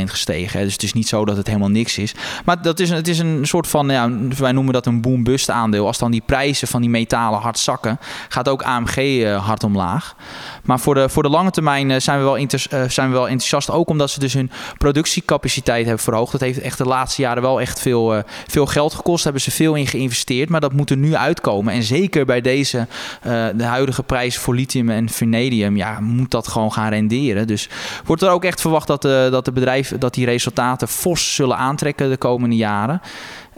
gestegen. 0.05 0.59
Hè. 0.59 0.65
Dus 0.65 0.73
het 0.73 0.83
is 0.83 0.93
niet 0.93 1.09
zo 1.09 1.25
dat 1.25 1.37
het 1.37 1.47
helemaal 1.47 1.69
niks 1.69 1.99
is. 1.99 2.15
Maar 2.45 2.63
dat 2.63 2.81
is, 2.81 2.91
het 2.91 3.09
is 3.09 3.19
een 3.19 3.47
soort 3.47 3.67
van, 3.67 3.89
ja, 3.89 4.11
wij 4.39 4.53
noemen 4.53 4.73
dat 4.73 4.87
een 4.87 5.01
boom-bust 5.01 5.51
aandeel. 5.51 5.87
Als 5.87 5.99
dan 5.99 6.11
die 6.11 6.23
prijzen 6.27 6.69
van 6.69 6.81
die 6.81 6.91
metalen 6.91 7.41
hard 7.41 7.59
zakken, 7.59 7.99
gaat 8.29 8.49
ook 8.49 8.63
AMG 8.63 8.97
uh, 8.97 9.47
hard 9.47 9.65
omlaag. 9.65 10.15
Maar 10.63 10.81
voor 10.81 10.95
de, 10.95 11.09
voor 11.09 11.23
de 11.23 11.29
lange 11.29 11.51
termijn 11.51 12.03
zijn 12.03 12.19
we 12.19 12.25
wel, 12.25 12.37
inter, 12.37 12.67
zijn 12.89 13.09
we 13.09 13.15
wel 13.15 13.20
enthousiast. 13.29 13.71
Ook 13.71 13.89
omdat 13.89 14.11
ze 14.11 14.21
dus 14.21 14.33
hun 14.33 14.51
productiecapaciteit 14.79 15.85
hebben 15.85 16.05
verhoogd. 16.05 16.33
Dat 16.33 16.41
heeft 16.41 16.61
echt 16.61 16.79
de 16.79 16.85
laatste 16.85 17.23
jaren 17.23 17.43
wel 17.43 17.61
echt 17.61 17.81
veel, 17.81 18.17
uh, 18.17 18.23
veel 18.47 18.67
geld 18.67 18.95
gekost. 18.95 19.25
Daar 19.25 19.33
hebben 19.33 19.53
ze 19.53 19.57
veel 19.57 19.75
in 19.75 19.87
geïnvesteerd. 19.87 20.49
Maar 20.49 20.61
dat 20.61 20.73
moet 20.73 20.91
er 20.91 20.97
nu 20.97 21.15
uitkomen. 21.15 21.75
En 21.75 21.83
zeker 21.83 22.27
bij 22.27 22.41
deze, 22.41 22.87
uh, 23.27 23.47
de 23.55 23.65
huidige 23.65 24.03
prijs 24.03 24.39
voor 24.39 24.55
lithium 24.55 24.91
en 24.91 25.09
vanadium, 25.09 25.77
ja, 25.77 26.01
moet 26.01 26.31
dat 26.31 26.49
gewoon 26.49 26.73
gaan 26.73 26.91
renderen. 26.91 27.47
Dus 27.47 27.69
wordt 28.05 28.23
er 28.23 28.31
ook 28.31 28.45
echt 28.45 28.61
verwacht 28.61 28.87
dat, 28.87 29.03
de, 29.03 29.29
dat 29.31 29.45
de 29.45 29.53
bedrijven, 29.53 30.01
dat 30.01 30.15
die 30.15 30.25
resultaten 30.25 30.89
fors 30.89 31.35
zullen 31.35 31.57
aantrekken 31.57 32.11
de 32.11 32.17
komende 32.17 32.57
jaren. 32.57 33.01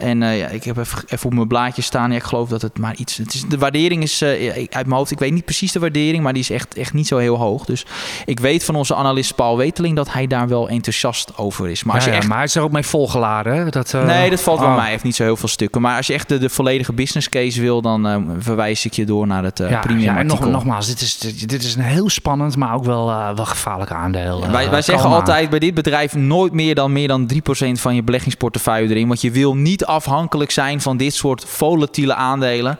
En 0.03 0.21
uh, 0.21 0.39
ja, 0.39 0.47
ik 0.47 0.63
heb 0.63 0.77
even, 0.77 1.03
even, 1.07 1.25
op 1.25 1.33
mijn 1.33 1.47
blaadje 1.47 1.81
staan. 1.81 2.09
Ja, 2.11 2.15
ik 2.15 2.23
geloof 2.23 2.49
dat 2.49 2.61
het 2.61 2.79
maar 2.79 2.95
iets. 2.95 3.17
Het 3.17 3.33
is, 3.33 3.43
de 3.49 3.57
waardering 3.57 4.03
is 4.03 4.21
uh, 4.21 4.29
uit 4.55 4.71
mijn 4.71 4.91
hoofd. 4.91 5.11
Ik 5.11 5.19
weet 5.19 5.31
niet 5.31 5.45
precies 5.45 5.71
de 5.71 5.79
waardering, 5.79 6.23
maar 6.23 6.33
die 6.33 6.41
is 6.41 6.49
echt, 6.49 6.77
echt 6.77 6.93
niet 6.93 7.07
zo 7.07 7.17
heel 7.17 7.37
hoog. 7.37 7.65
Dus 7.65 7.85
ik 8.25 8.39
weet 8.39 8.63
van 8.63 8.75
onze 8.75 8.95
analist 8.95 9.35
Paul 9.35 9.57
Weteling 9.57 9.95
dat 9.95 10.13
hij 10.13 10.27
daar 10.27 10.47
wel 10.47 10.69
enthousiast 10.69 11.37
over 11.37 11.69
is. 11.69 11.83
Maar, 11.83 11.95
als 11.95 12.05
je 12.05 12.11
echt... 12.11 12.27
maar 12.27 12.37
hij 12.37 12.45
is 12.45 12.55
er 12.55 12.61
ook 12.61 12.71
mee 12.71 12.83
volgeladen. 12.83 13.55
Hè? 13.55 13.69
Dat, 13.69 13.93
uh... 13.93 14.05
Nee, 14.05 14.29
dat 14.29 14.41
valt 14.41 14.59
oh. 14.59 14.73
mij. 14.73 14.81
Hij 14.81 14.91
heeft 14.91 15.03
niet 15.03 15.15
zo 15.15 15.23
heel 15.23 15.37
veel 15.37 15.49
stukken. 15.49 15.81
Maar 15.81 15.97
als 15.97 16.07
je 16.07 16.13
echt 16.13 16.29
de, 16.29 16.37
de 16.37 16.49
volledige 16.49 16.93
business 16.93 17.29
case 17.29 17.61
wil, 17.61 17.81
dan 17.81 18.35
verwijs 18.39 18.85
ik 18.85 18.93
je 18.93 19.05
door 19.05 19.27
naar 19.27 19.43
het 19.43 19.57
ja, 19.57 19.79
premium. 19.79 20.03
Ja, 20.03 20.17
en 20.17 20.25
nog, 20.25 20.49
nogmaals, 20.49 20.87
dit 20.87 21.01
is, 21.01 21.17
dit 21.17 21.63
is 21.63 21.75
een 21.75 21.81
heel 21.81 22.09
spannend, 22.09 22.57
maar 22.57 22.73
ook 22.73 22.85
wel, 22.85 23.05
wel 23.35 23.45
gevaarlijk 23.45 23.91
aandeel. 23.91 24.51
wij, 24.51 24.69
wij 24.69 24.81
zeggen 24.81 25.09
altijd 25.09 25.49
bij 25.49 25.59
dit 25.59 25.73
bedrijf 25.73 26.15
nooit 26.15 26.53
meer 26.53 26.75
dan 26.75 26.91
meer 26.91 27.07
dan 27.07 27.29
3% 27.33 27.37
van 27.71 27.95
je 27.95 28.03
beleggingsportefeuille 28.03 28.89
erin. 28.89 29.07
Want 29.07 29.21
je 29.21 29.31
wil 29.31 29.55
niet 29.55 29.85
afhankelijk 29.93 30.51
zijn 30.51 30.81
van 30.81 30.97
dit 30.97 31.13
soort 31.13 31.45
volatiele 31.47 32.15
aandelen. 32.15 32.77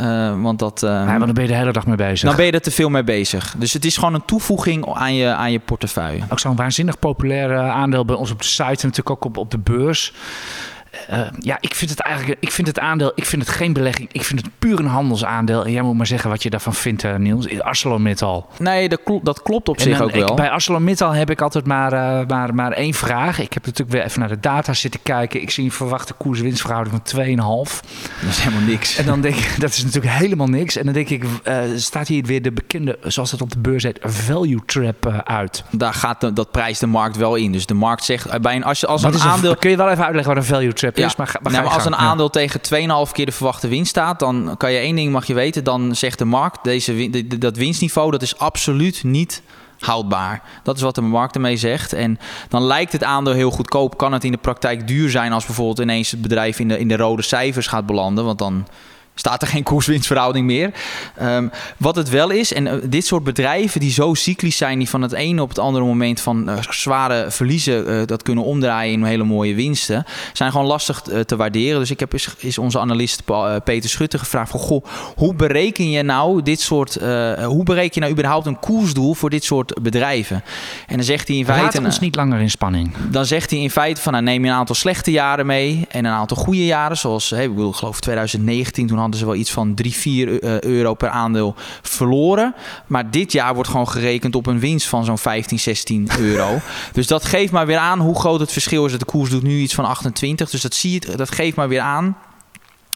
Uh, 0.00 0.42
want 0.42 0.58
dat, 0.58 0.82
uh, 0.82 0.90
ja, 0.90 1.18
dan 1.18 1.32
ben 1.32 1.42
je 1.42 1.48
de 1.48 1.56
hele 1.56 1.72
dag 1.72 1.86
mee 1.86 1.96
bezig. 1.96 2.28
Dan 2.28 2.36
ben 2.36 2.46
je 2.46 2.52
er 2.52 2.60
te 2.60 2.70
veel 2.70 2.88
mee 2.88 3.04
bezig. 3.04 3.54
Dus 3.58 3.72
het 3.72 3.84
is 3.84 3.96
gewoon 3.96 4.14
een 4.14 4.24
toevoeging 4.24 4.94
aan 4.94 5.14
je, 5.14 5.28
aan 5.28 5.52
je 5.52 5.58
portefeuille. 5.58 6.22
Ook 6.28 6.38
zo'n 6.38 6.56
waanzinnig 6.56 6.98
populair 6.98 7.58
aandeel 7.58 8.04
bij 8.04 8.16
ons 8.16 8.30
op 8.30 8.38
de 8.38 8.46
site 8.46 8.62
en 8.64 8.72
natuurlijk 8.72 9.10
ook 9.10 9.24
op, 9.24 9.36
op 9.36 9.50
de 9.50 9.58
beurs. 9.58 10.12
Uh, 11.10 11.20
ja, 11.38 11.56
ik 11.60 11.74
vind 11.74 11.90
het 11.90 12.00
eigenlijk, 12.00 12.40
ik 12.40 12.50
vind 12.50 12.66
het 12.66 12.78
aandeel, 12.78 13.12
ik 13.14 13.24
vind 13.24 13.42
het 13.42 13.50
geen 13.50 13.72
belegging. 13.72 14.08
Ik 14.12 14.24
vind 14.24 14.40
het 14.40 14.50
puur 14.58 14.78
een 14.78 14.86
handelsaandeel. 14.86 15.64
En 15.64 15.72
jij 15.72 15.82
moet 15.82 15.96
maar 15.96 16.06
zeggen 16.06 16.30
wat 16.30 16.42
je 16.42 16.50
daarvan 16.50 16.74
vindt, 16.74 17.04
uh, 17.04 17.14
Niels. 17.14 17.60
ArcelorMittal. 17.60 18.48
Nee, 18.58 18.88
dat, 18.88 19.00
klopt, 19.04 19.24
dat 19.24 19.42
klopt 19.42 19.68
op 19.68 19.80
zich 19.80 20.00
ook 20.00 20.10
wel. 20.10 20.34
Bij 20.34 20.50
ArcelorMittal 20.50 21.12
heb 21.12 21.30
ik 21.30 21.40
altijd 21.40 21.66
maar, 21.66 21.92
uh, 21.92 22.26
maar, 22.26 22.54
maar 22.54 22.72
één 22.72 22.94
vraag. 22.94 23.38
Ik 23.38 23.52
heb 23.52 23.66
natuurlijk 23.66 23.96
weer 23.96 24.04
even 24.04 24.20
naar 24.20 24.28
de 24.28 24.40
data 24.40 24.72
zitten 24.72 25.02
kijken. 25.02 25.42
Ik 25.42 25.50
zie 25.50 25.64
een 25.64 25.70
verwachte 25.70 26.12
koers-winstverhouding 26.12 27.00
van 27.04 27.24
2,5. 27.66 27.80
Dat 28.20 28.30
is 28.30 28.38
helemaal 28.38 28.68
niks. 28.68 28.96
En 28.96 29.06
dan 29.06 29.20
denk 29.20 29.34
ik, 29.34 29.54
dat 29.60 29.70
is 29.70 29.84
natuurlijk 29.84 30.14
helemaal 30.14 30.48
niks. 30.48 30.76
En 30.76 30.84
dan 30.84 30.94
denk 30.94 31.08
ik, 31.08 31.24
staat 31.76 32.08
hier 32.08 32.24
weer 32.24 32.42
de 32.42 32.52
bekende, 32.52 32.98
zoals 33.02 33.30
het 33.30 33.42
op 33.42 33.50
de 33.50 33.58
beurs 33.58 33.82
heet, 33.82 33.98
value 34.02 34.62
trap 34.66 35.22
uit. 35.24 35.64
Daar 35.70 35.94
gaat 35.94 36.20
de, 36.20 36.32
dat 36.32 36.50
prijs 36.50 36.78
de 36.78 36.86
markt 36.86 37.16
wel 37.16 37.34
in. 37.34 37.52
Dus 37.52 37.66
de 37.66 37.74
markt 37.74 38.04
zegt, 38.04 38.40
bij 38.40 38.56
een, 38.56 38.64
als 38.64 38.86
als 38.86 39.02
een 39.02 39.20
aandeel... 39.20 39.56
kun 39.56 39.70
je 39.70 39.76
wel 39.76 39.90
even 39.90 40.04
uitleggen 40.04 40.34
wat 40.34 40.42
een 40.42 40.48
value 40.48 40.72
trap 40.72 40.83
ja. 40.94 41.10
Maar, 41.16 41.38
maar, 41.42 41.66
als 41.66 41.84
een 41.84 41.96
aandeel 41.96 42.30
tegen 42.30 42.60
2,5 43.06 43.12
keer 43.12 43.26
de 43.26 43.32
verwachte 43.32 43.68
winst 43.68 43.90
staat, 43.90 44.18
dan 44.18 44.54
kan 44.56 44.72
je 44.72 44.78
één 44.78 44.96
ding 44.96 45.12
mag 45.12 45.26
je 45.26 45.34
weten. 45.34 45.64
Dan 45.64 45.96
zegt 45.96 46.18
de 46.18 46.24
markt, 46.24 46.64
deze, 46.64 47.10
dat 47.38 47.56
winstniveau, 47.56 48.10
dat 48.10 48.22
is 48.22 48.38
absoluut 48.38 49.04
niet 49.04 49.42
houdbaar. 49.78 50.42
Dat 50.62 50.76
is 50.76 50.82
wat 50.82 50.94
de 50.94 51.00
markt 51.00 51.34
ermee 51.34 51.56
zegt. 51.56 51.92
En 51.92 52.18
dan 52.48 52.62
lijkt 52.62 52.92
het 52.92 53.04
aandeel 53.04 53.34
heel 53.34 53.50
goedkoop. 53.50 53.96
Kan 53.96 54.12
het 54.12 54.24
in 54.24 54.32
de 54.32 54.38
praktijk 54.38 54.86
duur 54.86 55.10
zijn 55.10 55.32
als 55.32 55.46
bijvoorbeeld 55.46 55.78
ineens 55.78 56.10
het 56.10 56.22
bedrijf 56.22 56.58
in 56.58 56.68
de, 56.68 56.78
in 56.78 56.88
de 56.88 56.96
rode 56.96 57.22
cijfers 57.22 57.66
gaat 57.66 57.86
belanden. 57.86 58.24
Want 58.24 58.38
dan 58.38 58.66
staat 59.14 59.42
er 59.42 59.48
geen 59.48 59.62
koerswinstverhouding 59.62 60.46
meer. 60.46 60.72
Um, 61.22 61.50
wat 61.76 61.96
het 61.96 62.08
wel 62.08 62.30
is, 62.30 62.52
en 62.52 62.66
eh, 62.66 62.76
dit 62.84 63.06
soort 63.06 63.24
bedrijven 63.24 63.80
die 63.80 63.90
zo 63.90 64.14
cyclisch 64.14 64.56
zijn, 64.56 64.78
die 64.78 64.88
van 64.88 65.02
het 65.02 65.12
ene 65.12 65.42
op 65.42 65.48
het 65.48 65.58
andere 65.58 65.84
moment 65.84 66.20
van 66.20 66.48
uh, 66.48 66.56
zware 66.68 67.30
verliezen 67.30 67.90
uh, 67.90 68.06
dat 68.06 68.22
kunnen 68.22 68.44
omdraaien 68.44 68.92
in 68.92 69.04
hele 69.04 69.24
mooie 69.24 69.54
winsten, 69.54 70.04
zijn 70.32 70.50
gewoon 70.50 70.66
lastig 70.66 71.02
te 71.26 71.36
waarderen. 71.36 71.78
Dus 71.78 71.90
ik 71.90 72.00
heb 72.00 72.14
is, 72.14 72.34
is 72.38 72.58
onze 72.58 72.78
analist 72.78 73.22
Peter 73.64 73.90
Schutte 73.90 74.18
gevraagd 74.18 74.50
van, 74.50 74.60
goh, 74.60 74.84
hoe 75.16 75.34
bereken 75.34 75.90
je 75.90 76.02
nou 76.02 76.42
dit 76.42 76.60
soort, 76.60 76.94
hoe 77.44 77.62
bereken 77.64 77.90
je 77.92 78.00
nou 78.00 78.12
überhaupt 78.12 78.46
een 78.46 78.58
koersdoel 78.58 79.14
voor 79.14 79.30
dit 79.30 79.44
soort 79.44 79.82
bedrijven? 79.82 80.44
En 80.86 80.96
dan 80.96 81.04
zegt 81.04 81.28
hij 81.28 81.36
in 81.36 81.44
feite... 81.44 81.76
Laat 81.76 81.86
ons 81.86 81.98
niet 81.98 82.14
langer 82.14 82.40
in 82.40 82.50
spanning. 82.50 82.94
Dan 83.10 83.26
zegt 83.26 83.50
hij 83.50 83.58
in 83.58 83.70
feite 83.70 84.00
van, 84.00 84.12
nou, 84.12 84.24
neem 84.24 84.44
je 84.44 84.50
een 84.50 84.56
aantal 84.56 84.74
slechte 84.74 85.10
jaren 85.10 85.46
mee 85.46 85.86
en 85.88 86.04
een 86.04 86.12
aantal 86.12 86.36
goede 86.36 86.64
jaren, 86.64 86.96
zoals, 86.96 87.30
hey, 87.30 87.44
ik 87.44 87.74
geloof 87.74 88.00
2019, 88.00 88.86
toen 88.86 88.98
hadden 89.04 89.20
ze 89.20 89.26
wel 89.26 89.40
iets 89.40 89.50
van 89.50 89.74
3, 89.74 89.92
4 89.92 90.42
eh, 90.42 90.60
euro 90.60 90.94
per 90.94 91.08
aandeel 91.08 91.54
verloren. 91.82 92.54
Maar 92.86 93.10
dit 93.10 93.32
jaar 93.32 93.54
wordt 93.54 93.70
gewoon 93.70 93.88
gerekend 93.88 94.34
op 94.34 94.46
een 94.46 94.60
winst 94.60 94.86
van 94.86 95.04
zo'n 95.04 95.18
15, 95.18 95.58
16 95.58 96.08
euro. 96.18 96.60
dus 96.92 97.06
dat 97.06 97.24
geeft 97.24 97.52
maar 97.52 97.66
weer 97.66 97.76
aan 97.76 98.00
hoe 98.00 98.18
groot 98.18 98.40
het 98.40 98.52
verschil 98.52 98.86
is. 98.86 98.98
De 98.98 99.04
koers 99.04 99.30
doet 99.30 99.42
nu 99.42 99.58
iets 99.58 99.74
van 99.74 99.84
28. 99.84 100.50
Dus 100.50 100.60
dat, 100.60 100.74
zie 100.74 100.92
je, 100.92 101.16
dat 101.16 101.30
geeft 101.30 101.56
maar 101.56 101.68
weer 101.68 101.80
aan 101.80 102.16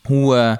hoe... 0.03 0.37
Uh, 0.37 0.53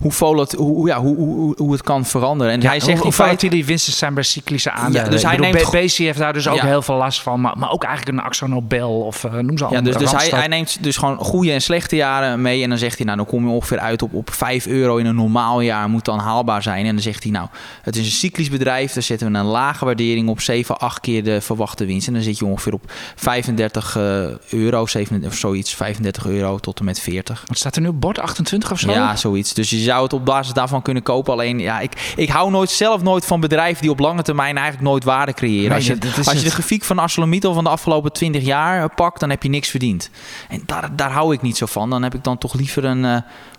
hoe, 0.00 0.12
volat, 0.12 0.52
hoe, 0.52 0.88
ja, 0.88 1.00
hoe, 1.00 1.16
hoe, 1.16 1.54
hoe 1.56 1.72
het 1.72 1.82
kan 1.82 2.04
veranderen. 2.04 2.52
En 2.52 2.66
hij 2.66 2.80
zegt 2.80 3.02
hoe, 3.02 3.12
feite 3.12 3.48
die 3.48 3.64
winsten 3.64 3.92
zijn 3.92 4.14
bij 4.14 4.22
cyclische 4.22 4.70
aandelen. 4.70 5.04
Ja, 5.04 5.10
dus 5.10 5.22
hij 5.22 5.36
neemt 5.36 5.70
BC 5.70 5.92
heeft 5.92 6.18
daar 6.18 6.32
dus 6.32 6.48
ook 6.48 6.60
heel 6.60 6.82
veel 6.82 6.94
last 6.94 7.22
van, 7.22 7.40
maar, 7.40 7.58
maar 7.58 7.70
ook 7.70 7.84
eigenlijk 7.84 8.18
een 8.18 8.24
Axo 8.24 8.46
Nobel 8.46 9.00
of 9.00 9.24
uh, 9.24 9.32
noem 9.32 9.58
ze 9.58 9.66
Ja, 9.70 9.80
dus, 9.80 9.96
dus 9.96 10.12
hij, 10.12 10.28
hij 10.28 10.46
neemt 10.46 10.82
dus 10.82 10.96
gewoon 10.96 11.18
goede 11.18 11.52
en 11.52 11.62
slechte 11.62 11.96
jaren 11.96 12.42
mee 12.42 12.62
en 12.62 12.68
dan 12.68 12.78
zegt 12.78 12.96
hij 12.96 13.04
nou 13.04 13.16
dan 13.16 13.26
kom 13.26 13.46
je 13.46 13.52
ongeveer 13.52 13.78
uit 13.78 14.02
op, 14.02 14.14
op 14.14 14.32
5 14.32 14.66
euro 14.66 14.96
in 14.96 15.06
een 15.06 15.14
normaal 15.14 15.60
jaar 15.60 15.88
moet 15.88 16.04
dan 16.04 16.18
haalbaar 16.18 16.62
zijn. 16.62 16.86
En 16.86 16.94
dan 16.94 17.02
zegt 17.02 17.22
hij 17.22 17.32
nou 17.32 17.48
het 17.82 17.96
is 17.96 18.04
een 18.04 18.12
cyclisch 18.12 18.50
bedrijf, 18.50 18.92
daar 18.92 19.02
zetten 19.02 19.32
we 19.32 19.38
een 19.38 19.44
lage 19.44 19.84
waardering 19.84 20.28
op 20.28 20.40
7, 20.40 20.78
8 20.78 21.00
keer 21.00 21.24
de 21.24 21.40
verwachte 21.40 21.84
winst 21.84 22.06
en 22.06 22.12
dan 22.12 22.22
zit 22.22 22.38
je 22.38 22.44
ongeveer 22.44 22.72
op 22.72 22.92
35 23.16 23.96
uh, 23.96 24.24
eh, 24.24 24.36
euro, 24.50 24.86
37 24.86 25.32
of 25.32 25.38
zoiets, 25.38 25.74
35 25.74 26.26
euro 26.26 26.58
tot 26.58 26.78
en 26.78 26.84
met 26.84 27.00
40. 27.00 27.44
Wat 27.46 27.58
staat 27.58 27.76
er 27.76 27.82
nu 27.82 27.88
op 27.88 28.00
bord 28.00 28.18
28 28.18 28.72
of 28.72 28.78
zo? 28.78 28.90
Ja, 28.90 29.16
zoiets. 29.16 29.54
Dus 29.54 29.70
je 29.70 29.89
zou 29.90 30.02
het 30.02 30.12
op 30.12 30.24
basis 30.24 30.52
daarvan 30.52 30.82
kunnen 30.82 31.02
kopen. 31.02 31.32
Alleen 31.32 31.58
ja, 31.58 31.80
ik, 31.80 32.12
ik 32.16 32.28
hou 32.28 32.50
nooit 32.50 32.70
zelf 32.70 33.02
nooit 33.02 33.24
van 33.24 33.40
bedrijven 33.40 33.82
die 33.82 33.90
op 33.90 33.98
lange 33.98 34.22
termijn 34.22 34.56
eigenlijk 34.56 34.88
nooit 34.88 35.04
waarde 35.04 35.32
creëren. 35.32 35.74
als 35.74 35.86
je, 35.86 35.98
als 36.16 36.32
je 36.32 36.42
de 36.42 36.50
grafiek 36.50 36.84
van 36.84 36.98
ArcelorMittal 36.98 37.54
van 37.54 37.64
de 37.64 37.70
afgelopen 37.70 38.12
20 38.12 38.42
jaar 38.42 38.94
pakt, 38.94 39.20
dan 39.20 39.30
heb 39.30 39.42
je 39.42 39.48
niks 39.48 39.68
verdiend. 39.68 40.10
En 40.48 40.62
daar, 40.66 40.96
daar 40.96 41.10
hou 41.10 41.34
ik 41.34 41.42
niet 41.42 41.56
zo 41.56 41.66
van. 41.66 41.90
Dan 41.90 42.02
heb 42.02 42.14
ik 42.14 42.24
dan 42.24 42.38
toch 42.38 42.54
liever 42.54 42.84
een, 42.84 43.04
uh, 43.04 43.16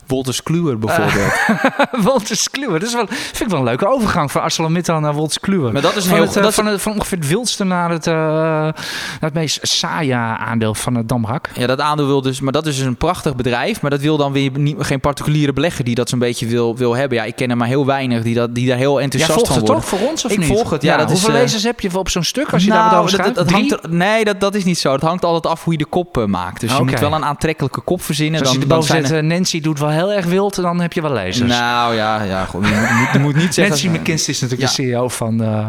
Wolters 0.08 0.44
Kluwer 0.44 0.80
bijvoorbeeld. 0.80 1.34
Uh, 1.50 2.04
Wolters 2.06 2.50
Kluwer, 2.50 2.80
dat 2.80 2.88
is 2.88 2.94
wel, 2.94 3.06
vind 3.08 3.42
ik 3.42 3.50
wel 3.50 3.60
een 3.60 3.66
leuke 3.66 3.88
overgang 3.88 4.32
van 4.32 4.42
ArcelorMittal 4.42 5.00
naar 5.00 5.14
Wolters 5.14 5.40
Kluwer. 5.40 5.72
Maar 5.72 5.82
dat 5.82 5.96
is 5.96 6.06
van, 6.06 6.14
heel, 6.14 6.26
het, 6.26 6.38
uh, 6.38 6.44
dat 6.44 6.54
van, 6.54 6.80
van, 6.80 6.94
ongeveer 6.94 7.18
het 7.18 7.28
wildste 7.28 7.64
naar 7.64 7.90
het, 7.90 8.08
uh, 8.08 8.14
naar 8.14 8.74
het 9.20 9.34
meest 9.34 9.60
saaie 9.62 10.16
aandeel 10.16 10.74
van 10.74 10.96
het 10.96 11.10
Damrak. 11.10 11.50
Ja, 11.54 11.68
dat 11.68 11.80
aandeel 11.80 12.08
wil 12.08 12.22
dus, 12.22 12.40
maar 12.40 12.54
dat 12.54 12.66
is 12.66 12.78
dus 12.78 12.86
een 12.86 12.98
prachtig 12.98 13.36
bedrijf, 13.36 13.82
maar 13.82 13.92
dat 13.92 14.02
wil 14.02 14.18
dan 14.18 14.32
weer 14.32 14.52
niet, 14.54 14.76
geen 14.80 15.00
particuliere 15.00 15.54
belegger 15.54 15.84
die 15.84 15.96
dat 15.96 16.10
zijn 16.10 16.22
beetje 16.22 16.46
wil, 16.46 16.78
wil 16.78 16.96
hebben. 16.96 17.18
Ja, 17.18 17.24
ik 17.24 17.36
ken 17.36 17.50
er 17.50 17.58
maar 17.58 17.68
heel 17.68 17.86
weinig 17.86 18.24
die, 18.24 18.36
dat, 18.36 18.56
die 18.56 18.68
daar 18.68 18.78
heel 18.78 19.02
enthousiast 19.02 19.48
van 19.48 19.60
worden. 19.60 19.76
toch 19.76 19.86
voor 19.86 20.10
ons 20.10 20.26
of 20.26 20.32
ik 20.32 20.38
niet? 20.38 20.48
volg 20.48 20.70
het, 20.70 20.82
ja. 20.82 20.98
dat 20.98 21.10
hoeveel 21.10 21.30
is, 21.30 21.36
uh, 21.36 21.42
lezers 21.42 21.64
heb 21.64 21.80
je 21.80 21.98
op 21.98 22.10
zo'n 22.10 22.24
stuk 22.24 22.54
als 22.54 22.64
je 22.64 22.70
nou, 22.70 22.82
daar 22.82 23.04
wat 23.04 23.20
over 23.20 23.34
dat, 23.34 23.52
hangt 23.52 23.72
er, 23.72 23.80
Nee, 23.90 24.24
dat, 24.24 24.40
dat 24.40 24.56
is 24.56 24.64
niet 24.64 24.78
zo. 24.78 24.92
Het 24.92 25.02
hangt 25.02 25.26
altijd 25.26 25.54
af 25.54 25.64
hoe 25.64 25.74
je 25.74 25.80
de 25.80 25.86
kop 25.86 26.18
uh, 26.18 26.26
maakt. 26.26 26.60
Dus 26.60 26.78
je 26.78 26.84
moet 26.84 27.00
wel 27.00 27.14
een 27.14 27.26
aantrekkelijke 27.26 27.82
kop 27.82 28.02
verzinnen. 28.02 28.40
Dus 28.40 28.50
als 28.50 28.58
dan, 28.58 28.68
je 28.68 28.74
dan 28.74 28.84
zet, 28.84 29.12
er... 29.12 29.24
Nancy 29.24 29.62
doet 29.62 29.80
wel 29.80 29.90
heel 29.91 30.13
erg 30.13 30.25
wild, 30.25 30.56
dan 30.56 30.82
heb 30.82 30.93
je 30.93 31.01
wel 31.01 31.12
lezers. 31.12 31.49
Nou 31.49 31.95
ja, 31.95 32.23
ja 32.23 32.45
goed, 32.45 32.67
je, 32.67 32.97
moet, 32.99 33.13
je 33.13 33.19
moet 33.19 33.36
niet 33.36 33.54
zeggen... 33.69 33.91
Nancy 33.91 34.30
is 34.30 34.41
natuurlijk 34.41 34.71
ja. 34.71 34.84
de 34.84 34.89
CEO 34.91 35.08
van, 35.08 35.41
uh, 35.41 35.67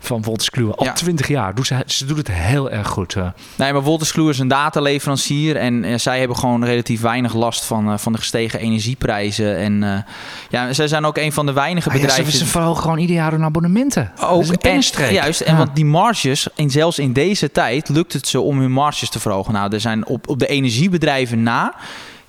van 0.00 0.22
Wolters 0.22 0.50
Kluwer. 0.50 0.74
Al 0.74 0.92
twintig 0.92 1.28
ja. 1.28 1.34
jaar. 1.34 1.54
Doet 1.54 1.66
ze, 1.66 1.82
ze 1.86 2.04
doet 2.04 2.16
het 2.16 2.30
heel 2.30 2.70
erg 2.70 2.88
goed. 2.88 3.14
Nee, 3.56 3.72
maar 3.72 3.82
Wolters 3.82 4.12
Kluwer 4.12 4.32
is 4.32 4.38
een 4.38 4.48
dataleverancier. 4.48 5.56
En 5.56 6.00
zij 6.00 6.18
hebben 6.18 6.36
gewoon 6.36 6.64
relatief 6.64 7.00
weinig 7.00 7.34
last 7.34 7.64
van, 7.64 7.98
van 8.00 8.12
de 8.12 8.18
gestegen 8.18 8.60
energieprijzen. 8.60 9.56
En 9.56 10.04
ja, 10.48 10.72
zij 10.72 10.88
zijn 10.88 11.04
ook 11.04 11.16
een 11.16 11.32
van 11.32 11.46
de 11.46 11.52
weinige 11.52 11.88
ah, 11.88 11.94
bedrijven... 11.94 12.24
Ja, 12.24 12.30
ze 12.30 12.46
verhogen 12.46 12.82
gewoon 12.82 12.98
ieder 12.98 13.16
jaar 13.16 13.32
hun 13.32 13.44
abonnementen. 13.44 14.12
Ook, 14.20 14.52
en, 14.52 14.82
juist, 15.12 15.40
en 15.40 15.56
want 15.56 15.74
die 15.74 15.84
marges, 15.84 16.48
en 16.54 16.70
zelfs 16.70 16.98
in 16.98 17.12
deze 17.12 17.52
tijd, 17.52 17.88
lukt 17.88 18.12
het 18.12 18.28
ze 18.28 18.40
om 18.40 18.58
hun 18.58 18.72
marges 18.72 19.10
te 19.10 19.20
verhogen. 19.20 19.52
Nou, 19.52 19.72
er 19.72 19.80
zijn 19.80 20.06
op, 20.06 20.28
op 20.28 20.38
de 20.38 20.46
energiebedrijven 20.46 21.42
na 21.42 21.74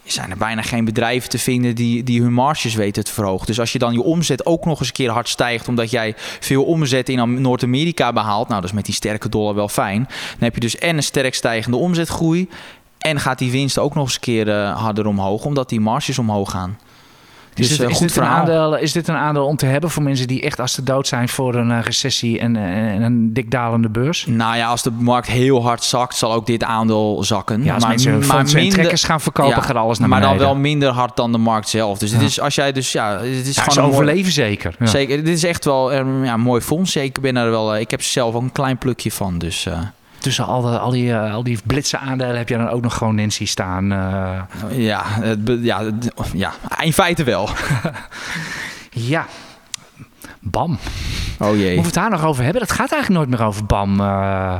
zijn 0.04 0.32
er 0.32 0.38
bijna 0.38 0.62
geen 0.62 0.86
bedrijven 0.86 1.30
te 1.30 1.40
vinden 1.40 1.76
die, 1.76 2.04
die 2.04 2.22
hun 2.22 2.34
marges 2.34 2.76
weten 2.76 3.04
te 3.04 3.14
verhogen. 3.14 3.48
Dus 3.48 3.60
als 3.60 3.72
je 3.72 3.80
dan 3.80 3.94
je 3.94 4.02
omzet 4.02 4.46
ook 4.46 4.66
nog 4.66 4.80
eens 4.80 4.88
een 4.88 4.94
keer 4.94 5.10
hard 5.10 5.30
stijgt, 5.30 5.68
omdat 5.68 5.92
jij 5.92 6.14
veel 6.40 6.64
omzet 6.64 7.10
in 7.10 7.42
Noord-Amerika 7.42 8.14
behaalt, 8.14 8.48
nou 8.48 8.62
dat 8.62 8.70
is 8.70 8.76
met 8.76 8.86
die 8.86 8.94
sterke 8.94 9.30
dollar 9.30 9.56
wel 9.56 9.70
fijn. 9.70 10.04
Dan 10.04 10.40
heb 10.40 10.54
je 10.54 10.60
dus 10.60 10.78
en 10.78 10.98
een 10.98 11.04
sterk 11.04 11.34
stijgende 11.34 11.78
omzetgroei 11.78 12.50
en 12.98 13.20
gaat 13.20 13.38
die 13.38 13.52
winst 13.52 13.80
ook 13.80 13.94
nog 13.94 14.04
eens 14.04 14.14
een 14.14 14.20
keer 14.20 14.48
uh, 14.48 14.82
harder 14.82 15.06
omhoog, 15.06 15.46
omdat 15.46 15.70
die 15.70 15.80
marges 15.80 16.20
omhoog 16.20 16.52
gaan. 16.52 16.78
Dus 17.54 17.70
is 17.72 17.78
dit, 17.78 17.90
is, 17.90 17.98
dit 17.98 18.16
een 18.16 18.24
aandeel, 18.24 18.78
is 18.78 18.92
dit 18.92 19.08
een 19.08 19.16
aandeel 19.16 19.46
om 19.46 19.56
te 19.56 19.66
hebben 19.66 19.90
voor 19.90 20.04
mensen 20.04 20.28
die 20.28 20.42
echt 20.42 20.60
als 20.60 20.76
de 20.76 20.84
dood 20.84 21.08
zijn 21.08 21.30
voor 21.30 21.56
een 21.56 21.70
uh, 21.70 21.80
recessie 21.82 22.40
en, 22.40 22.56
en, 22.56 23.02
een 23.02 23.34
dik 23.34 23.52
dalende 23.52 23.90
beurs? 23.90 24.26
Nou 24.26 24.58
ja, 24.58 24.68
als 24.68 24.84
de 24.84 24.92
markt 24.92 25.28
heel 25.28 25.64
hard 25.64 25.84
zakt, 25.84 26.16
zal 26.16 26.34
ook 26.34 26.46
dit 26.46 26.64
aandeel 26.64 27.24
zakken. 27.24 27.64
Ja, 27.64 27.74
als 27.74 27.82
maar, 27.82 27.90
mensen 27.92 28.28
maar 28.28 28.44
minder, 28.44 28.74
trekkers 28.74 29.04
gaan 29.04 29.22
verkopen, 29.22 29.56
ja, 29.56 29.62
gaat 29.62 29.76
alles 29.76 30.00
naar 30.00 30.10
maar 30.10 30.20
beneden. 30.20 30.38
Maar 30.38 30.48
dan 30.48 30.56
wel 30.56 30.72
minder 30.72 30.90
hard 30.90 31.16
dan 31.16 31.32
de 31.32 31.38
markt 31.38 31.70
zelf. 31.70 31.98
Dus 31.98 32.12
dit 32.12 32.22
is 32.22 32.40
als 32.40 32.56
jij 32.56 32.72
dus 32.72 32.92
ja, 32.92 33.18
dit 33.18 33.48
is 33.48 33.56
ja, 33.56 33.64
gewoon 33.64 33.90
overleven 33.90 34.32
zeker. 34.32 34.76
Zeker. 34.80 35.24
Dit 35.24 35.36
is 35.36 35.44
echt 35.44 35.66
wel 35.66 35.94
een 35.94 36.24
ja, 36.24 36.38
mooi 36.38 36.62
fonds. 36.62 36.96
Ik 36.96 37.22
ben 37.22 37.38
er 37.38 37.50
wel. 37.50 37.78
Ik 37.78 37.92
heb 37.92 38.02
zelf 38.02 38.36
ook 38.36 38.42
een 38.42 38.52
klein 38.52 38.78
plukje 38.78 39.12
van. 39.12 39.38
Dus. 39.38 39.66
Uh, 39.66 39.80
tussen 40.24 40.46
al, 40.46 40.62
de, 40.62 40.80
al, 40.80 40.92
die, 40.92 41.10
uh, 41.10 41.34
al 41.34 41.44
die 41.44 41.60
blitse 41.66 41.98
aandelen 41.98 42.38
heb 42.38 42.50
je 42.50 42.58
dan 42.58 42.70
ook 42.70 42.82
nog 42.82 42.98
gewoon 42.98 43.16
Nancy 43.16 43.46
staan. 43.46 43.92
Uh... 43.92 44.42
Ja, 44.70 45.06
ja, 45.62 45.82
ja, 46.34 46.54
in 46.82 46.94
feite 46.94 47.24
wel. 47.24 47.50
ja. 48.92 49.26
BAM. 50.40 50.78
Oh 51.40 51.56
jee. 51.56 51.76
Moeten 51.76 51.76
we 51.76 51.82
het 51.82 51.94
daar 51.94 52.10
nog 52.10 52.26
over 52.26 52.44
hebben? 52.44 52.62
Dat 52.62 52.72
gaat 52.72 52.92
eigenlijk 52.92 53.22
nooit 53.22 53.40
meer 53.40 53.48
over 53.48 53.66
BAM. 53.66 54.00
Uh... 54.00 54.56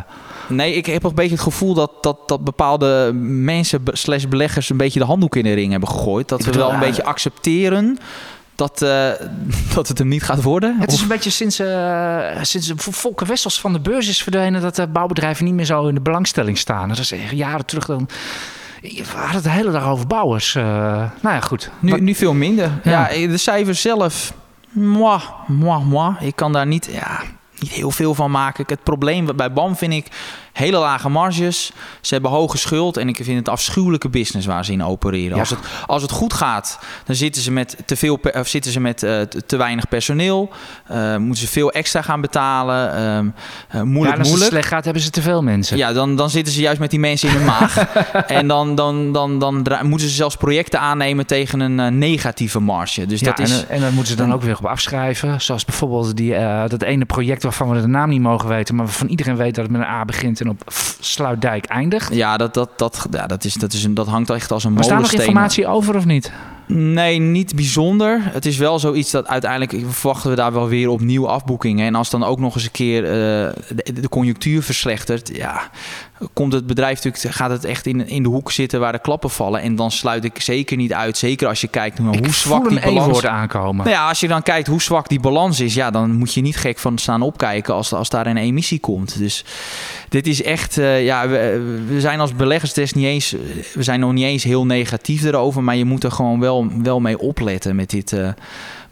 Nee, 0.48 0.74
ik 0.74 0.86
heb 0.86 1.04
een 1.04 1.16
beetje 1.16 1.36
het 1.36 1.44
gevoel 1.44 1.74
dat, 1.74 1.92
dat, 2.02 2.18
dat 2.28 2.44
bepaalde 2.44 3.12
mensen 3.14 3.82
slash 3.86 4.24
beleggers 4.24 4.70
een 4.70 4.78
beetje 4.78 5.00
de 5.00 5.06
handdoek 5.06 5.36
in 5.36 5.44
de 5.44 5.54
ring 5.54 5.72
hebben 5.72 5.90
gegooid. 5.90 6.30
Dat 6.30 6.46
we 6.46 6.52
wel 6.52 6.74
een 6.74 6.80
beetje 6.80 7.04
accepteren 7.04 7.98
dat, 8.56 8.82
uh, 8.82 9.10
dat 9.76 9.88
het 9.88 9.98
hem 9.98 10.08
niet 10.08 10.24
gaat 10.24 10.44
worden? 10.44 10.80
Het 10.80 10.92
is 10.92 11.02
een 11.02 11.08
beetje 11.08 11.30
sinds, 11.30 11.60
uh, 11.60 12.30
sinds 12.42 12.72
Volker 12.76 13.28
Wessels 13.28 13.60
van 13.60 13.74
de 13.74 13.80
beurs 13.80 14.08
is 14.08 14.24
verdwenen... 14.24 14.62
dat 14.62 14.76
de 14.76 14.88
bouwbedrijven 14.88 15.46
niet 15.46 15.54
meer 15.54 15.66
zo 15.66 15.88
in 15.88 15.96
de 15.96 16.02
belangstelling 16.02 16.58
staan. 16.58 16.88
Dat 16.88 16.98
is 16.98 17.12
echt 17.12 17.32
jaren 17.32 17.66
terug 17.66 17.86
dan... 17.86 18.08
We 18.82 19.04
hadden 19.16 19.36
het 19.36 19.44
de 19.44 19.50
hele 19.50 19.72
dag 19.72 19.86
over 19.86 20.08
bouwers. 20.08 20.56
Uh, 20.56 20.64
nou 20.64 21.36
ja, 21.36 21.40
goed. 21.40 21.70
Nu, 21.80 22.02
nu 22.02 22.16
veel 22.16 22.34
minder. 22.34 22.72
Ja. 22.84 23.12
ja, 23.12 23.28
de 23.28 23.38
cijfers 23.38 23.82
zelf... 23.82 24.34
Moi, 24.70 25.20
moi, 25.48 25.84
moi. 25.84 26.16
Ik 26.20 26.36
kan 26.36 26.54
daar 26.54 26.68
niet, 26.68 26.90
ja, 26.92 27.22
niet 27.64 27.72
heel 27.72 27.92
veel 27.92 28.14
van 28.14 28.32
maken. 28.32 28.64
Het 28.68 28.84
probleem 28.84 29.36
bij 29.36 29.54
BAM 29.54 29.76
vind 29.76 29.94
ik 29.94 30.08
hele 30.54 30.78
lage 30.78 31.10
marges. 31.10 31.72
Ze 32.02 32.14
hebben 32.14 32.32
hoge 32.32 32.58
schuld 32.58 32.98
en 32.98 33.08
ik 33.08 33.16
vind 33.16 33.38
het 33.38 33.50
afschuwelijke 33.50 34.10
business 34.10 34.48
waar 34.48 34.66
ze 34.66 34.72
in 34.72 34.84
opereren. 34.84 35.34
Ja. 35.34 35.40
Als, 35.40 35.50
het, 35.50 35.60
als 35.86 36.02
het 36.02 36.12
goed 36.12 36.34
gaat, 36.34 36.80
dan 37.06 37.16
zitten 37.16 37.42
ze 37.42 37.52
met 37.52 37.78
te, 37.86 37.96
veel, 37.96 38.20
of 38.34 38.48
zitten 38.48 38.72
ze 38.72 38.80
met 38.80 39.04
uh, 39.04 39.22
te 39.22 39.58
weinig 39.58 39.88
personeel. 39.88 40.52
Uh, 40.92 41.18
moeten 41.18 41.46
ze 41.46 41.52
veel 41.52 41.72
extra 41.72 42.02
gaan 42.02 42.22
betalen. 42.22 43.34
Uh, 43.76 43.82
moeilijk, 43.82 44.16
ja, 44.16 44.20
als 44.20 44.30
moeilijk. 44.30 44.40
het 44.40 44.44
slecht 44.44 44.68
gaat, 44.68 44.84
hebben 44.84 45.04
ze 45.04 45.10
te 45.10 45.22
veel 45.22 45.44
mensen. 45.44 45.78
Ja, 45.78 45.94
dan, 45.94 46.16
dan 46.16 46.30
zitten 46.30 46.54
ze 46.54 46.62
juist 46.62 46.80
met 46.80 46.90
die 46.90 47.00
mensen 47.00 47.30
in 47.30 47.36
hun 47.36 47.46
maag. 47.46 47.78
en 48.28 48.48
dan, 48.48 48.76
dan, 48.76 49.12
dan, 49.12 49.40
dan, 49.40 49.64
dan 49.64 49.88
moeten 49.88 50.08
ze 50.08 50.16
zelfs 50.16 50.36
projecten 50.36 50.80
aannemen 50.80 51.26
tegen 51.26 51.60
een 51.60 51.98
negatieve 51.98 52.60
marge. 52.60 53.06
Dus 53.06 53.20
ja, 53.20 53.26
dat 53.26 53.40
is, 53.40 53.62
en, 53.62 53.70
en 53.70 53.82
dan 53.82 53.94
moeten 53.94 54.12
ze 54.12 54.18
dan 54.18 54.34
ook 54.34 54.42
weer 54.42 54.58
op 54.58 54.66
afschrijven. 54.66 55.42
Zoals 55.42 55.66
bijvoorbeeld 55.66 56.18
die, 56.18 56.36
dat 56.68 56.82
ene 56.82 57.06
project 57.06 57.46
waarvan 57.58 57.76
we 57.76 57.82
de 57.82 57.88
naam 57.88 58.10
niet 58.10 58.22
mogen 58.22 58.50
weten, 58.50 58.76
maar 58.76 58.86
waarvan 58.86 59.08
iedereen 59.08 59.36
weet 59.36 59.56
dat 59.56 59.64
het 59.64 59.74
met 59.74 59.82
een 59.82 59.88
A 59.88 60.06
begint 60.06 60.42
en 60.42 60.50
op 60.50 60.64
Sluitdijk 61.00 61.66
eindigt. 61.66 62.14
Ja, 62.14 62.38
dat, 62.38 62.54
dat, 62.54 62.70
dat, 62.76 63.08
ja, 63.12 63.28
dat, 63.28 63.44
is, 63.44 63.54
dat, 63.54 63.74
is 63.74 63.84
een, 63.84 63.94
dat 63.94 64.08
hangt 64.08 64.30
echt 64.30 64.52
als 64.52 64.64
een 64.64 64.74
maar 64.74 64.84
molensteen. 64.84 65.08
Staat 65.08 65.20
nog 65.20 65.28
informatie 65.28 65.68
over 65.68 65.96
of 65.96 66.06
niet? 66.06 66.32
Nee, 66.68 67.20
niet 67.20 67.56
bijzonder. 67.56 68.20
Het 68.24 68.46
is 68.46 68.58
wel 68.58 68.80
zoiets 68.80 69.12
dat 69.12 69.28
uiteindelijk 69.28 69.76
verwachten 69.88 70.30
we 70.30 70.36
daar 70.36 70.54
wel 70.54 70.68
weer 70.68 70.90
opnieuw 70.90 71.28
afboekingen. 71.28 71.86
En 71.86 71.96
als 71.96 72.10
dan 72.10 72.24
ook 72.24 72.40
nog 72.40 72.56
eens 72.56 72.64
een 72.64 72.72
keer 72.72 73.04
uh, 73.04 73.10
de, 73.10 73.94
de, 73.94 74.10
conjunctuur 74.10 74.64
verslechtert, 74.64 75.36
ja, 75.36 75.70
komt 76.34 76.54
het 76.54 76.68
bedrijf 76.68 77.04
natuurlijk, 77.04 77.36
gaat 77.36 77.50
het 77.50 77.66
echt 77.66 77.86
in, 77.86 78.08
in 78.08 78.24
de 78.24 78.30
hoek 78.30 78.52
zitten 78.52 78.80
waar 78.80 78.92
de 78.92 79.00
klappen 79.00 79.30
vallen. 79.30 79.62
En 79.62 79.76
dan 79.76 79.92
sluit 79.92 80.24
ik 80.24 80.42
zeker 80.42 80.78
niet 80.78 80.94
uit. 80.94 81.18
Zeker 81.18 81.48
als 81.48 81.62
je 81.62 81.68
kijkt 81.68 82.00
naar 82.00 82.18
hoe 82.18 82.34
zwak 82.34 82.70
die 82.70 82.80
balans 82.80 83.18
is. 83.18 83.26
aankomen. 83.26 83.86
Nou 83.86 83.90
ja, 83.90 84.08
als 84.08 84.20
je 84.20 84.28
dan 84.28 84.44
kijkt 84.44 84.68
hoe 84.68 84.82
zwak 84.82 85.10
die 85.10 85.20
balans 85.20 85.60
is, 85.60 85.74
ja, 85.74 85.92
dan 85.92 86.12
moet 86.12 86.34
je 86.34 86.42
niet 86.42 86.58
gek 86.58 86.80
van 86.80 86.98
staan 86.98 87.22
opkijken 87.22 87.74
als, 87.74 87.94
als 87.94 88.10
daar 88.10 88.28
een 88.28 88.38
emissie 88.38 88.80
komt. 88.80 89.18
Dus 89.18 89.46
dit 90.10 90.28
is 90.28 90.44
echt, 90.44 90.78
uh, 90.78 91.04
ja, 91.04 91.28
we, 91.28 91.82
we, 91.88 92.00
zijn 92.02 92.20
als 92.20 92.36
beleggers 92.36 92.74
des 92.74 92.94
niet 92.94 93.06
eens, 93.06 93.36
we 93.74 93.84
zijn 93.84 94.00
nog 94.00 94.14
niet 94.14 94.26
eens 94.26 94.44
heel 94.44 94.66
negatief 94.66 95.24
erover, 95.24 95.64
maar 95.64 95.76
je 95.76 95.86
moet 95.86 96.04
er 96.04 96.12
gewoon 96.12 96.40
wel, 96.40 96.68
wel 96.84 97.00
mee 97.00 97.20
opletten 97.20 97.76
met 97.76 97.90
dit. 97.90 98.12
Uh, 98.12 98.28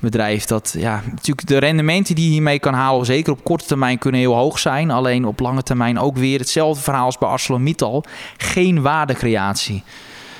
bedrijf. 0.02 0.46
Dat 0.46 0.76
ja, 0.78 1.02
natuurlijk 1.12 1.48
de 1.48 1.58
rendementen 1.58 2.16
die 2.16 2.26
je 2.26 2.32
hiermee 2.32 2.60
kan 2.60 2.74
halen, 2.74 3.06
zeker 3.06 3.32
op 3.32 3.44
korte 3.44 3.66
termijn, 3.66 3.98
kunnen 3.98 4.20
heel 4.20 4.36
hoog 4.36 4.60
zijn. 4.60 4.92
Alleen 4.92 5.26
op 5.26 5.40
lange 5.40 5.64
termijn 5.64 6.00
ook 6.00 6.18
weer 6.18 6.40
hetzelfde 6.40 6.84
verhaal 6.84 7.06
als 7.06 7.18
bij 7.18 7.30
ArcelorMittal. 7.30 8.04
Geen 8.38 8.82
waardecreatie. 8.82 9.84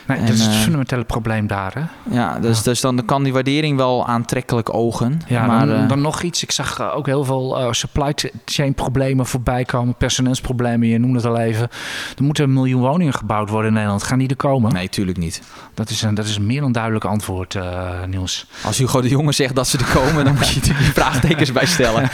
Nee, 0.08 0.18
en, 0.18 0.26
dat 0.26 0.36
is 0.36 0.46
het 0.46 0.56
fundamentele 0.56 1.04
probleem 1.04 1.48
daar. 1.48 1.74
Hè? 1.74 2.16
Ja, 2.16 2.40
dus, 2.40 2.58
ja. 2.58 2.64
dus 2.64 2.82
dan 2.82 3.06
kan 3.06 3.24
die 3.24 3.34
waardering 3.34 3.78
wel 3.78 4.08
aantrekkelijk 4.08 4.74
ogen. 4.74 5.22
Ja, 5.28 5.46
maar, 5.46 5.68
dan, 5.68 5.88
dan 5.88 6.02
nog 6.02 6.22
iets. 6.22 6.44
Ik 6.44 6.52
zag 6.52 6.80
uh, 6.80 6.96
ook 6.96 7.06
heel 7.06 7.24
veel 7.24 7.62
uh, 7.62 7.72
supply 7.72 8.14
chain 8.46 8.74
problemen 8.74 9.26
voorbij 9.26 9.66
komen. 9.66 9.96
Personeelsproblemen, 9.96 10.88
je 10.88 10.98
noemde 10.98 11.18
het 11.18 11.26
al 11.26 11.38
even. 11.38 11.70
Er 12.18 12.24
moeten 12.24 12.44
een 12.44 12.54
miljoen 12.54 12.82
woningen 12.82 13.14
gebouwd 13.14 13.50
worden 13.50 13.68
in 13.68 13.74
Nederland. 13.74 14.04
Gaan 14.04 14.20
die 14.20 14.28
er 14.28 14.36
komen? 14.36 14.74
Nee, 14.74 14.90
tuurlijk 14.90 15.18
niet. 15.18 15.42
Dat 15.74 15.90
is 15.90 16.02
een, 16.02 16.16
dat 16.16 16.26
is 16.26 16.36
een 16.36 16.46
meer 16.46 16.62
dan 16.62 16.72
duidelijk 16.72 17.06
antwoord, 17.06 17.54
uh, 17.54 18.04
Niels. 18.08 18.46
Als 18.64 18.78
Hugo 18.78 19.02
de 19.02 19.10
Jonge 19.10 19.32
zegt 19.32 19.56
dat 19.56 19.68
ze 19.68 19.78
er 19.78 19.92
komen, 19.94 20.26
dan 20.26 20.36
moet 20.36 20.48
je 20.48 20.60
natuurlijk 20.60 20.86
vraagtekens 21.00 21.52
bij 21.52 21.66
stellen. 21.66 22.10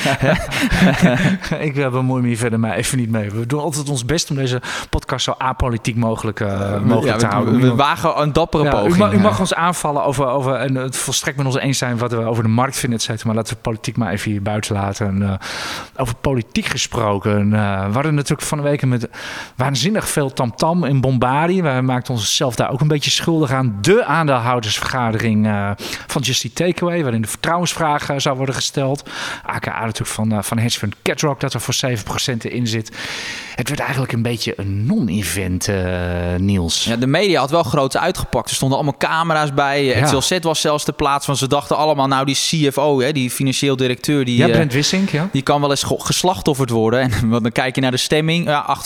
ik 1.67 1.73
bemoei 1.73 2.21
me 2.21 2.27
hier 2.27 2.37
verder 2.37 2.59
maar 2.59 2.75
even 2.75 2.97
niet 2.97 3.09
mee. 3.09 3.31
We 3.31 3.45
doen 3.45 3.59
altijd 3.59 3.89
ons 3.89 4.05
best 4.05 4.29
om 4.29 4.35
deze 4.35 4.61
podcast 4.89 5.23
zo 5.23 5.35
apolitiek 5.37 5.95
mogelijk, 5.95 6.39
mogelijk 6.39 7.05
ja, 7.05 7.15
te 7.15 7.25
we, 7.25 7.31
houden. 7.33 7.59
We, 7.59 7.75
we 7.75 7.76
wagen 7.77 8.21
een 8.21 8.33
dappere 8.33 8.63
ja, 8.63 8.69
poging. 8.69 8.95
U 8.95 8.97
mag, 8.97 9.13
u 9.13 9.19
mag 9.19 9.39
ons 9.39 9.53
aanvallen 9.53 10.03
over, 10.03 10.27
over, 10.27 10.55
en 10.55 10.75
het 10.75 10.97
volstrekt 10.97 11.37
met 11.37 11.45
ons 11.45 11.57
eens 11.57 11.77
zijn 11.77 11.97
wat 11.97 12.11
we 12.11 12.17
over 12.17 12.43
de 12.43 12.49
markt 12.49 12.77
vinden, 12.77 12.99
et 12.99 13.05
cetera. 13.05 13.25
Maar 13.25 13.35
laten 13.35 13.53
we 13.53 13.61
politiek 13.61 13.97
maar 13.97 14.11
even 14.11 14.31
hier 14.31 14.41
buiten 14.41 14.75
laten. 14.75 15.07
En, 15.07 15.21
uh, 15.21 15.33
over 15.95 16.15
politiek 16.15 16.65
gesproken. 16.65 17.45
Uh, 17.45 17.85
we 17.85 17.93
hadden 17.93 18.15
natuurlijk 18.15 18.47
van 18.47 18.57
de 18.57 18.63
week 18.63 18.85
met 18.85 19.07
waanzinnig 19.55 20.09
veel 20.09 20.33
tamtam 20.33 20.79
-tam 20.79 20.89
in 20.89 21.01
Bombardie. 21.01 21.63
Wij 21.63 21.81
maakten 21.81 22.13
onszelf 22.13 22.55
daar 22.55 22.71
ook 22.71 22.81
een 22.81 22.87
beetje 22.87 23.11
schuldig 23.11 23.51
aan. 23.51 23.77
De 23.81 24.05
aandeelhoudersvergadering 24.05 25.45
uh, 25.45 25.71
van 26.07 26.21
Justy 26.21 26.53
Takeaway, 26.53 27.01
waarin 27.01 27.21
de 27.21 27.27
vertrouwensvraag 27.27 28.09
zou 28.17 28.37
worden 28.37 28.55
gesteld. 28.55 29.09
AKA 29.43 29.79
natuurlijk 29.79 30.09
van, 30.09 30.43
van 30.43 30.57
hedge 30.57 30.79
fund 30.79 30.95
Catrock, 31.03 31.39
dat 31.39 31.53
er 31.53 31.61
voor 31.61 31.75
7% 32.33 32.37
in 32.37 32.67
zit. 32.67 32.91
Het 33.55 33.69
werd 33.69 33.81
eigenlijk 33.81 34.11
een 34.11 34.21
beetje 34.21 34.53
een 34.55 34.85
non-event, 34.85 35.69
Niels. 36.37 36.83
Ja, 36.83 36.95
de 36.95 37.07
media 37.07 37.39
had 37.39 37.49
wel 37.49 37.63
groot 37.67 37.97
uitgepakt. 37.97 38.49
Er 38.49 38.55
stonden 38.55 38.77
allemaal 38.77 38.97
camera's 38.97 39.53
bij. 39.53 39.83
Ja. 39.83 39.93
Excel 39.93 40.39
was 40.41 40.61
zelfs 40.61 40.85
de 40.85 40.91
plaats 40.91 41.25
van 41.25 41.37
ze 41.37 41.47
dachten 41.47 41.77
allemaal, 41.77 42.07
nou 42.07 42.25
die 42.25 42.35
CFO, 42.35 42.99
hè, 42.99 43.11
die 43.11 43.31
financieel 43.31 43.75
directeur, 43.75 44.25
die, 44.25 44.37
ja, 44.37 44.47
Brent 44.47 44.73
Wissink, 44.73 45.09
ja. 45.09 45.29
die 45.31 45.41
kan 45.41 45.61
wel 45.61 45.69
eens 45.69 45.85
geslachtofferd 45.87 46.69
worden. 46.69 46.99
En 46.99 47.29
want 47.29 47.43
dan 47.43 47.51
kijk 47.51 47.75
je 47.75 47.81
naar 47.81 47.91
de 47.91 47.97
stemming, 47.97 48.45
ja, 48.45 48.77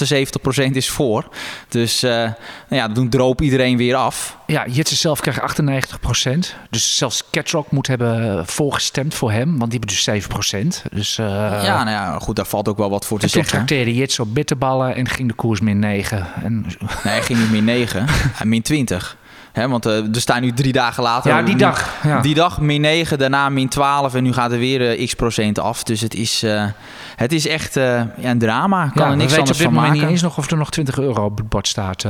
78% 0.70 0.72
is 0.72 0.90
voor. 0.90 1.28
Dus 1.70 2.04
uh, 2.04 2.12
nou 2.12 2.34
ja, 2.70 2.92
toen 2.92 3.10
droop 3.10 3.42
iedereen 3.42 3.78
weer 3.78 3.96
af. 3.96 4.38
Ja, 4.52 4.66
Jitse 4.68 4.96
zelf 4.96 5.20
krijgt 5.20 5.40
98%. 5.40 6.56
Dus 6.70 6.98
zelfs 6.98 7.24
Catrock 7.32 7.72
moet 7.72 7.88
hebben 7.88 8.46
voorgestemd 8.48 9.14
voor 9.14 9.32
hem, 9.32 9.58
want 9.58 9.72
die 9.72 9.80
hebben 9.80 10.24
dus 10.24 10.86
7%. 10.86 10.92
Dus, 10.92 11.18
uh, 11.18 11.26
ja, 11.64 11.84
nou 11.84 11.90
ja, 11.90 12.20
goed, 12.20 12.36
daar 12.36 12.46
valt 12.46 12.68
ook 12.68 12.78
wel 12.78 12.90
wat 12.90 13.06
voor 13.06 13.18
te 13.18 13.24
en 13.24 13.30
zeggen. 13.30 13.52
toen 13.52 13.66
trakteerde 13.66 13.96
Jitse 13.96 14.22
op 14.22 14.34
bitterballen 14.34 14.96
en 14.96 15.08
ging 15.08 15.28
de 15.28 15.34
koers 15.34 15.62
min 15.62 15.80
9. 15.80 16.28
En... 16.44 16.66
Nee, 17.04 17.14
hij 17.14 17.22
ging 17.22 17.40
niet 17.40 17.52
min 17.52 17.64
9, 17.64 18.06
min 18.44 18.62
20. 18.62 19.18
Hè, 19.52 19.68
want 19.68 19.86
uh, 19.86 20.16
er 20.16 20.22
staan 20.22 20.42
nu 20.42 20.54
drie 20.54 20.72
dagen 20.74 21.04
later. 21.04 21.32
Ja, 21.32 21.42
die 21.42 21.56
dag. 21.56 21.96
Ja. 22.04 22.22
Die 22.22 22.36
dag 22.36 22.60
min 22.60 22.82
9, 22.82 23.20
daarna 23.20 23.50
min 23.50 23.70
12 23.70 24.14
en 24.14 24.24
nu 24.24 24.34
gaat 24.34 24.52
er 24.52 24.58
weer 24.58 25.00
uh, 25.00 25.08
x 25.08 25.14
procent 25.14 25.60
af. 25.60 25.84
Dus 25.84 26.02
het 26.02 26.16
is, 26.16 26.44
uh, 26.44 26.64
het 27.22 27.32
is 27.32 27.48
echt 27.48 27.74
ja, 27.74 28.08
een 28.22 28.40
drama. 28.40 28.88
Kan 28.88 29.06
ja, 29.06 29.12
er 29.12 29.18
niks 29.18 29.38
anders 29.38 29.62
van 29.62 29.74
maken. 29.74 29.94
niet 29.94 30.04
eens 30.04 30.22
nog 30.22 30.38
of 30.38 30.52
er 30.52 30.58
nog 30.58 30.70
20 30.70 31.00
euro 31.00 31.26
op 31.26 31.38
het 31.38 31.50
bord 31.50 31.68
staat. 31.68 32.06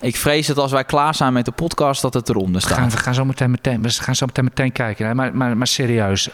Ik 0.00 0.16
vrees 0.16 0.46
dat 0.46 0.58
als 0.58 0.72
wij 0.72 0.84
klaar 0.84 1.14
zijn 1.14 1.32
met 1.32 1.44
de 1.44 1.50
podcast 1.50 2.02
dat 2.02 2.14
het 2.14 2.28
eronder 2.28 2.60
staat. 2.60 2.70
We 2.70 2.80
gaan, 2.80 2.90
we 2.90 2.96
gaan 2.96 3.14
zo 3.14 3.24
meteen, 3.24 3.50
meteen, 3.50 3.82
we 3.82 3.90
gaan 3.90 4.14
zo 4.14 4.26
meteen, 4.26 4.44
meteen 4.44 4.72
kijken. 4.72 5.06
Hè. 5.06 5.14
Maar, 5.14 5.36
maar, 5.36 5.56
maar 5.56 5.66
serieus, 5.66 6.28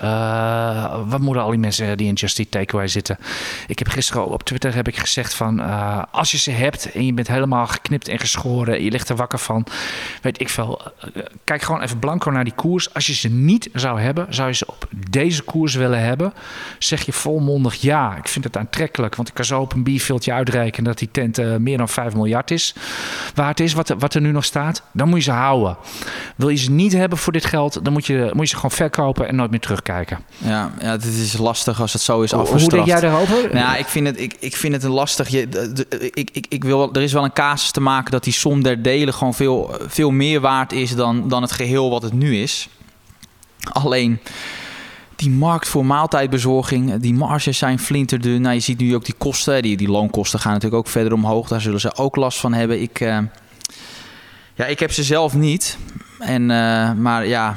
wat 1.07 1.21
moeten 1.21 1.43
al 1.43 1.51
die 1.51 1.59
mensen 1.59 1.97
die 1.97 2.07
in 2.07 2.15
Just 2.15 2.39
Eat 2.39 2.51
Takeaway 2.51 2.89
zitten? 2.89 3.19
Ik 3.67 3.79
heb 3.79 3.89
gisteren 3.89 4.27
op 4.27 4.43
Twitter 4.43 4.75
heb 4.75 4.89
ik 4.89 4.97
gezegd 4.97 5.35
van 5.35 5.61
als 6.11 6.31
je 6.31 6.39
ze 6.39 6.51
hebt 6.51 6.93
en 6.93 7.07
je 7.07 7.13
bent 7.13 7.29
helemaal 7.29 7.67
geknipt 7.67 8.09
en 8.09 8.19
geschoren, 8.19 8.75
en 8.75 8.85
je 8.85 8.91
ligt 8.91 9.09
er 9.09 9.17
wakker 9.17 9.39
van, 9.39 9.67
weet 10.23 10.41
ik 10.41 10.49
veel. 10.49 10.81
Eh, 11.01 11.23
kijk 11.45 11.63
gewoon 11.63 11.83
even 11.83 11.99
blanco 11.99 12.31
naar 12.31 12.45
die 12.45 12.53
koers. 12.53 12.95
Als 12.95 13.07
je 13.07 13.15
ze 13.15 13.29
niet 13.29 13.69
zou 13.73 14.01
hebben, 14.01 14.27
zou 14.35 14.49
je 14.49 14.55
ze 14.55 14.67
op 14.67 14.89
deze 15.11 15.43
koers 15.43 15.75
willen 15.75 16.01
hebben. 16.01 16.33
Zeg 16.79 17.03
je 17.03 17.13
volmondig 17.13 17.75
ja, 17.75 18.08
ik 18.17 18.29
vind 18.29 18.45
het 18.45 18.57
aantrekkelijk. 18.57 19.15
Want 19.15 19.29
ik 19.29 19.35
kan 19.35 19.45
zo 19.45 19.61
op 19.61 19.73
een 19.73 19.83
bierveeltje 19.83 20.33
uitrekenen 20.33 20.85
dat 20.85 20.99
die 20.99 21.09
tent 21.11 21.39
uh, 21.39 21.57
meer 21.57 21.77
dan 21.77 21.89
5 21.89 22.15
miljard 22.15 22.51
is. 22.51 22.75
Waard 23.35 23.61
is 23.61 23.73
wat, 23.73 23.95
wat 23.99 24.15
er 24.15 24.21
nu 24.21 24.33
nog 24.33 24.45
staat. 24.45 24.83
Dan 24.93 25.09
moet 25.09 25.19
je 25.19 25.25
ze 25.25 25.31
houden. 25.31 25.77
Wil 26.37 26.49
je 26.49 26.57
ze 26.57 26.71
niet 26.71 26.93
hebben 26.93 27.19
voor 27.19 27.33
dit 27.33 27.45
geld, 27.45 27.85
dan 27.85 27.93
moet 27.93 28.07
je, 28.07 28.31
moet 28.33 28.43
je 28.43 28.49
ze 28.49 28.55
gewoon 28.55 28.71
verkopen 28.71 29.29
en 29.29 29.37
nooit 29.37 29.51
meer 29.51 29.61
terugkijken. 29.61 30.19
Ja, 30.39 30.73
ja 30.81 30.91
het 30.91 31.05
is 31.05 31.39
lastig 31.39 31.81
als 31.81 31.93
het 31.93 32.03
zo 32.03 32.23
is 32.23 32.33
afgestraft. 32.33 32.63
Hoe 32.63 32.71
denk 32.71 32.87
jij 32.87 33.01
daarover? 33.01 33.55
Nou, 33.55 33.79
ik 33.79 33.87
vind 33.87 34.07
het, 34.07 34.21
ik, 34.21 34.37
ik 34.39 34.57
vind 34.57 34.75
het 34.75 34.83
een 34.83 34.91
lastig. 34.91 35.29
Je, 35.29 35.41
ik, 36.15 36.31
ik, 36.33 36.47
ik 36.49 36.65
wil, 36.65 36.93
er 36.93 37.03
is 37.03 37.13
wel 37.13 37.25
een 37.25 37.33
casus 37.33 37.71
te 37.71 37.81
maken 37.81 38.11
dat 38.11 38.25
die 38.25 38.33
som 38.33 38.63
der 38.63 38.83
delen 38.83 39.15
gewoon 39.15 39.35
veel, 39.35 39.77
veel 39.87 40.11
meer 40.11 40.41
waard 40.41 40.73
is 40.73 40.95
dan, 40.95 41.29
dan 41.29 41.43
het 41.43 41.53
geheel 41.53 41.91
wat 41.91 42.03
het 42.03 42.13
nu 42.13 42.43
is. 42.43 42.69
Alleen 43.73 44.21
die 45.19 45.31
markt 45.31 45.69
voor 45.69 45.87
maaltijdbezorging, 45.87 46.95
die 46.95 47.15
marges 47.15 47.59
zijn 47.59 47.79
flinterdun. 47.79 48.41
Nou, 48.41 48.55
je 48.55 48.61
ziet 48.61 48.79
nu 48.79 48.95
ook 48.95 49.05
die 49.05 49.15
kosten, 49.19 49.63
die, 49.63 49.77
die 49.77 49.89
loonkosten 49.89 50.41
gaan 50.41 50.53
natuurlijk 50.53 50.87
ook 50.87 50.93
verder 50.93 51.13
omhoog. 51.13 51.49
Daar 51.49 51.61
zullen 51.61 51.81
ze 51.81 51.97
ook 51.97 52.17
last 52.17 52.39
van 52.39 52.53
hebben. 52.53 52.83
Ik, 52.83 53.01
uh, 53.01 53.19
ja, 54.55 54.67
ik 54.67 54.79
heb 54.79 54.93
ze 54.93 55.03
zelf 55.03 55.35
niet. 55.35 55.79
En, 56.19 56.43
uh, 56.43 56.93
maar 56.93 57.27
ja, 57.27 57.57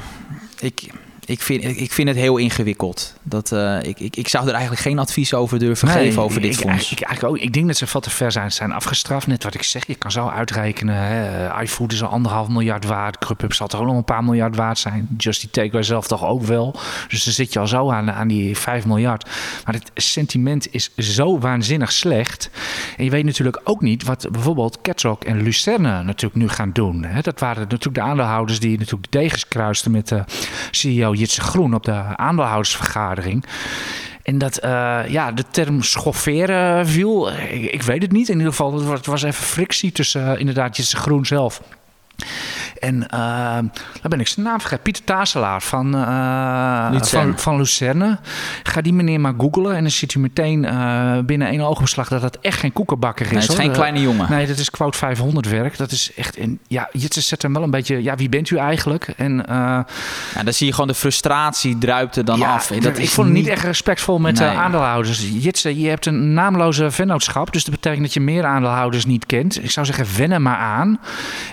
ik, 0.58 0.92
ik 1.24 1.40
vind, 1.40 1.64
ik 1.64 1.92
vind 1.92 2.08
het 2.08 2.16
heel 2.16 2.36
ingewikkeld. 2.36 3.14
Dat, 3.22 3.50
uh, 3.52 3.82
ik, 3.82 4.00
ik, 4.00 4.16
ik 4.16 4.28
zou 4.28 4.46
er 4.46 4.52
eigenlijk 4.52 4.82
geen 4.82 4.98
advies 4.98 5.34
over 5.34 5.58
durven 5.58 5.88
nee, 5.88 5.96
geven 5.96 6.22
over 6.22 6.40
dit 6.40 6.52
ik, 6.52 6.58
fonds. 6.58 6.92
Ik, 6.92 7.00
eigenlijk 7.00 7.34
ook, 7.34 7.42
ik 7.44 7.52
denk 7.52 7.66
dat 7.66 7.76
ze 7.76 7.86
veel 7.86 8.00
te 8.00 8.10
ver 8.10 8.32
zijn, 8.32 8.52
zijn 8.52 8.72
afgestraft. 8.72 9.26
Net 9.26 9.44
wat 9.44 9.54
ik 9.54 9.62
zeg, 9.62 9.86
je 9.86 9.94
kan 9.94 10.10
zo 10.10 10.28
uitrekenen. 10.28 10.96
Hè. 10.96 11.62
iFood 11.62 11.92
is 11.92 12.02
al 12.02 12.08
anderhalf 12.08 12.48
miljard 12.48 12.84
waard. 12.84 13.16
Grubhub 13.24 13.52
zal 13.52 13.66
toch 13.66 13.80
ook 13.80 13.86
nog 13.86 13.96
een 13.96 14.04
paar 14.04 14.24
miljard 14.24 14.56
waard 14.56 14.78
zijn. 14.78 15.08
Justy 15.16 15.48
Takeaway 15.50 15.82
zelf 15.82 16.06
toch 16.06 16.24
ook 16.24 16.42
wel. 16.42 16.74
Dus 17.08 17.24
dan 17.24 17.32
zit 17.32 17.52
je 17.52 17.58
al 17.58 17.66
zo 17.66 17.90
aan, 17.90 18.10
aan 18.10 18.28
die 18.28 18.56
5 18.56 18.86
miljard. 18.86 19.30
Maar 19.64 19.74
het 19.74 19.90
sentiment 19.94 20.74
is 20.74 20.90
zo 20.96 21.38
waanzinnig 21.38 21.92
slecht. 21.92 22.50
En 22.96 23.04
je 23.04 23.10
weet 23.10 23.24
natuurlijk 23.24 23.60
ook 23.64 23.80
niet 23.80 24.04
wat 24.04 24.28
bijvoorbeeld 24.30 24.78
Ketrock 24.82 25.24
en 25.24 25.42
Lucerne 25.42 26.02
natuurlijk 26.02 26.40
nu 26.40 26.48
gaan 26.48 26.72
doen. 26.72 27.04
Hè. 27.04 27.20
Dat 27.20 27.40
waren 27.40 27.62
natuurlijk 27.62 27.94
de 27.94 28.00
aandeelhouders 28.00 28.60
die 28.60 28.78
natuurlijk 28.78 29.12
de 29.12 29.18
degens 29.18 29.48
kruisten 29.48 29.90
met 29.90 30.08
de 30.08 30.24
CEO 30.70 31.11
Jitse 31.14 31.40
Groen 31.40 31.74
op 31.74 31.84
de 31.84 32.16
aandeelhoudersvergadering. 32.16 33.44
En 34.22 34.38
dat 34.38 34.64
uh, 34.64 35.00
ja, 35.08 35.32
de 35.32 35.44
term 35.50 35.82
schofferen 35.82 36.86
viel. 36.86 37.32
Ik, 37.48 37.82
weet 37.82 38.02
het 38.02 38.12
niet. 38.12 38.28
In 38.28 38.36
ieder 38.36 38.50
geval, 38.50 38.90
het 38.90 39.06
was 39.06 39.22
even 39.22 39.44
frictie 39.44 39.92
tussen 39.92 40.32
uh, 40.32 40.38
inderdaad 40.38 40.76
Jitse 40.76 40.96
Groen 40.96 41.26
zelf 41.26 41.62
en 42.82 43.06
uh, 43.14 43.54
dan 44.00 44.10
ben 44.10 44.20
ik 44.20 44.28
zijn 44.28 44.46
naam 44.46 44.60
vergeten. 44.60 44.82
Pieter 44.82 45.04
Tazelaar 45.04 45.62
van, 45.62 45.96
uh, 45.96 47.02
van, 47.02 47.38
van, 47.38 47.56
Lucerne. 47.56 48.18
Ga 48.62 48.80
die 48.80 48.92
meneer 48.92 49.20
maar 49.20 49.34
googlen. 49.38 49.76
En 49.76 49.82
dan 49.82 49.90
ziet 49.90 50.14
u 50.14 50.18
meteen 50.18 50.64
uh, 50.64 51.18
binnen 51.18 51.48
één 51.48 51.60
oogopslag 51.60 52.08
dat 52.08 52.22
het 52.22 52.38
echt 52.40 52.58
geen 52.58 52.72
koekenbakker 52.72 53.26
is. 53.26 53.32
Nee, 53.32 53.40
het 53.40 53.50
is 53.50 53.56
geen 53.56 53.72
kleine 53.72 54.00
jongen. 54.00 54.30
Nee, 54.30 54.46
dat 54.46 54.58
is 54.58 54.70
Quote 54.70 54.98
500 54.98 55.48
werk. 55.48 55.76
Dat 55.76 55.90
is 55.90 56.14
echt... 56.16 56.38
Ja, 56.68 56.88
je 56.92 57.06
zet 57.08 57.42
hem 57.42 57.52
wel 57.52 57.62
een 57.62 57.70
beetje... 57.70 58.02
Ja, 58.02 58.16
wie 58.16 58.28
bent 58.28 58.50
u 58.50 58.56
eigenlijk? 58.56 59.08
En, 59.16 59.44
ja, 59.46 59.86
dan 60.44 60.52
zie 60.52 60.66
je 60.66 60.72
gewoon 60.72 60.88
de 60.88 60.94
frustratie 60.94 61.78
druipt 61.78 62.16
er 62.16 62.24
dan 62.24 62.38
ja, 62.38 62.52
af. 62.52 62.66
Dat 62.66 62.98
ik 62.98 63.08
vond 63.08 63.26
het 63.26 63.36
niet 63.36 63.46
echt 63.46 63.64
respectvol 63.64 64.18
met 64.18 64.38
nee. 64.38 64.48
aandeelhouders. 64.48 65.28
Jitse, 65.32 65.80
je 65.80 65.88
hebt 65.88 66.06
een 66.06 66.32
naamloze 66.32 66.90
vennootschap. 66.90 67.52
Dus 67.52 67.64
dat 67.64 67.74
betekent 67.74 68.02
dat 68.02 68.14
je 68.14 68.20
meer 68.20 68.44
aandeelhouders 68.44 69.04
niet 69.04 69.26
kent. 69.26 69.64
Ik 69.64 69.70
zou 69.70 69.86
zeggen, 69.86 70.06
wennen 70.16 70.42
maar 70.42 70.56
aan. 70.56 71.00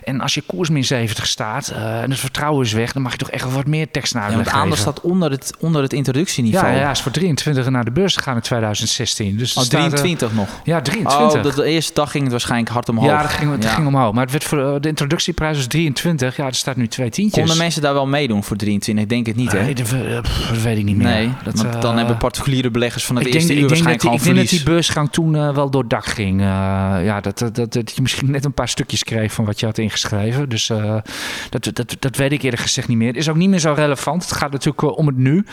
En 0.03 0.21
als 0.21 0.33
je 0.33 0.43
koers 0.49 0.69
min 0.69 0.85
70 0.85 1.27
staat 1.27 1.71
uh, 1.75 2.01
en 2.01 2.09
het 2.09 2.19
vertrouwen 2.19 2.65
is 2.65 2.71
weg, 2.71 2.91
dan 2.93 3.01
mag 3.01 3.11
je 3.11 3.17
toch 3.17 3.29
echt 3.29 3.43
wel 3.43 3.53
wat 3.53 3.67
meer 3.67 3.91
tekst 3.91 4.13
naar 4.13 4.31
ja, 4.31 4.37
Het 4.37 4.49
aandeel 4.49 4.75
staat 4.75 5.01
onder 5.01 5.31
het, 5.31 5.53
onder 5.59 5.81
het 5.81 5.93
introductieniveau. 5.93 6.73
Ja, 6.73 6.79
ja, 6.79 6.91
is 6.91 7.01
voor 7.01 7.11
23 7.11 7.69
naar 7.69 7.85
de 7.85 7.91
beurs 7.91 8.15
gegaan 8.15 8.35
in 8.35 8.41
2016. 8.41 9.37
Dus 9.37 9.55
oh, 9.55 9.63
23 9.63 10.33
nog? 10.33 10.47
Ja, 10.63 10.81
23. 10.81 11.35
Oh, 11.35 11.43
de, 11.43 11.55
de, 11.55 11.63
eerste 11.63 11.93
dag 11.93 12.11
ging 12.11 12.23
het 12.23 12.31
waarschijnlijk 12.31 12.71
hard 12.71 12.89
omhoog. 12.89 13.05
Ja, 13.05 13.21
dat 13.21 13.31
ging, 13.31 13.51
het 13.51 13.63
ja. 13.63 13.69
ging 13.69 13.87
omhoog. 13.87 14.13
Maar 14.13 14.23
het 14.23 14.31
werd 14.31 14.43
voor, 14.43 14.81
de 14.81 14.87
introductieprijs 14.87 15.57
was 15.57 15.67
23. 15.67 16.35
Ja, 16.35 16.45
er 16.45 16.55
staat 16.55 16.75
nu 16.75 16.87
twee 16.87 17.09
tientjes. 17.09 17.39
Konden 17.39 17.57
mensen 17.57 17.81
daar 17.81 17.93
wel 17.93 18.07
meedoen 18.07 18.43
voor 18.43 18.57
23? 18.57 19.03
Ik 19.03 19.09
denk 19.09 19.25
het 19.25 19.35
niet, 19.35 19.51
hè? 19.51 19.61
Nee, 19.61 19.75
dat, 19.75 19.89
dat, 19.89 20.61
weet 20.61 20.77
ik 20.77 20.83
niet 20.83 20.97
meer. 20.97 21.07
Nee, 21.07 21.31
dat, 21.43 21.61
want 21.61 21.81
dan 21.81 21.97
hebben 21.97 22.17
particuliere 22.17 22.71
beleggers 22.71 23.05
van 23.05 23.15
het 23.15 23.25
ik 23.25 23.33
eerste 23.33 23.47
denk, 23.47 23.59
uur 23.59 23.65
ik 23.65 23.73
denk 23.73 23.83
waarschijnlijk 23.83 24.23
dat 24.23 24.23
die, 24.23 24.33
Ik 24.33 24.37
denk 24.37 24.49
dat 24.49 24.65
die 24.65 24.73
beursgang 24.73 25.11
toen 25.11 25.53
wel 25.53 25.69
door 25.69 25.87
dak 25.87 26.05
ging. 26.05 26.41
Ja, 26.41 27.21
dat, 27.21 27.39
dat, 27.39 27.55
dat, 27.55 27.73
dat, 27.73 27.91
je 27.95 28.01
misschien 28.01 28.31
net 28.31 28.45
een 28.45 28.53
paar 28.53 28.69
stukjes 28.69 29.03
kreeg 29.03 29.31
van 29.31 29.45
wat 29.45 29.59
je 29.59 29.65
had 29.65 29.77
ingeschreven. 29.77 30.38
Dus 30.47 30.71
dat, 31.49 31.69
dat, 31.73 31.95
dat 31.99 32.15
weet 32.15 32.31
ik 32.31 32.41
eerlijk 32.41 32.61
gezegd 32.61 32.87
niet 32.87 32.97
meer. 32.97 33.07
Het 33.07 33.17
is 33.17 33.29
ook 33.29 33.35
niet 33.35 33.49
meer 33.49 33.59
zo 33.59 33.73
relevant. 33.73 34.23
Het 34.23 34.33
gaat 34.33 34.51
natuurlijk 34.51 34.81
uh, 34.81 34.97
om 34.97 35.07
het 35.07 35.17
nu. 35.17 35.45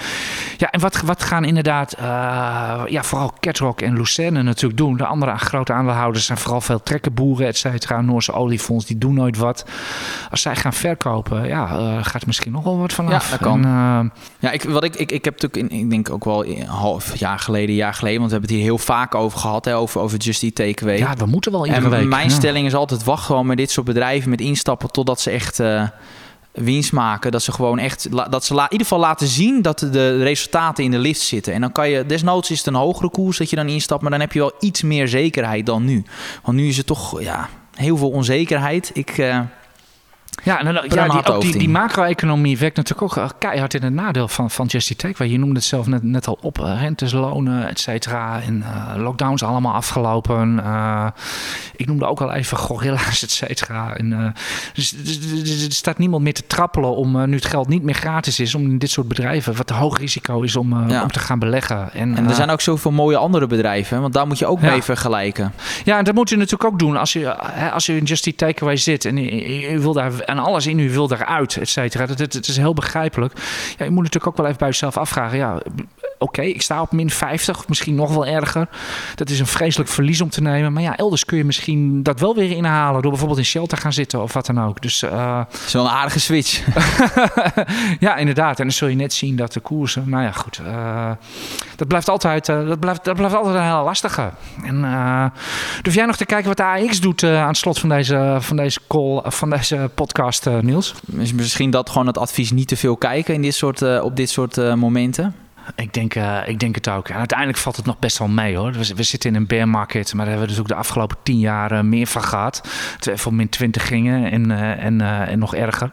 Ja, 0.57 0.71
en 0.71 0.81
wat, 0.81 1.01
wat 1.01 1.23
gaan 1.23 1.45
inderdaad, 1.45 1.97
uh, 2.01 2.05
ja, 2.89 3.03
vooral 3.03 3.33
Catrock 3.41 3.81
en 3.81 3.97
Lucerne 3.97 4.43
natuurlijk 4.43 4.77
doen. 4.77 4.97
De 4.97 5.07
andere 5.07 5.37
grote 5.37 5.73
aandeelhouders 5.73 6.27
zijn 6.27 6.39
vooral 6.39 6.61
veel 6.61 6.83
trekkenboeren, 6.83 7.47
et 7.47 7.57
cetera. 7.57 8.01
Noorse 8.01 8.33
oliefonds, 8.33 8.87
die 8.87 8.99
doen 8.99 9.15
nooit 9.15 9.37
wat. 9.37 9.65
Als 10.31 10.43
zij 10.43 10.57
gaan 10.57 10.73
verkopen, 10.73 11.47
ja, 11.47 11.67
gaat 12.03 12.21
er 12.21 12.27
misschien 12.27 12.53
nog 12.53 12.65
wel 12.65 12.79
wat 12.79 12.93
vanaf. 12.93 13.25
Ja, 13.25 13.31
dat 13.31 13.41
kan. 13.41 13.65
En, 13.65 14.13
ja, 14.39 14.51
ik, 14.51 14.63
wat 14.63 14.85
ik, 14.85 14.97
ik, 14.97 15.13
ik 15.13 15.25
heb 15.25 15.41
natuurlijk, 15.41 15.73
in, 15.73 15.81
ik 15.81 15.91
denk 15.91 16.11
ook 16.11 16.25
wel 16.25 16.47
een 16.47 16.67
half 16.67 17.17
jaar 17.17 17.39
geleden, 17.39 17.75
jaar 17.75 17.95
geleden, 17.95 18.19
want 18.19 18.31
we 18.31 18.37
hebben 18.37 18.55
het 18.55 18.65
hier 18.65 18.69
heel 18.71 18.85
vaak 18.85 19.15
over 19.15 19.39
gehad, 19.39 19.65
hè, 19.65 19.77
over, 19.77 20.01
over 20.01 20.19
Just 20.19 20.43
Eat 20.43 20.55
Takeaway. 20.55 20.99
Ja, 20.99 21.15
we 21.17 21.27
moeten 21.27 21.53
wel 21.53 21.67
iedere 21.67 21.85
en 21.85 21.91
week. 21.91 22.09
Mijn 22.09 22.29
ja. 22.29 22.35
stelling 22.35 22.67
is 22.67 22.75
altijd, 22.75 23.05
wacht 23.05 23.25
gewoon 23.25 23.47
met 23.47 23.57
dit 23.57 23.71
soort 23.71 23.87
bedrijven, 23.87 24.31
met 24.31 24.41
instappen, 24.41 24.76
totdat 24.91 25.21
ze 25.21 25.31
echt 25.31 25.61
winst 26.57 26.93
maken. 26.93 27.31
Dat 27.31 27.43
ze 27.43 27.53
gewoon 27.53 27.79
echt, 27.79 28.09
dat 28.31 28.45
ze 28.45 28.55
in 28.55 28.63
ieder 28.63 28.87
geval 28.87 28.99
laten 28.99 29.27
zien 29.27 29.63
dat 29.63 29.79
de 29.79 30.23
resultaten 30.23 30.85
in 30.85 30.91
de 30.91 30.99
lift 30.99 31.21
zitten. 31.21 31.53
En 31.53 31.61
dan 31.61 31.73
kan 31.73 31.89
je, 31.89 32.07
desnoods 32.07 32.51
is 32.51 32.59
het 32.59 32.67
een 32.67 32.75
hogere 32.75 33.11
koers 33.11 33.39
dat 33.39 33.51
je 33.51 33.57
dan 33.57 33.69
instapt, 33.69 34.03
maar 34.03 34.11
dan 34.11 34.21
heb 34.21 34.33
je 34.33 34.39
wel 34.39 34.55
iets 34.61 34.83
meer 34.83 35.09
zekerheid 35.09 35.67
dan 35.67 35.85
nu. 35.85 36.05
Want 36.43 36.57
nu 36.57 36.69
is 36.69 36.77
het 36.77 36.87
toch, 36.87 37.21
ja, 37.21 37.49
heel 37.75 37.97
veel 37.97 38.11
onzekerheid. 38.11 38.91
Ik, 38.95 39.19
uh, 39.19 39.41
ja, 40.43 40.59
en 40.59 40.65
dan, 40.65 40.85
ja 40.89 41.09
die, 41.09 41.33
ook 41.33 41.41
die, 41.41 41.59
die 41.59 41.69
macro-economie 41.69 42.59
werkt 42.59 42.77
natuurlijk 42.77 43.19
ook 43.19 43.35
keihard 43.39 43.75
in 43.75 43.83
het 43.83 43.93
nadeel 43.93 44.29
van, 44.29 44.51
van 44.51 44.67
Take. 44.67 45.31
Je 45.31 45.39
noemde 45.39 45.55
het 45.55 45.65
zelf 45.65 45.87
net, 45.87 46.03
net 46.03 46.27
al 46.27 46.39
op. 46.41 46.57
Rentes, 46.57 47.13
lonen, 47.13 47.69
et 47.69 47.79
cetera. 47.79 48.41
En 48.41 48.57
uh, 48.57 49.03
lockdowns 49.03 49.43
allemaal 49.43 49.75
afgelopen. 49.75 50.57
Uh, 50.65 51.07
ik 51.77 51.87
noemde 51.87 52.07
ook 52.07 52.21
al 52.21 52.33
even 52.33 52.57
gorilla's, 52.57 53.23
et 53.23 53.31
cetera. 53.31 53.97
En, 53.97 54.11
uh, 54.11 54.27
dus, 54.73 54.91
dus, 54.91 55.21
dus, 55.21 55.67
er 55.67 55.73
staat 55.73 55.99
niemand 55.99 56.23
meer 56.23 56.35
te 56.35 56.47
trappelen 56.47 56.97
om, 56.97 57.29
nu 57.29 57.35
het 57.35 57.45
geld 57.45 57.69
niet 57.69 57.83
meer 57.83 57.95
gratis 57.95 58.41
is, 58.41 58.55
om 58.55 58.63
in 58.63 58.79
dit 58.79 58.91
soort 58.91 59.09
bedrijven, 59.09 59.57
wat 59.57 59.71
een 59.71 59.77
hoog 59.77 59.99
risico 59.99 60.41
is 60.41 60.57
om, 60.57 60.89
ja. 60.89 61.03
om 61.03 61.11
te 61.11 61.19
gaan 61.19 61.39
beleggen. 61.39 61.93
En, 61.93 62.17
en 62.17 62.29
er 62.29 62.35
zijn 62.35 62.51
ook 62.51 62.61
zoveel 62.61 62.91
mooie 62.91 63.17
andere 63.17 63.47
bedrijven, 63.47 64.01
want 64.01 64.13
daar 64.13 64.27
moet 64.27 64.39
je 64.39 64.47
ook 64.47 64.61
ja. 64.61 64.71
mee 64.71 64.83
vergelijken. 64.83 65.53
Ja, 65.85 65.99
en 65.99 66.05
dat 66.05 66.15
moet 66.15 66.29
je 66.29 66.37
natuurlijk 66.37 66.73
ook 66.73 66.79
doen. 66.79 66.97
Als 66.97 67.13
je, 67.13 67.37
als 67.71 67.87
je 67.87 67.97
in 67.97 68.05
Just 68.05 68.27
Eat 68.27 68.37
Takeaway 68.37 68.77
zit 68.77 69.05
en 69.05 69.17
je, 69.17 69.61
je 69.71 69.79
wil 69.79 69.93
daar 69.93 70.13
en 70.27 70.39
alles 70.39 70.67
in 70.67 70.79
u 70.79 70.91
wil 70.91 71.13
eruit, 71.13 71.57
et 71.57 71.69
cetera. 71.69 72.07
Het, 72.07 72.49
is 72.49 72.57
heel 72.57 72.75
begrijpelijk. 72.75 73.33
Ja, 73.79 73.85
je 73.85 73.91
moet 73.91 74.03
natuurlijk 74.03 74.27
ook 74.27 74.37
wel 74.37 74.47
even 74.47 74.59
bij 74.59 74.69
jezelf 74.69 74.97
afvragen. 74.97 75.39
Ja, 75.39 75.63
okay, 76.19 76.47
ik 76.47 76.63
sta 76.63 76.81
op 76.81 76.93
min 76.93 77.11
50, 77.11 77.69
misschien 77.69 77.95
nog 77.95 78.15
wel 78.15 78.27
erger. 78.27 78.69
Dat 79.15 79.31
is 79.31 79.41
een 79.41 79.47
vreselijk 79.47 79.91
verlies 79.91 80.21
om 80.21 80.31
te 80.31 80.41
nemen. 80.41 80.73
Maar 80.73 80.83
ja, 80.83 80.97
elders 80.97 81.25
kun 81.25 81.37
je 81.37 81.45
misschien 81.45 82.03
dat 82.03 82.21
wel 82.21 82.35
weer 82.35 82.51
inhalen 82.51 83.03
door 83.03 83.11
bijvoorbeeld 83.11 83.39
in 83.41 83.47
shelter 83.47 83.79
gaan 83.79 83.93
zitten 83.93 84.23
of 84.23 84.33
wat 84.33 84.47
dan 84.47 84.61
ook. 84.61 84.83
Dus, 84.83 85.03
uh... 85.03 85.41
Zo'n 85.67 85.89
aardige 85.89 86.21
switch. 86.21 86.63
ja, 88.07 88.17
inderdaad. 88.17 88.59
En 88.59 88.65
dan 88.65 88.73
zul 88.73 88.89
je 88.89 88.97
net 88.97 89.13
zien 89.13 89.37
dat 89.37 89.53
de 89.53 89.61
koersen, 89.61 90.05
nou 90.07 90.23
ja, 90.23 90.33
goed. 90.33 90.61
Uh, 90.67 91.11
dat 91.77 91.89
blijft 91.89 92.09
altijd, 92.09 92.49
uh, 92.49 92.69
dat 92.69 92.81
blijft, 92.81 93.05
dat 93.05 93.17
blijft 93.17 93.35
altijd 93.35 93.55
een 93.55 93.63
hele 93.63 93.83
lastige. 93.83 94.31
En 94.65 94.81
durf 95.83 95.95
jij 95.95 96.07
nog 96.07 96.17
te 96.17 96.27
kijken 96.27 96.49
wat 96.49 96.57
de 96.57 96.65
AX 96.65 97.01
doet 97.01 97.23
aan 97.23 97.49
het 97.49 97.57
slot 97.57 97.79
van 97.79 97.89
deze, 97.89 98.37
van 98.41 98.57
deze 98.57 98.81
call, 98.89 99.23
van 99.25 99.51
deze 99.51 99.91
podcast? 99.95 100.49
Niels? 100.61 100.95
Misschien 101.35 101.71
dat 101.71 101.91
gewoon 101.91 102.07
het 102.07 102.19
advies 102.19 102.51
niet 102.51 102.69
te 102.69 102.77
veel 102.77 102.97
kijken 102.97 103.35
in 103.35 103.43
dit 103.43 103.55
soort, 103.55 104.01
op 104.01 104.17
dit 104.17 104.31
soort 104.31 104.57
momenten. 104.57 105.35
Ik 105.75 105.93
denk, 105.93 106.15
uh, 106.15 106.39
ik 106.47 106.59
denk 106.61 106.75
het 106.75 106.89
ook. 106.89 107.09
En 107.09 107.17
uiteindelijk 107.17 107.59
valt 107.59 107.77
het 107.77 107.87
nog 107.87 107.99
best 107.99 108.19
wel 108.19 108.29
mee 108.29 108.57
hoor. 108.57 108.73
We, 108.73 108.95
we 108.95 109.03
zitten 109.03 109.31
in 109.31 109.37
een 109.37 109.47
bear 109.47 109.69
market, 109.69 110.15
maar 110.15 110.25
daar 110.25 110.35
hebben 110.35 110.43
we 110.43 110.53
dus 110.55 110.61
ook 110.61 110.69
de 110.69 110.75
afgelopen 110.75 111.17
tien 111.23 111.39
jaar 111.39 111.73
uh, 111.73 111.81
meer 111.81 112.07
van 112.07 112.23
gehad. 112.23 112.61
Terwijl 112.95 113.17
we 113.17 113.23
van 113.23 113.37
min 113.37 113.49
20 113.49 113.87
gingen 113.87 114.31
en, 114.31 114.51
uh, 114.51 114.85
en, 114.85 115.01
en 115.01 115.39
nog 115.39 115.55
erger. 115.55 115.91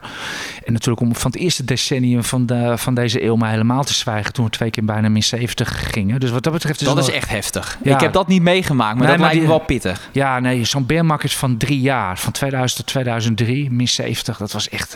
En 0.65 0.73
natuurlijk 0.73 1.01
om 1.01 1.15
van 1.15 1.31
het 1.31 1.39
eerste 1.39 1.63
decennium 1.63 2.23
van, 2.23 2.45
de, 2.45 2.77
van 2.77 2.93
deze 2.93 3.23
eeuw 3.23 3.35
maar 3.35 3.49
helemaal 3.49 3.83
te 3.83 3.93
zwijgen. 3.93 4.33
Toen 4.33 4.45
we 4.45 4.51
twee 4.51 4.69
keer 4.69 4.85
bijna 4.85 5.09
min 5.09 5.23
70 5.23 5.91
gingen. 5.91 6.19
Dus 6.19 6.31
wat 6.31 6.43
dat 6.43 6.53
betreft 6.53 6.81
is 6.81 6.87
Dat 6.87 6.97
is 6.97 7.11
echt 7.11 7.29
heftig. 7.29 7.77
Ja. 7.83 7.93
Ik 7.93 8.01
heb 8.01 8.13
dat 8.13 8.27
niet 8.27 8.41
meegemaakt, 8.41 8.97
maar 8.97 9.07
nee, 9.07 9.17
dat 9.17 9.25
maar 9.25 9.27
lijkt 9.27 9.41
me 9.41 9.57
wel 9.57 9.65
pittig. 9.65 10.09
Ja, 10.11 10.39
nee, 10.39 10.65
zo'n 10.65 10.85
bear 10.85 11.05
market 11.05 11.33
van 11.33 11.57
drie 11.57 11.81
jaar. 11.81 12.19
Van 12.19 12.31
2000 12.31 12.79
tot 12.79 12.87
2003, 12.87 13.71
min 13.71 13.87
70. 13.87 14.37
Dat 14.37 14.51
was 14.51 14.69
echt... 14.69 14.95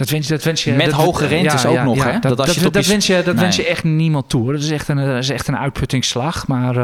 Dat 0.00 0.08
wens, 0.08 0.28
dat 0.28 0.42
wens 0.42 0.64
je, 0.64 0.72
Met 0.72 0.90
hoge 0.90 1.26
rentes 1.26 1.66
ook 1.66 1.82
nog, 1.82 2.04
hè? 2.04 2.18
Dat, 2.18 2.36
dat, 2.36 2.46
dat, 2.72 2.86
wens, 2.86 3.06
je, 3.06 3.22
dat 3.22 3.34
wens 3.34 3.56
je 3.56 3.66
echt 3.66 3.84
niemand 3.84 4.28
toe. 4.28 4.52
Dat 4.52 4.62
is 4.62 4.70
echt 4.70 4.88
een, 4.88 4.96
dat 4.96 5.16
is 5.16 5.28
echt 5.28 5.48
een 5.48 5.56
uitputtingsslag. 5.56 6.46
Maar 6.46 6.76
uh, 6.76 6.82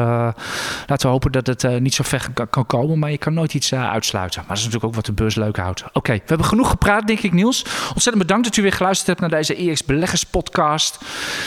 laten 0.87 1.05
we 1.05 1.07
hopen 1.07 1.31
dat 1.31 1.47
het 1.47 1.63
uh, 1.63 1.77
niet 1.77 1.93
zo 1.93 2.03
ver 2.03 2.27
kan, 2.33 2.49
kan, 2.49 2.65
komen. 2.65 2.99
Maar 2.99 3.11
je 3.11 3.17
kan 3.17 3.33
nooit 3.33 3.53
iets 3.53 3.71
uh, 3.71 3.89
uitsluiten. 3.89 4.39
Maar 4.39 4.49
dat 4.49 4.57
is 4.57 4.63
natuurlijk 4.63 4.89
ook 4.89 4.95
wat 4.95 5.05
de 5.05 5.11
beurs 5.23 5.35
leuk 5.35 5.57
houdt. 5.57 5.83
Oké, 5.93 6.13
we 6.13 6.21
hebben 6.25 6.45
genoeg 6.45 6.69
gepraat, 6.69 7.07
denk 7.07 7.19
ik, 7.19 7.33
Niels. 7.33 7.63
Ontzettend 7.63 8.17
bedankt 8.17 8.43
dat 8.43 8.57
u 8.57 8.61
weer 8.61 8.71
geluisterd 8.71 9.07
hebt 9.07 9.19
naar 9.19 9.39
deze 9.39 9.55
EX 9.55 9.85
Beleggers 9.85 10.23
podcast. 10.23 10.97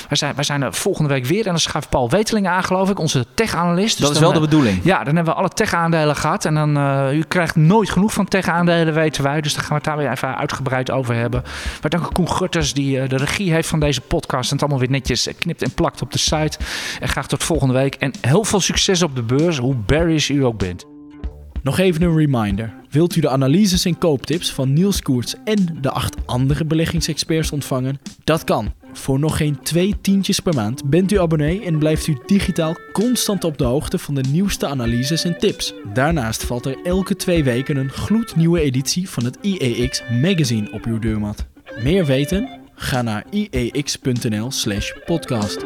Wij 0.09 0.17
zijn, 0.17 0.35
wij 0.35 0.45
zijn 0.45 0.63
er 0.63 0.75
volgende 0.75 1.11
week 1.11 1.25
weer. 1.27 1.45
En 1.45 1.51
dan 1.51 1.61
schuift 1.61 1.89
Paul 1.89 2.11
Weteling 2.11 2.49
aan, 2.49 2.65
geloof 2.65 2.91
ik, 2.91 2.99
onze 2.99 3.27
tech-analyst. 3.35 3.97
Dus 3.97 4.07
dat 4.07 4.15
is 4.15 4.23
wel 4.23 4.33
de 4.33 4.41
bedoeling. 4.41 4.81
Ja, 4.83 5.05
dan 5.05 5.15
hebben 5.17 5.35
we 5.35 5.41
alle 5.41 5.49
tech-aandelen 5.49 6.17
gehad. 6.17 6.45
En 6.45 6.55
dan, 6.55 6.77
u 7.13 7.23
krijgt 7.29 7.57
nooit 7.57 7.91
genoeg 7.91 8.13
van 8.13 8.29
tech-aandelen, 8.29 8.95
weten 8.95 9.23
wij. 9.23 9.41
Dus 9.41 9.55
daar 9.55 9.65
gaan 9.65 9.71
we 9.71 9.75
het 9.75 9.85
daar 9.85 9.97
weer 9.97 10.11
even 10.11 10.37
uitgebreid 10.37 10.91
over 10.91 11.15
hebben. 11.15 11.43
Maar 11.81 11.91
dank 11.91 12.15
Koen 12.15 12.31
Gutters, 12.31 12.75
die 12.75 12.97
uh, 12.97 13.09
de 13.09 13.17
regie 13.17 13.53
heeft 13.53 13.69
van 13.69 13.81
deze 13.81 14.01
podcast. 14.01 14.51
En 14.51 14.57
het 14.57 14.61
allemaal 14.61 14.81
weer 14.81 14.91
netjes 14.91 15.29
knipt 15.39 15.63
en 15.63 15.75
plakt 15.75 16.03
op 16.03 16.13
de 16.13 16.19
site. 16.19 16.59
En 17.01 17.09
graag 17.09 17.29
tot 17.29 17.45
volgende 17.45 17.75
week. 17.75 17.95
En 17.95 18.13
heel 18.21 18.45
veel 18.45 18.61
succes 18.61 19.03
op 19.03 19.15
de 19.15 19.23
beurs, 19.23 19.59
hoe 19.59 19.75
bearish 19.75 20.29
u 20.29 20.45
ook 20.45 20.59
bent. 20.59 20.85
Nog 21.63 21.79
even 21.79 22.03
een 22.03 22.17
reminder. 22.17 22.75
Wilt 22.91 23.17
u 23.17 23.21
de 23.21 23.29
analyses 23.29 23.85
en 23.85 23.99
kooptips 23.99 24.53
van 24.53 24.73
Niels 24.73 25.03
Koerts 25.03 25.35
en 25.45 25.79
de 25.81 25.91
acht 25.91 26.17
andere 26.27 26.65
beleggingsexperts 26.65 27.51
ontvangen? 27.51 28.01
Dat 28.25 28.45
kan. 28.45 28.73
Voor 28.93 29.19
nog 29.19 29.37
geen 29.37 29.59
twee 29.63 29.97
tientjes 30.01 30.41
per 30.41 30.55
maand 30.55 30.85
bent 30.85 31.13
u 31.13 31.19
abonnee 31.19 31.65
en 31.65 31.79
blijft 31.79 32.07
u 32.07 32.19
digitaal 32.27 32.77
constant 32.93 33.45
op 33.45 33.59
de 33.59 33.65
hoogte 33.65 33.99
van 33.99 34.15
de 34.15 34.25
nieuwste 34.31 34.67
analyses 34.67 35.25
en 35.25 35.39
tips. 35.39 35.75
Daarnaast 35.93 36.45
valt 36.45 36.67
er 36.67 36.77
elke 36.85 37.17
twee 37.17 37.45
weken 37.45 37.77
een 37.77 37.91
gloednieuwe 37.91 38.61
editie 38.61 39.09
van 39.09 39.25
het 39.25 39.39
IEX 39.41 40.03
magazine 40.21 40.73
op 40.73 40.85
uw 40.85 40.99
deurmat. 40.99 41.50
Meer 41.79 42.05
weten? 42.05 42.49
Ga 42.75 43.03
naar 43.03 43.25
iex.nl/podcast. 43.31 45.65